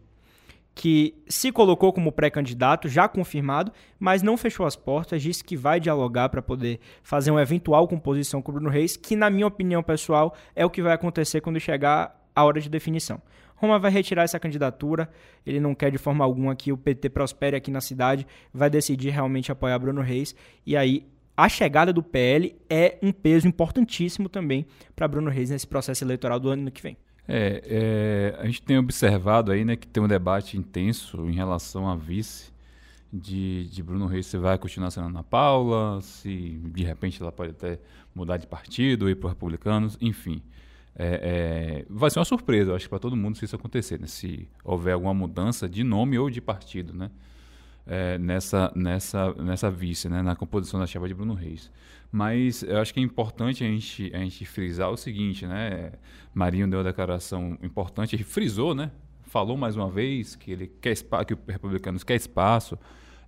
que 0.74 1.14
se 1.28 1.52
colocou 1.52 1.92
como 1.92 2.12
pré-candidato, 2.12 2.88
já 2.88 3.08
confirmado, 3.08 3.72
mas 4.00 4.22
não 4.22 4.38
fechou 4.38 4.66
as 4.66 4.76
portas, 4.76 5.22
disse 5.22 5.44
que 5.44 5.58
vai 5.58 5.80
dialogar 5.80 6.30
para 6.30 6.42
poder 6.42 6.80
fazer 7.04 7.32
uma 7.32 7.42
eventual 7.42 7.88
composição 7.88 8.42
com 8.42 8.52
o 8.52 8.56
Bruno 8.56 8.70
Reis, 8.70 8.96
que, 8.96 9.16
na 9.16 9.30
minha 9.30 9.48
opinião 9.48 9.84
pessoal, 9.84 10.34
é 10.56 10.66
o 10.66 10.70
que 10.70 10.82
vai 10.82 10.94
acontecer 10.94 11.42
quando 11.42 11.60
chegar 11.60 12.20
a 12.36 12.44
hora 12.44 12.62
de 12.62 12.70
definição. 12.70 13.22
Roma 13.56 13.78
vai 13.78 13.92
retirar 13.92 14.24
essa 14.24 14.40
candidatura, 14.40 15.08
ele 15.46 15.60
não 15.60 15.76
quer 15.76 15.92
de 15.92 15.98
forma 15.98 16.26
alguma 16.26 16.56
que 16.56 16.72
o 16.72 16.78
PT 16.78 17.10
prospere 17.10 17.56
aqui 17.56 17.70
na 17.70 17.82
cidade, 17.82 18.26
vai 18.52 18.70
decidir 18.70 19.12
realmente 19.12 19.52
apoiar 19.52 19.78
Bruno 19.78 20.02
Reis, 20.02 20.36
e 20.66 20.76
aí 20.76 21.06
a 21.38 21.48
chegada 21.48 21.94
do 21.94 22.02
PL 22.02 22.56
é 22.70 22.98
um 23.04 23.12
peso 23.12 23.48
importantíssimo 23.48 24.30
também 24.30 24.66
para 24.96 25.08
Bruno 25.08 25.30
Reis 25.30 25.50
nesse 25.50 25.68
processo 25.68 26.04
eleitoral 26.04 26.40
do 26.40 26.50
ano 26.50 26.72
que 26.72 26.82
vem. 26.82 26.98
É, 27.34 28.34
é, 28.36 28.42
a 28.42 28.46
gente 28.46 28.62
tem 28.62 28.78
observado 28.78 29.54
aí 29.54 29.64
né, 29.64 29.78
que 29.78 29.88
tem 29.88 30.04
um 30.04 30.08
debate 30.08 30.58
intenso 30.58 31.30
em 31.30 31.32
relação 31.32 31.90
a 31.90 31.96
vice 31.96 32.52
de, 33.12 33.70
de 33.70 33.82
Bruno 33.82 34.06
Reis. 34.06 34.26
Se 34.26 34.38
vai 34.38 34.58
continuar 34.58 34.92
sendo 34.92 35.08
Ana 35.08 35.24
Paula, 35.24 36.02
se 36.02 36.60
de 36.74 36.84
repente 36.84 37.22
ela 37.22 37.32
pode 37.32 37.52
até 37.52 37.80
mudar 38.14 38.36
de 38.36 38.46
partido, 38.48 39.10
ir 39.10 39.16
para 39.16 39.28
os 39.28 39.32
republicanos, 39.32 39.98
enfim. 40.02 40.42
É, 40.94 41.06
é, 41.06 41.86
vai 41.90 42.10
ser 42.10 42.20
uma 42.20 42.26
surpresa, 42.26 42.72
eu 42.72 42.76
acho, 42.76 42.90
para 42.90 43.00
todo 43.00 43.16
mundo 43.16 43.38
se 43.38 43.46
isso 43.46 43.56
acontecer, 43.56 43.98
né? 43.98 44.08
se 44.08 44.46
houver 44.62 44.92
alguma 44.92 45.14
mudança 45.14 45.70
de 45.70 45.86
nome 45.86 46.20
ou 46.20 46.30
de 46.30 46.42
partido 46.42 46.94
né? 46.94 47.10
É, 47.88 48.18
nessa, 48.18 48.72
nessa, 48.76 49.34
nessa 49.34 49.72
vice, 49.72 50.08
né? 50.08 50.22
na 50.22 50.36
composição 50.36 50.80
da 50.80 50.86
chapa 50.86 51.08
de 51.08 51.14
Bruno 51.14 51.34
Reis. 51.34 51.72
Mas 52.12 52.62
eu 52.62 52.80
acho 52.80 52.94
que 52.94 53.00
é 53.00 53.04
importante 53.04 53.64
a 53.64 53.68
gente, 53.68 54.12
a 54.14 54.18
gente 54.18 54.46
frisar 54.46 54.90
o 54.92 54.98
seguinte, 54.98 55.48
né? 55.48 55.94
Marinho 56.34 56.68
deu 56.70 56.80
uma 56.80 56.86
declaração 56.86 57.58
importante, 57.64 58.16
ele 58.16 58.24
frisou, 58.24 58.76
né? 58.76 58.92
Falou 59.24 59.56
mais 59.56 59.78
uma 59.78 59.90
vez 59.90 60.36
que 60.36 60.52
ele 60.52 60.70
quer 60.82 60.92
espaço, 60.92 61.26
que 61.26 61.34
o 61.34 61.40
Republicanos 61.48 62.04
quer 62.04 62.16
espaço. 62.16 62.78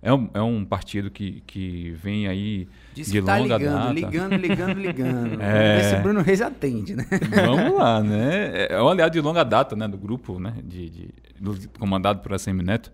É 0.02 0.12
um, 0.12 0.28
é 0.34 0.42
um 0.42 0.66
partido 0.66 1.10
que, 1.10 1.42
que 1.46 1.92
vem 1.92 2.28
aí 2.28 2.68
Diz 2.92 3.10
de 3.10 3.22
tá 3.22 3.38
longa 3.38 3.56
ligando, 3.56 3.78
data. 3.78 3.92
Ligando, 3.94 4.36
ligando, 4.36 4.78
ligando. 4.78 5.40
é... 5.40 5.80
Esse 5.80 5.96
Bruno 6.02 6.20
Reis 6.20 6.42
atende, 6.42 6.94
né? 6.94 7.06
Vamos 7.46 7.78
lá, 7.78 8.02
né? 8.02 8.66
É 8.68 8.82
um 8.82 8.88
aliado 8.90 9.14
de 9.14 9.20
longa 9.22 9.42
data, 9.42 9.74
né? 9.74 9.88
Do 9.88 9.96
grupo, 9.96 10.38
né? 10.38 10.56
De, 10.62 10.90
de, 10.90 11.08
do, 11.40 11.56
comandado 11.78 12.20
por 12.20 12.34
ACM 12.34 12.62
Neto. 12.62 12.92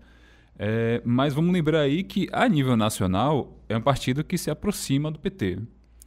É, 0.63 1.01
mas 1.03 1.33
vamos 1.33 1.51
lembrar 1.51 1.79
aí 1.79 2.03
que, 2.03 2.29
a 2.31 2.47
nível 2.47 2.77
nacional, 2.77 3.57
é 3.67 3.75
um 3.75 3.81
partido 3.81 4.23
que 4.23 4.37
se 4.37 4.51
aproxima 4.51 5.09
do 5.09 5.17
PT 5.17 5.57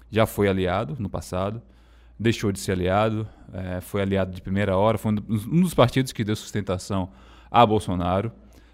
já 0.08 0.26
foi 0.26 0.46
aliado 0.46 0.94
no 0.96 1.10
passado, 1.10 1.60
deixou 2.16 2.52
de 2.52 2.60
ser 2.60 2.70
aliado, 2.70 3.28
é, 3.52 3.80
foi 3.80 4.00
aliado 4.00 4.32
de 4.32 4.40
primeira 4.40 4.76
hora, 4.76 4.96
foi 4.96 5.10
um 5.10 5.60
dos 5.60 5.74
partidos 5.74 6.12
que 6.12 6.22
deu 6.22 6.36
sustentação 6.36 7.10
a 7.50 7.66
Bolsonaro, 7.66 8.30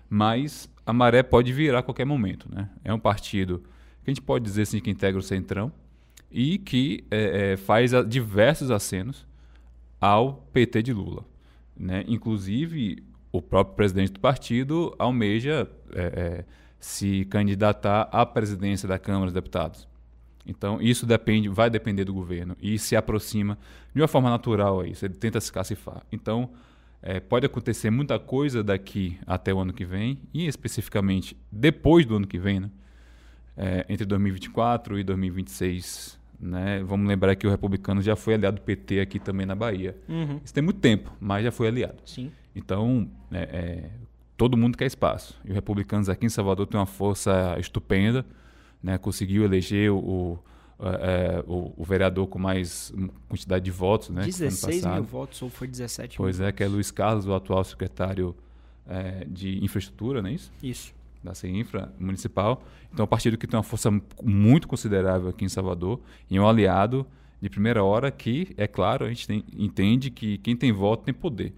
mas 0.06 0.68
a 0.84 0.92
maré 0.92 1.22
pode 1.22 1.50
virar 1.50 1.78
a 1.78 1.82
qualquer 1.82 2.04
momento. 2.04 2.46
Né? 2.54 2.68
É 2.84 2.92
um 2.92 2.98
partido 2.98 3.60
que 4.04 4.10
a 4.10 4.14
gente 4.14 4.20
pode 4.20 4.44
dizer 4.44 4.62
assim, 4.62 4.80
que 4.80 4.90
integra 4.90 5.18
o 5.18 5.22
Centrão 5.22 5.72
e 6.30 6.58
que 6.58 7.06
é, 7.10 7.52
é, 7.52 7.56
faz 7.56 7.92
diversos 8.06 8.70
acenos 8.70 9.26
ao 9.98 10.46
PT 10.52 10.82
de 10.82 10.92
Lula. 10.92 11.24
Né? 11.74 12.04
Inclusive, 12.06 13.02
o 13.32 13.40
próprio 13.40 13.76
presidente 13.76 14.12
do 14.12 14.20
partido 14.20 14.94
almeja 14.98 15.68
é, 15.92 16.00
é, 16.02 16.44
se 16.78 17.24
candidatar 17.26 18.08
à 18.10 18.24
presidência 18.26 18.88
da 18.88 18.98
Câmara 18.98 19.26
dos 19.26 19.34
Deputados. 19.34 19.88
Então, 20.46 20.80
isso 20.80 21.06
depende, 21.06 21.48
vai 21.48 21.70
depender 21.70 22.04
do 22.04 22.14
governo 22.14 22.56
e 22.60 22.78
se 22.78 22.96
aproxima 22.96 23.58
de 23.94 24.00
uma 24.00 24.08
forma 24.08 24.30
natural 24.30 24.80
aí, 24.80 24.94
você 24.94 25.08
tenta 25.08 25.40
se 25.40 25.52
cacifar. 25.52 26.02
Então, 26.10 26.50
é, 27.02 27.20
pode 27.20 27.46
acontecer 27.46 27.90
muita 27.90 28.18
coisa 28.18 28.62
daqui 28.62 29.18
até 29.26 29.52
o 29.52 29.58
ano 29.58 29.72
que 29.72 29.84
vem 29.84 30.18
e 30.34 30.46
especificamente 30.46 31.36
depois 31.50 32.04
do 32.04 32.16
ano 32.16 32.26
que 32.26 32.38
vem, 32.38 32.60
né? 32.60 32.70
É, 33.56 33.84
entre 33.88 34.06
2024 34.06 34.98
e 34.98 35.04
2026. 35.04 36.18
Né? 36.40 36.82
Vamos 36.82 37.06
lembrar 37.06 37.36
que 37.36 37.46
o 37.46 37.50
republicano 37.50 38.00
já 38.00 38.16
foi 38.16 38.34
aliado 38.34 38.56
do 38.56 38.62
PT 38.62 39.00
aqui 39.00 39.18
também 39.18 39.44
na 39.44 39.54
Bahia. 39.54 39.94
Uhum. 40.08 40.40
Isso 40.42 40.54
tem 40.54 40.62
muito 40.62 40.80
tempo, 40.80 41.14
mas 41.20 41.44
já 41.44 41.50
foi 41.50 41.68
aliado. 41.68 41.98
Sim. 42.06 42.32
Então, 42.54 43.08
é, 43.30 43.42
é 43.42 43.90
todo 44.36 44.56
mundo 44.56 44.76
quer 44.76 44.86
espaço. 44.86 45.38
E 45.44 45.48
os 45.48 45.54
republicanos 45.54 46.08
aqui 46.08 46.26
em 46.26 46.30
Salvador 46.30 46.66
têm 46.66 46.78
uma 46.78 46.86
força 46.86 47.56
estupenda 47.58 48.24
né, 48.82 48.98
conseguiu 48.98 49.44
eleger 49.44 49.90
o, 49.92 50.38
é, 50.80 51.44
o, 51.46 51.72
o, 51.76 51.84
vereador 51.84 52.26
com 52.26 52.38
mais 52.38 52.92
quantidade 53.28 53.64
de 53.64 53.70
votos. 53.70 54.08
Né, 54.10 54.24
16 54.24 54.86
mil 54.86 55.04
votos, 55.04 55.40
ou 55.42 55.50
foi 55.50 55.68
17 55.68 56.16
Pois 56.16 56.38
mil 56.38 56.48
é, 56.48 56.52
que 56.52 56.62
é 56.62 56.68
Luiz 56.68 56.90
Carlos, 56.90 57.26
o 57.26 57.34
atual 57.34 57.62
secretário 57.64 58.34
é, 58.86 59.26
de 59.28 59.62
infraestrutura, 59.64 60.22
não 60.22 60.30
é 60.30 60.34
isso? 60.34 60.52
Isso. 60.62 60.94
Da 61.22 61.34
CINFRA 61.34 61.92
municipal. 61.98 62.62
Então, 62.92 63.02
é 63.02 63.04
um 63.04 63.08
partido 63.08 63.36
que 63.36 63.46
tem 63.46 63.56
uma 63.56 63.62
força 63.62 63.90
muito 64.22 64.66
considerável 64.66 65.28
aqui 65.28 65.44
em 65.44 65.48
Salvador 65.48 66.00
e 66.30 66.40
um 66.40 66.48
aliado 66.48 67.06
de 67.40 67.50
primeira 67.50 67.84
hora 67.84 68.10
que, 68.10 68.54
é 68.56 68.66
claro, 68.66 69.04
a 69.04 69.08
gente 69.08 69.26
tem, 69.26 69.44
entende 69.52 70.10
que 70.10 70.38
quem 70.38 70.56
tem 70.56 70.72
voto 70.72 71.04
tem 71.04 71.12
poder. 71.12 71.54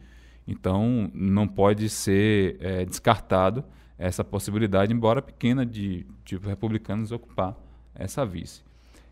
Então, 0.47 1.11
não 1.15 1.47
pode 1.47 1.89
ser 1.89 2.57
é, 2.61 2.85
descartado 2.85 3.65
essa 3.99 4.25
possibilidade, 4.25 4.93
embora 4.93 5.23
pequena, 5.23 5.65
de 5.65 6.05
tipo 6.25 6.49
republicanos 6.49 7.13
ocupar 7.13 7.57
essa 7.95 8.27
vice. 8.27 8.63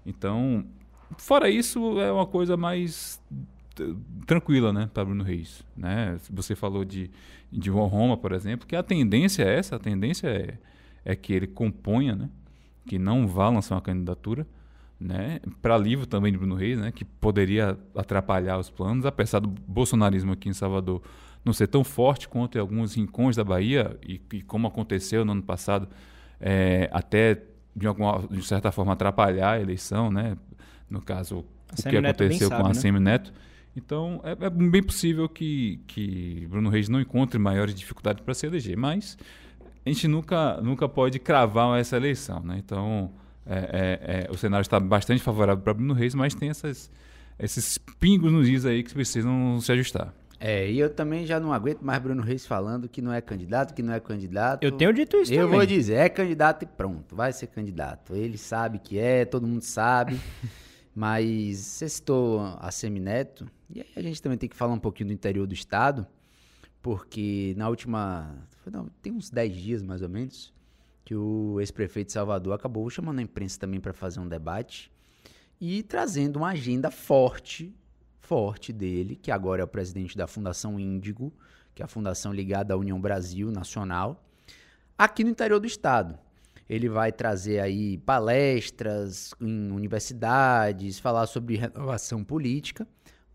Então, 0.05 0.65
fora 1.17 1.49
isso, 1.49 2.01
é 2.01 2.11
uma 2.11 2.27
coisa 2.27 2.57
mais 2.57 3.23
tranquila, 4.27 4.73
né, 4.73 4.91
para 4.93 5.05
Bruno 5.05 5.23
Reis, 5.23 5.65
né? 5.77 6.19
Você 6.31 6.55
falou 6.55 6.85
de 6.85 7.11
de 7.51 7.69
Roma, 7.69 8.17
por 8.17 8.33
exemplo, 8.33 8.67
que 8.67 8.77
a 8.77 8.83
tendência 8.83 9.43
é 9.43 9.59
essa, 9.59 9.77
a 9.77 9.79
tendência 9.79 10.29
é, 10.29 10.59
é 11.05 11.17
que 11.17 11.33
ele 11.33 11.47
componha, 11.47 12.15
né, 12.15 12.31
que 12.87 12.99
não 12.99 13.27
vá 13.27 13.49
lançar 13.49 13.75
uma 13.75 13.81
candidatura, 13.81 14.47
né, 15.01 15.41
para 15.63 15.79
livro 15.79 16.07
também 16.07 16.31
de 16.31 16.39
Bruno 16.39 16.55
Reis, 16.55 16.79
né, 16.79 16.93
que 16.93 17.05
poderia 17.05 17.79
atrapalhar 17.97 18.59
os 18.59 18.69
planos, 18.69 19.07
apesar 19.07 19.41
do 19.41 19.49
bolsonarismo 19.49 20.33
aqui 20.33 20.49
em 20.49 20.53
Salvador 20.53 21.03
não 21.45 21.55
ser 21.55 21.69
tão 21.69 21.83
forte 21.83 22.29
quanto 22.29 22.59
em 22.59 22.61
alguns 22.61 22.95
rincões 22.95 23.37
da 23.37 23.43
Bahia, 23.43 23.99
e, 24.07 24.21
e 24.33 24.43
como 24.43 24.67
aconteceu 24.67 25.25
no 25.25 25.33
ano 25.33 25.43
passado, 25.43 25.89
é, 26.39 26.91
até 26.93 27.43
de, 27.75 27.87
alguma, 27.87 28.27
de 28.31 28.43
certa 28.43 28.71
forma 28.71 28.93
atrapalhar 28.93 29.53
a 29.53 29.61
eleição, 29.61 30.11
né? 30.11 30.37
no 30.91 31.01
caso, 31.01 31.39
o 31.39 31.89
que 31.89 31.97
aconteceu 31.97 32.51
com 32.51 32.67
a 32.67 32.69
né? 32.69 32.75
Semineto. 32.75 33.33
Então, 33.77 34.21
é, 34.25 34.47
é, 34.47 34.51
bem 34.51 34.83
possível 34.83 35.29
que, 35.29 35.81
que 35.87 36.47
Bruno 36.51 36.69
Reis 36.69 36.89
não 36.89 37.01
encontre 37.01 37.39
maiores 37.39 37.75
dificuldades 37.75 38.23
para 38.25 38.35
se 38.35 38.47
eleger, 38.47 38.77
mas 38.77 39.17
a 39.87 39.89
gente 39.89 40.09
nunca, 40.09 40.61
nunca 40.61 40.89
pode 40.89 41.21
cravar 41.21 41.79
essa 41.79 41.97
eleição. 41.97 42.41
Né? 42.41 42.57
Então, 42.59 43.13
é, 43.51 43.99
é, 44.01 44.27
é 44.29 44.31
o 44.31 44.37
cenário 44.37 44.63
está 44.63 44.79
bastante 44.79 45.23
favorável 45.23 45.63
para 45.63 45.75
Bruno 45.75 45.93
Reis, 45.93 46.15
mas 46.15 46.35
tem 46.35 46.51
essas, 46.51 46.91
esses 47.39 47.79
pingos 47.99 48.33
nos 48.33 48.47
dias 48.47 48.65
aí 48.65 48.83
que 48.83 48.95
precisam 48.95 49.61
se 49.61 49.73
ajustar. 49.73 50.15
É, 50.39 50.71
e 50.71 50.79
eu 50.79 50.89
também 50.89 51.27
já 51.27 51.39
não 51.39 51.53
aguento 51.53 51.83
mais 51.83 52.01
Bruno 52.01 52.23
Reis 52.23 52.47
falando 52.47 52.89
que 52.89 53.03
não 53.03 53.13
é 53.13 53.21
candidato, 53.21 53.75
que 53.75 53.83
não 53.83 53.93
é 53.93 54.01
candidato. 54.01 54.65
Eu 54.65 54.73
tenho 54.73 54.91
dito 54.91 55.19
isso 55.19 55.33
eu 55.33 55.43
também. 55.43 55.53
Eu 55.53 55.59
vou 55.59 55.67
dizer, 55.67 55.95
é 55.95 56.09
candidato 56.09 56.63
e 56.63 56.67
pronto, 56.67 57.15
vai 57.15 57.31
ser 57.31 57.49
candidato. 57.49 58.15
Ele 58.15 58.39
sabe 58.39 58.79
que 58.79 58.99
é, 58.99 59.27
todo 59.27 59.47
mundo 59.47 59.63
sabe. 59.63 60.19
Mas 60.95 61.59
você 61.59 61.89
citou 61.89 62.41
a 62.59 62.71
Semineto, 62.71 63.47
e 63.73 63.81
aí 63.81 63.87
a 63.97 64.03
gente 64.03 64.21
também 64.21 64.37
tem 64.37 64.49
que 64.49 64.57
falar 64.57 64.73
um 64.73 64.79
pouquinho 64.79 65.09
do 65.09 65.13
interior 65.13 65.47
do 65.47 65.55
estado, 65.55 66.07
porque 66.83 67.55
na 67.57 67.69
última. 67.69 68.35
Não, 68.71 68.89
tem 69.01 69.13
uns 69.13 69.31
10 69.31 69.55
dias 69.55 69.83
mais 69.83 70.03
ou 70.03 70.09
menos, 70.09 70.53
que 71.05 71.15
o 71.15 71.59
ex-prefeito 71.61 72.09
de 72.09 72.13
Salvador 72.13 72.55
acabou 72.55 72.89
chamando 72.91 73.19
a 73.19 73.23
imprensa 73.23 73.59
também 73.59 73.81
para 73.81 73.93
fazer 73.93 74.21
um 74.21 74.29
debate 74.29 74.93
e 75.61 75.83
trazendo 75.83 76.37
uma 76.37 76.51
agenda 76.51 76.91
forte, 76.91 77.75
forte 78.21 78.73
dele, 78.73 79.17
que 79.17 79.31
agora 79.31 79.61
é 79.61 79.65
o 79.65 79.69
presidente 79.69 80.17
da 80.17 80.27
Fundação 80.27 80.79
Índigo, 80.79 81.33
que 81.75 81.83
é 81.83 81.85
a 81.85 81.89
fundação 81.89 82.33
ligada 82.33 82.75
à 82.75 82.77
União 82.77 83.01
Brasil 83.01 83.51
Nacional, 83.51 84.25
aqui 84.97 85.23
no 85.25 85.31
interior 85.31 85.61
do 85.61 85.67
estado. 85.67 86.19
Ele 86.69 86.89
vai 86.89 87.11
trazer 87.11 87.59
aí 87.59 87.99
palestras 87.99 89.35
em 89.41 89.73
universidades, 89.73 91.01
falar 91.01 91.27
sobre 91.27 91.57
renovação 91.57 92.23
política, 92.23 92.87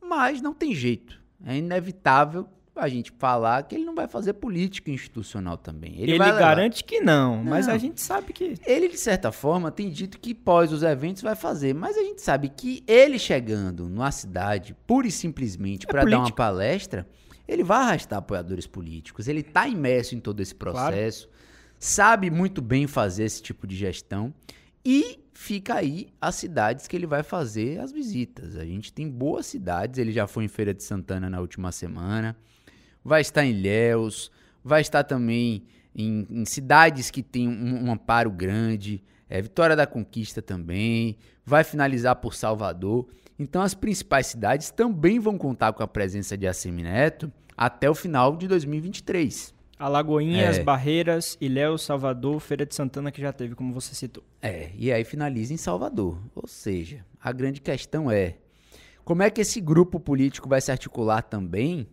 mas 0.01 0.41
não 0.41 0.53
tem 0.53 0.73
jeito. 0.73 1.21
É 1.43 1.57
inevitável 1.57 2.47
a 2.75 2.87
gente 2.87 3.11
falar 3.17 3.63
que 3.63 3.75
ele 3.75 3.85
não 3.85 3.95
vai 3.95 4.07
fazer 4.07 4.33
política 4.33 4.91
institucional 4.91 5.57
também. 5.57 5.93
Ele, 5.97 6.13
ele 6.13 6.17
garante 6.17 6.83
que 6.83 6.99
não, 6.99 7.37
não, 7.37 7.43
mas 7.43 7.67
a 7.67 7.77
gente 7.77 8.01
sabe 8.01 8.33
que. 8.33 8.55
Ele, 8.65 8.89
de 8.89 8.97
certa 8.97 9.31
forma, 9.31 9.71
tem 9.71 9.89
dito 9.89 10.19
que 10.19 10.33
pós 10.33 10.71
os 10.71 10.83
eventos 10.83 11.21
vai 11.21 11.35
fazer, 11.35 11.73
mas 11.73 11.97
a 11.97 12.01
gente 12.01 12.21
sabe 12.21 12.49
que 12.49 12.83
ele 12.87 13.17
chegando 13.17 13.87
numa 13.87 14.11
cidade, 14.11 14.75
pura 14.85 15.07
e 15.07 15.11
simplesmente, 15.11 15.85
é 15.87 15.91
para 15.91 16.05
dar 16.05 16.19
uma 16.19 16.31
palestra, 16.31 17.07
ele 17.47 17.63
vai 17.63 17.79
arrastar 17.79 18.19
apoiadores 18.19 18.67
políticos. 18.67 19.27
Ele 19.27 19.41
está 19.41 19.67
imerso 19.67 20.15
em 20.15 20.19
todo 20.19 20.41
esse 20.41 20.53
processo. 20.53 21.27
Claro 21.27 21.45
sabe 21.79 22.29
muito 22.29 22.61
bem 22.61 22.87
fazer 22.87 23.25
esse 23.25 23.41
tipo 23.41 23.67
de 23.67 23.75
gestão 23.75 24.33
e 24.83 25.19
fica 25.33 25.75
aí 25.75 26.07
as 26.19 26.35
cidades 26.35 26.87
que 26.87 26.95
ele 26.95 27.07
vai 27.07 27.23
fazer 27.23 27.79
as 27.79 27.91
visitas. 27.91 28.55
A 28.55 28.65
gente 28.65 28.93
tem 28.93 29.09
boas 29.09 29.45
cidades, 29.45 29.99
ele 29.99 30.11
já 30.11 30.27
foi 30.27 30.45
em 30.45 30.47
Feira 30.47 30.73
de 30.73 30.83
Santana 30.83 31.29
na 31.29 31.39
última 31.39 31.71
semana, 31.71 32.35
vai 33.05 33.21
estar 33.21 33.45
em 33.45 33.51
Ilhéus, 33.51 34.31
vai 34.63 34.81
estar 34.81 35.03
também 35.03 35.63
em, 35.95 36.25
em 36.27 36.43
cidades 36.43 37.11
que 37.11 37.21
tem 37.21 37.47
um, 37.47 37.85
um 37.85 37.91
amparo 37.91 38.31
grande, 38.31 39.03
é, 39.29 39.39
Vitória 39.41 39.75
da 39.75 39.85
Conquista 39.85 40.41
também, 40.41 41.17
vai 41.45 41.63
finalizar 41.63 42.15
por 42.15 42.33
Salvador. 42.33 43.07
Então 43.37 43.61
as 43.61 43.75
principais 43.75 44.25
cidades 44.25 44.71
também 44.71 45.19
vão 45.19 45.37
contar 45.37 45.71
com 45.73 45.83
a 45.83 45.87
presença 45.87 46.35
de 46.35 46.47
Assemineto 46.47 47.31
até 47.55 47.89
o 47.89 47.93
final 47.93 48.35
de 48.35 48.47
2023. 48.47 49.53
Alagoinhas, 49.77 50.57
é. 50.57 50.63
Barreiras, 50.63 51.37
Ilhéus, 51.39 51.83
Salvador, 51.83 52.39
Feira 52.39 52.65
de 52.65 52.73
Santana, 52.73 53.11
que 53.11 53.21
já 53.21 53.33
teve, 53.33 53.55
como 53.55 53.73
você 53.73 53.93
citou. 53.93 54.23
É, 54.41 54.71
e 54.75 54.91
aí 54.91 55.03
finaliza 55.03 55.53
em 55.53 55.57
Salvador. 55.57 56.17
Ou 56.33 56.47
seja, 56.47 57.05
a 57.21 57.31
grande 57.33 57.59
questão 57.59 58.09
é 58.09 58.37
como 59.03 59.21
é 59.21 59.29
que 59.29 59.41
esse 59.41 59.59
grupo 59.59 59.99
político 59.99 60.47
vai 60.47 60.61
se 60.61 60.71
articular 60.71 61.21
também 61.21 61.87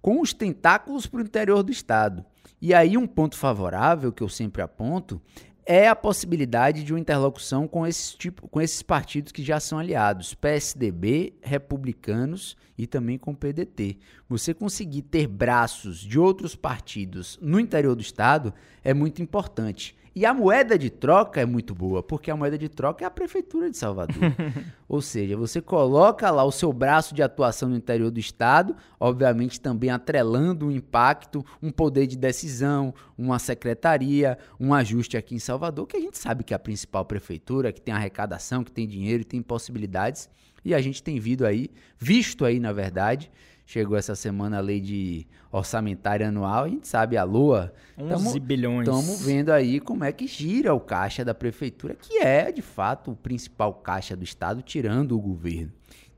com 0.00 0.20
os 0.20 0.32
tentáculos 0.32 1.06
para 1.06 1.18
o 1.18 1.24
interior 1.24 1.62
do 1.62 1.72
Estado. 1.72 2.24
E 2.60 2.74
aí 2.74 2.96
um 2.96 3.06
ponto 3.06 3.36
favorável 3.36 4.12
que 4.12 4.22
eu 4.22 4.28
sempre 4.28 4.62
aponto 4.62 5.20
é 5.64 5.86
a 5.86 5.94
possibilidade 5.94 6.82
de 6.82 6.92
uma 6.92 6.98
interlocução 6.98 7.68
com, 7.68 7.86
esse 7.86 8.16
tipo, 8.16 8.48
com 8.48 8.60
esses 8.60 8.82
partidos 8.82 9.30
que 9.30 9.42
já 9.42 9.60
são 9.60 9.78
aliados, 9.78 10.34
PSDB, 10.34 11.34
republicanos 11.42 12.56
e 12.76 12.86
também 12.86 13.16
com 13.16 13.30
o 13.30 13.36
PDT. 13.36 13.98
Você 14.28 14.52
conseguir 14.52 15.02
ter 15.02 15.28
braços 15.28 15.98
de 15.98 16.18
outros 16.18 16.56
partidos 16.56 17.38
no 17.40 17.60
interior 17.60 17.94
do 17.94 18.02
estado 18.02 18.52
é 18.82 18.92
muito 18.92 19.22
importante. 19.22 19.96
E 20.12 20.26
a 20.26 20.34
moeda 20.34 20.76
de 20.76 20.90
troca 20.90 21.40
é 21.40 21.46
muito 21.46 21.72
boa, 21.72 22.02
porque 22.02 22.30
a 22.30 22.36
moeda 22.36 22.58
de 22.58 22.68
troca 22.68 23.04
é 23.04 23.06
a 23.06 23.10
prefeitura 23.10 23.70
de 23.70 23.76
Salvador. 23.76 24.16
Ou 24.88 25.00
seja, 25.00 25.36
você 25.36 25.60
coloca 25.60 26.28
lá 26.32 26.42
o 26.42 26.50
seu 26.50 26.72
braço 26.72 27.14
de 27.14 27.22
atuação 27.22 27.68
no 27.68 27.76
interior 27.76 28.10
do 28.10 28.18
estado, 28.18 28.74
obviamente 28.98 29.60
também 29.60 29.88
atrelando 29.88 30.66
um 30.66 30.70
impacto, 30.70 31.44
um 31.62 31.70
poder 31.70 32.08
de 32.08 32.16
decisão, 32.16 32.92
uma 33.16 33.38
secretaria, 33.38 34.36
um 34.58 34.74
ajuste 34.74 35.16
aqui 35.16 35.36
em 35.36 35.38
Salvador, 35.38 35.86
que 35.86 35.96
a 35.96 36.00
gente 36.00 36.18
sabe 36.18 36.42
que 36.42 36.52
é 36.52 36.56
a 36.56 36.60
principal 36.60 37.04
prefeitura, 37.04 37.72
que 37.72 37.80
tem 37.80 37.94
arrecadação, 37.94 38.64
que 38.64 38.72
tem 38.72 38.88
dinheiro 38.88 39.22
e 39.22 39.24
tem 39.24 39.40
possibilidades. 39.40 40.28
E 40.64 40.74
a 40.74 40.80
gente 40.80 41.02
tem 41.02 41.18
visto 41.20 41.46
aí, 41.46 41.70
visto 41.98 42.44
aí, 42.44 42.58
na 42.58 42.72
verdade, 42.72 43.30
Chegou 43.70 43.96
essa 43.96 44.16
semana 44.16 44.58
a 44.58 44.60
lei 44.60 44.80
de 44.80 45.24
orçamentária 45.52 46.26
anual, 46.26 46.64
a 46.64 46.68
gente 46.68 46.88
sabe 46.88 47.16
a 47.16 47.22
lua. 47.22 47.72
11 47.96 48.08
tamo, 48.08 48.40
bilhões. 48.40 48.88
Estamos 48.88 49.24
vendo 49.24 49.50
aí 49.50 49.78
como 49.78 50.02
é 50.02 50.10
que 50.10 50.26
gira 50.26 50.74
o 50.74 50.80
caixa 50.80 51.24
da 51.24 51.32
prefeitura, 51.32 51.94
que 51.94 52.18
é, 52.18 52.50
de 52.50 52.62
fato, 52.62 53.12
o 53.12 53.16
principal 53.16 53.72
caixa 53.74 54.16
do 54.16 54.24
Estado, 54.24 54.60
tirando 54.60 55.16
o 55.16 55.20
governo. 55.20 55.70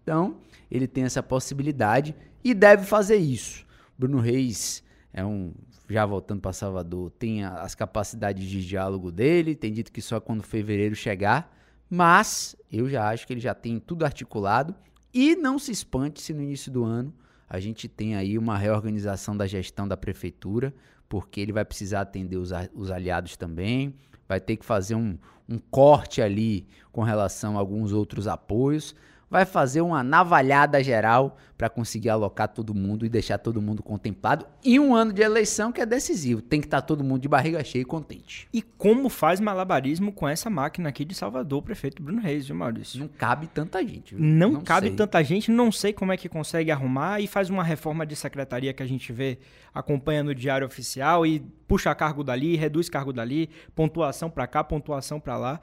Então, 0.02 0.38
ele 0.70 0.86
tem 0.86 1.04
essa 1.04 1.22
possibilidade 1.22 2.16
e 2.42 2.54
deve 2.54 2.86
fazer 2.86 3.16
isso. 3.16 3.66
Bruno 3.98 4.18
Reis 4.18 4.82
é 5.12 5.22
um 5.22 5.52
já 5.90 6.06
voltando 6.06 6.40
para 6.40 6.54
Salvador, 6.54 7.10
tem 7.10 7.44
as 7.44 7.74
capacidades 7.74 8.48
de 8.48 8.66
diálogo 8.66 9.12
dele, 9.12 9.54
tem 9.54 9.74
dito 9.74 9.92
que 9.92 10.00
só 10.00 10.18
quando 10.18 10.42
fevereiro 10.42 10.94
chegar, 10.94 11.54
mas 11.90 12.56
eu 12.72 12.88
já 12.88 13.10
acho 13.10 13.26
que 13.26 13.34
ele 13.34 13.40
já 13.40 13.54
tem 13.54 13.78
tudo 13.78 14.06
articulado 14.06 14.74
e 15.12 15.36
não 15.36 15.58
se 15.58 15.70
espante 15.70 16.22
se 16.22 16.32
no 16.32 16.40
início 16.40 16.72
do 16.72 16.82
ano 16.82 17.12
a 17.52 17.60
gente 17.60 17.86
tem 17.86 18.16
aí 18.16 18.38
uma 18.38 18.56
reorganização 18.56 19.36
da 19.36 19.46
gestão 19.46 19.86
da 19.86 19.94
prefeitura, 19.94 20.74
porque 21.06 21.38
ele 21.38 21.52
vai 21.52 21.66
precisar 21.66 22.00
atender 22.00 22.38
os, 22.38 22.50
os 22.72 22.90
aliados 22.90 23.36
também, 23.36 23.94
vai 24.26 24.40
ter 24.40 24.56
que 24.56 24.64
fazer 24.64 24.94
um, 24.94 25.18
um 25.46 25.58
corte 25.58 26.22
ali 26.22 26.66
com 26.90 27.02
relação 27.02 27.58
a 27.58 27.60
alguns 27.60 27.92
outros 27.92 28.26
apoios 28.26 28.94
vai 29.32 29.46
fazer 29.46 29.80
uma 29.80 30.04
navalhada 30.04 30.84
geral 30.84 31.38
para 31.56 31.70
conseguir 31.70 32.10
alocar 32.10 32.48
todo 32.48 32.74
mundo 32.74 33.06
e 33.06 33.08
deixar 33.08 33.38
todo 33.38 33.62
mundo 33.62 33.82
contemplado. 33.82 34.44
E 34.62 34.78
um 34.78 34.94
ano 34.94 35.10
de 35.10 35.22
eleição 35.22 35.72
que 35.72 35.80
é 35.80 35.86
decisivo. 35.86 36.42
Tem 36.42 36.60
que 36.60 36.66
estar 36.66 36.82
tá 36.82 36.86
todo 36.86 37.02
mundo 37.02 37.22
de 37.22 37.28
barriga 37.28 37.64
cheia 37.64 37.80
e 37.80 37.84
contente. 37.84 38.46
E 38.52 38.60
como 38.60 39.08
faz 39.08 39.40
malabarismo 39.40 40.12
com 40.12 40.28
essa 40.28 40.50
máquina 40.50 40.90
aqui 40.90 41.02
de 41.02 41.14
Salvador, 41.14 41.62
prefeito 41.62 42.02
Bruno 42.02 42.20
Reis, 42.20 42.46
viu, 42.46 42.54
Maurício? 42.54 43.00
Não 43.00 43.08
cabe 43.08 43.46
tanta 43.46 43.82
gente. 43.82 44.14
Viu? 44.14 44.22
Não, 44.22 44.52
não 44.52 44.60
cabe 44.60 44.88
sei. 44.88 44.96
tanta 44.96 45.24
gente, 45.24 45.50
não 45.50 45.72
sei 45.72 45.94
como 45.94 46.12
é 46.12 46.16
que 46.18 46.28
consegue 46.28 46.70
arrumar 46.70 47.22
e 47.22 47.26
faz 47.26 47.48
uma 47.48 47.64
reforma 47.64 48.04
de 48.04 48.14
secretaria 48.14 48.74
que 48.74 48.82
a 48.82 48.86
gente 48.86 49.14
vê, 49.14 49.38
acompanha 49.72 50.22
no 50.22 50.34
Diário 50.34 50.66
Oficial 50.66 51.24
e 51.24 51.40
puxa 51.66 51.94
cargo 51.94 52.22
dali, 52.22 52.54
reduz 52.54 52.90
cargo 52.90 53.14
dali, 53.14 53.48
pontuação 53.74 54.28
para 54.28 54.46
cá, 54.46 54.62
pontuação 54.62 55.18
para 55.18 55.38
lá. 55.38 55.60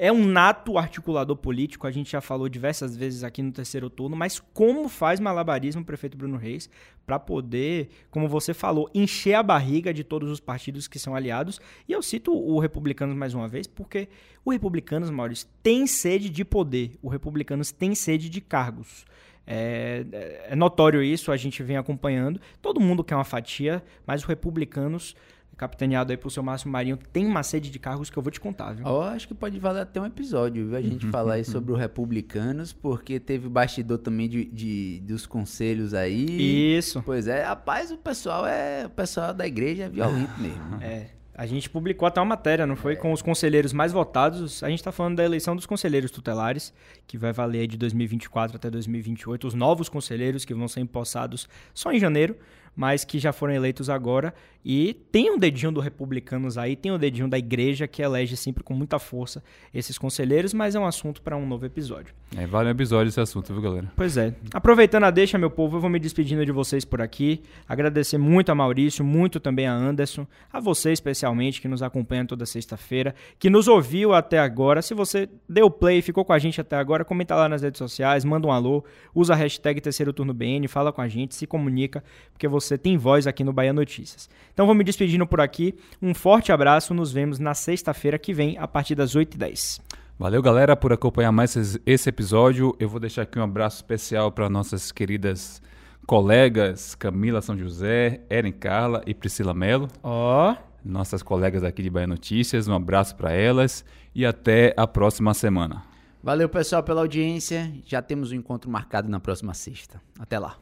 É 0.00 0.12
um 0.12 0.24
nato 0.24 0.78
articulador 0.78 1.34
político, 1.34 1.84
a 1.84 1.90
gente 1.90 2.12
já 2.12 2.20
falou 2.20 2.48
diversas 2.48 2.96
vezes 2.96 3.24
aqui 3.24 3.42
no 3.42 3.50
terceiro 3.50 3.90
turno, 3.90 4.14
mas 4.14 4.38
como 4.54 4.88
faz 4.88 5.18
malabarismo 5.18 5.82
o 5.82 5.84
prefeito 5.84 6.16
Bruno 6.16 6.36
Reis 6.36 6.70
para 7.04 7.18
poder, 7.18 7.88
como 8.08 8.28
você 8.28 8.54
falou, 8.54 8.88
encher 8.94 9.34
a 9.34 9.42
barriga 9.42 9.92
de 9.92 10.04
todos 10.04 10.30
os 10.30 10.38
partidos 10.38 10.86
que 10.86 11.00
são 11.00 11.16
aliados? 11.16 11.60
E 11.88 11.92
eu 11.92 12.00
cito 12.00 12.32
o 12.32 12.60
Republicanos 12.60 13.16
mais 13.16 13.34
uma 13.34 13.48
vez, 13.48 13.66
porque 13.66 14.08
o 14.44 14.52
Republicanos, 14.52 15.10
Maurício, 15.10 15.48
tem 15.64 15.84
sede 15.84 16.30
de 16.30 16.44
poder, 16.44 16.92
o 17.02 17.08
Republicanos 17.08 17.72
tem 17.72 17.92
sede 17.92 18.30
de 18.30 18.40
cargos. 18.40 19.04
É, 19.44 20.44
é 20.50 20.54
notório 20.54 21.02
isso, 21.02 21.32
a 21.32 21.36
gente 21.36 21.60
vem 21.60 21.76
acompanhando. 21.76 22.40
Todo 22.62 22.78
mundo 22.78 23.02
quer 23.02 23.16
uma 23.16 23.24
fatia, 23.24 23.82
mas 24.06 24.20
os 24.20 24.28
republicanos 24.28 25.16
capitaneado 25.58 26.12
aí 26.12 26.16
pro 26.16 26.30
seu 26.30 26.42
Márcio 26.42 26.70
Marinho, 26.70 26.96
tem 27.12 27.26
uma 27.26 27.42
sede 27.42 27.68
de 27.68 27.78
cargos 27.78 28.08
que 28.08 28.16
eu 28.16 28.22
vou 28.22 28.30
te 28.30 28.40
contar, 28.40 28.72
viu? 28.72 28.86
Eu 28.86 29.02
acho 29.02 29.26
que 29.26 29.34
pode 29.34 29.58
valer 29.58 29.82
até 29.82 30.00
um 30.00 30.06
episódio, 30.06 30.68
viu? 30.68 30.76
A 30.76 30.80
gente 30.80 31.06
falar 31.10 31.34
aí 31.34 31.44
sobre 31.44 31.72
os 31.72 31.78
republicanos, 31.78 32.72
porque 32.72 33.18
teve 33.18 33.48
bastidor 33.48 33.98
também 33.98 34.28
de, 34.28 34.44
de, 34.44 35.00
dos 35.00 35.26
conselhos 35.26 35.92
aí. 35.92 36.76
Isso. 36.78 37.02
Pois 37.04 37.26
é, 37.26 37.42
rapaz, 37.42 37.90
o 37.90 37.98
pessoal 37.98 38.46
é. 38.46 38.86
O 38.86 38.90
pessoal 38.90 39.34
da 39.34 39.46
igreja 39.46 39.84
é 39.84 39.88
violento 39.88 40.32
mesmo. 40.40 40.80
É. 40.80 41.18
A 41.34 41.46
gente 41.46 41.70
publicou 41.70 42.06
até 42.06 42.20
uma 42.20 42.26
matéria, 42.26 42.66
não 42.66 42.74
foi? 42.74 42.94
É. 42.94 42.96
Com 42.96 43.12
os 43.12 43.22
conselheiros 43.22 43.72
mais 43.72 43.92
votados. 43.92 44.62
A 44.62 44.68
gente 44.68 44.80
está 44.80 44.90
falando 44.90 45.16
da 45.16 45.24
eleição 45.24 45.54
dos 45.54 45.66
conselheiros 45.66 46.10
tutelares, 46.10 46.72
que 47.06 47.16
vai 47.16 47.32
valer 47.32 47.66
de 47.66 47.76
2024 47.76 48.56
até 48.56 48.70
2028. 48.70 49.46
Os 49.46 49.54
novos 49.54 49.88
conselheiros 49.88 50.44
que 50.44 50.54
vão 50.54 50.66
ser 50.66 50.80
empossados 50.80 51.48
só 51.72 51.92
em 51.92 51.98
janeiro 51.98 52.36
mas 52.78 53.04
que 53.04 53.18
já 53.18 53.32
foram 53.32 53.52
eleitos 53.52 53.90
agora. 53.90 54.32
E 54.64 54.94
tem 55.10 55.30
um 55.32 55.38
dedinho 55.38 55.72
do 55.72 55.80
Republicanos 55.80 56.56
aí, 56.56 56.76
tem 56.76 56.92
um 56.92 56.98
dedinho 56.98 57.26
da 57.26 57.38
igreja 57.38 57.88
que 57.88 58.02
elege 58.02 58.36
sempre 58.36 58.62
com 58.62 58.74
muita 58.74 58.98
força 58.98 59.42
esses 59.72 59.98
conselheiros, 59.98 60.52
mas 60.54 60.74
é 60.74 60.78
um 60.78 60.86
assunto 60.86 61.22
para 61.22 61.36
um 61.36 61.46
novo 61.46 61.64
episódio. 61.66 62.14
É, 62.36 62.46
vale 62.46 62.68
um 62.68 62.72
episódio 62.72 63.08
esse 63.08 63.20
assunto, 63.20 63.52
viu, 63.52 63.62
galera? 63.62 63.90
Pois 63.96 64.16
é. 64.16 64.34
Aproveitando 64.52 65.04
a 65.04 65.10
deixa, 65.10 65.38
meu 65.38 65.50
povo, 65.50 65.76
eu 65.76 65.80
vou 65.80 65.88
me 65.88 65.98
despedindo 65.98 66.44
de 66.44 66.52
vocês 66.52 66.84
por 66.84 67.00
aqui. 67.00 67.42
Agradecer 67.66 68.18
muito 68.18 68.52
a 68.52 68.54
Maurício, 68.54 69.04
muito 69.04 69.40
também 69.40 69.66
a 69.66 69.72
Anderson, 69.72 70.26
a 70.52 70.60
você 70.60 70.92
especialmente, 70.92 71.60
que 71.60 71.66
nos 71.66 71.82
acompanha 71.82 72.26
toda 72.26 72.44
sexta-feira, 72.44 73.14
que 73.38 73.48
nos 73.48 73.66
ouviu 73.66 74.12
até 74.12 74.38
agora. 74.38 74.82
Se 74.82 74.92
você 74.92 75.28
deu 75.48 75.70
play 75.70 76.02
ficou 76.02 76.24
com 76.24 76.32
a 76.32 76.38
gente 76.38 76.60
até 76.60 76.76
agora, 76.76 77.04
comenta 77.04 77.34
lá 77.34 77.48
nas 77.48 77.62
redes 77.62 77.78
sociais, 77.78 78.24
manda 78.24 78.46
um 78.46 78.52
alô, 78.52 78.84
usa 79.14 79.32
a 79.32 79.36
hashtag 79.36 79.80
Terceiro 79.80 80.12
Turno 80.12 80.34
BN, 80.34 80.68
fala 80.68 80.92
com 80.92 81.00
a 81.00 81.08
gente, 81.08 81.34
se 81.34 81.46
comunica, 81.46 82.04
porque 82.32 82.46
você 82.46 82.67
você 82.68 82.78
tem 82.78 82.96
voz 82.96 83.26
aqui 83.26 83.42
no 83.42 83.52
Bahia 83.52 83.72
Notícias. 83.72 84.28
Então 84.52 84.66
vou 84.66 84.74
me 84.74 84.84
despedindo 84.84 85.26
por 85.26 85.40
aqui. 85.40 85.74
Um 86.00 86.14
forte 86.14 86.52
abraço, 86.52 86.94
nos 86.94 87.10
vemos 87.10 87.38
na 87.38 87.54
sexta-feira 87.54 88.18
que 88.18 88.32
vem, 88.32 88.56
a 88.58 88.68
partir 88.68 88.94
das 88.94 89.16
8h10. 89.16 89.80
Valeu, 90.18 90.42
galera, 90.42 90.76
por 90.76 90.92
acompanhar 90.92 91.32
mais 91.32 91.78
esse 91.86 92.08
episódio. 92.08 92.76
Eu 92.78 92.88
vou 92.88 92.98
deixar 92.98 93.22
aqui 93.22 93.38
um 93.38 93.42
abraço 93.42 93.76
especial 93.76 94.32
para 94.32 94.50
nossas 94.50 94.90
queridas 94.90 95.62
colegas 96.06 96.94
Camila 96.94 97.42
São 97.42 97.56
José, 97.56 98.20
Eren 98.30 98.52
Carla 98.52 99.02
e 99.06 99.14
Priscila 99.14 99.54
Melo. 99.54 99.88
Ó. 100.02 100.52
Oh. 100.52 100.56
Nossas 100.84 101.22
colegas 101.22 101.62
aqui 101.62 101.82
de 101.82 101.90
Bahia 101.90 102.06
Notícias. 102.06 102.66
Um 102.66 102.74
abraço 102.74 103.14
para 103.14 103.32
elas 103.32 103.84
e 104.14 104.24
até 104.24 104.74
a 104.76 104.86
próxima 104.86 105.34
semana. 105.34 105.82
Valeu, 106.22 106.48
pessoal, 106.48 106.82
pela 106.82 107.02
audiência. 107.02 107.72
Já 107.84 108.02
temos 108.02 108.32
um 108.32 108.34
encontro 108.34 108.70
marcado 108.70 109.08
na 109.08 109.20
próxima 109.20 109.54
sexta. 109.54 110.00
Até 110.18 110.38
lá. 110.38 110.56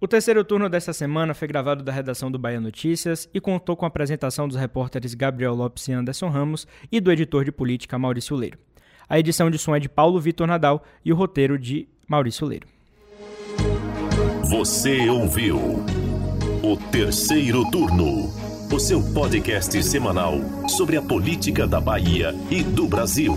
O 0.00 0.06
terceiro 0.06 0.44
turno 0.44 0.68
dessa 0.68 0.92
semana 0.92 1.34
foi 1.34 1.48
gravado 1.48 1.82
da 1.82 1.90
redação 1.90 2.30
do 2.30 2.38
Bahia 2.38 2.60
Notícias 2.60 3.28
e 3.34 3.40
contou 3.40 3.76
com 3.76 3.84
a 3.84 3.88
apresentação 3.88 4.46
dos 4.46 4.56
repórteres 4.56 5.12
Gabriel 5.12 5.56
Lopes 5.56 5.88
e 5.88 5.92
Anderson 5.92 6.28
Ramos 6.28 6.68
e 6.92 7.00
do 7.00 7.10
editor 7.10 7.44
de 7.44 7.50
política 7.50 7.98
Maurício 7.98 8.36
Leiro. 8.36 8.56
A 9.08 9.18
edição 9.18 9.50
de 9.50 9.58
som 9.58 9.74
é 9.74 9.80
de 9.80 9.88
Paulo 9.88 10.20
Vitor 10.20 10.46
Nadal 10.46 10.84
e 11.04 11.12
o 11.12 11.16
roteiro 11.16 11.58
de 11.58 11.88
Maurício 12.06 12.46
Leiro. 12.46 12.68
Você 14.48 15.08
ouviu 15.10 15.84
o 16.62 16.76
terceiro 16.92 17.68
turno, 17.68 18.32
o 18.72 18.78
seu 18.78 19.02
podcast 19.12 19.82
semanal 19.82 20.34
sobre 20.68 20.96
a 20.96 21.02
política 21.02 21.66
da 21.66 21.80
Bahia 21.80 22.32
e 22.52 22.62
do 22.62 22.86
Brasil. 22.86 23.36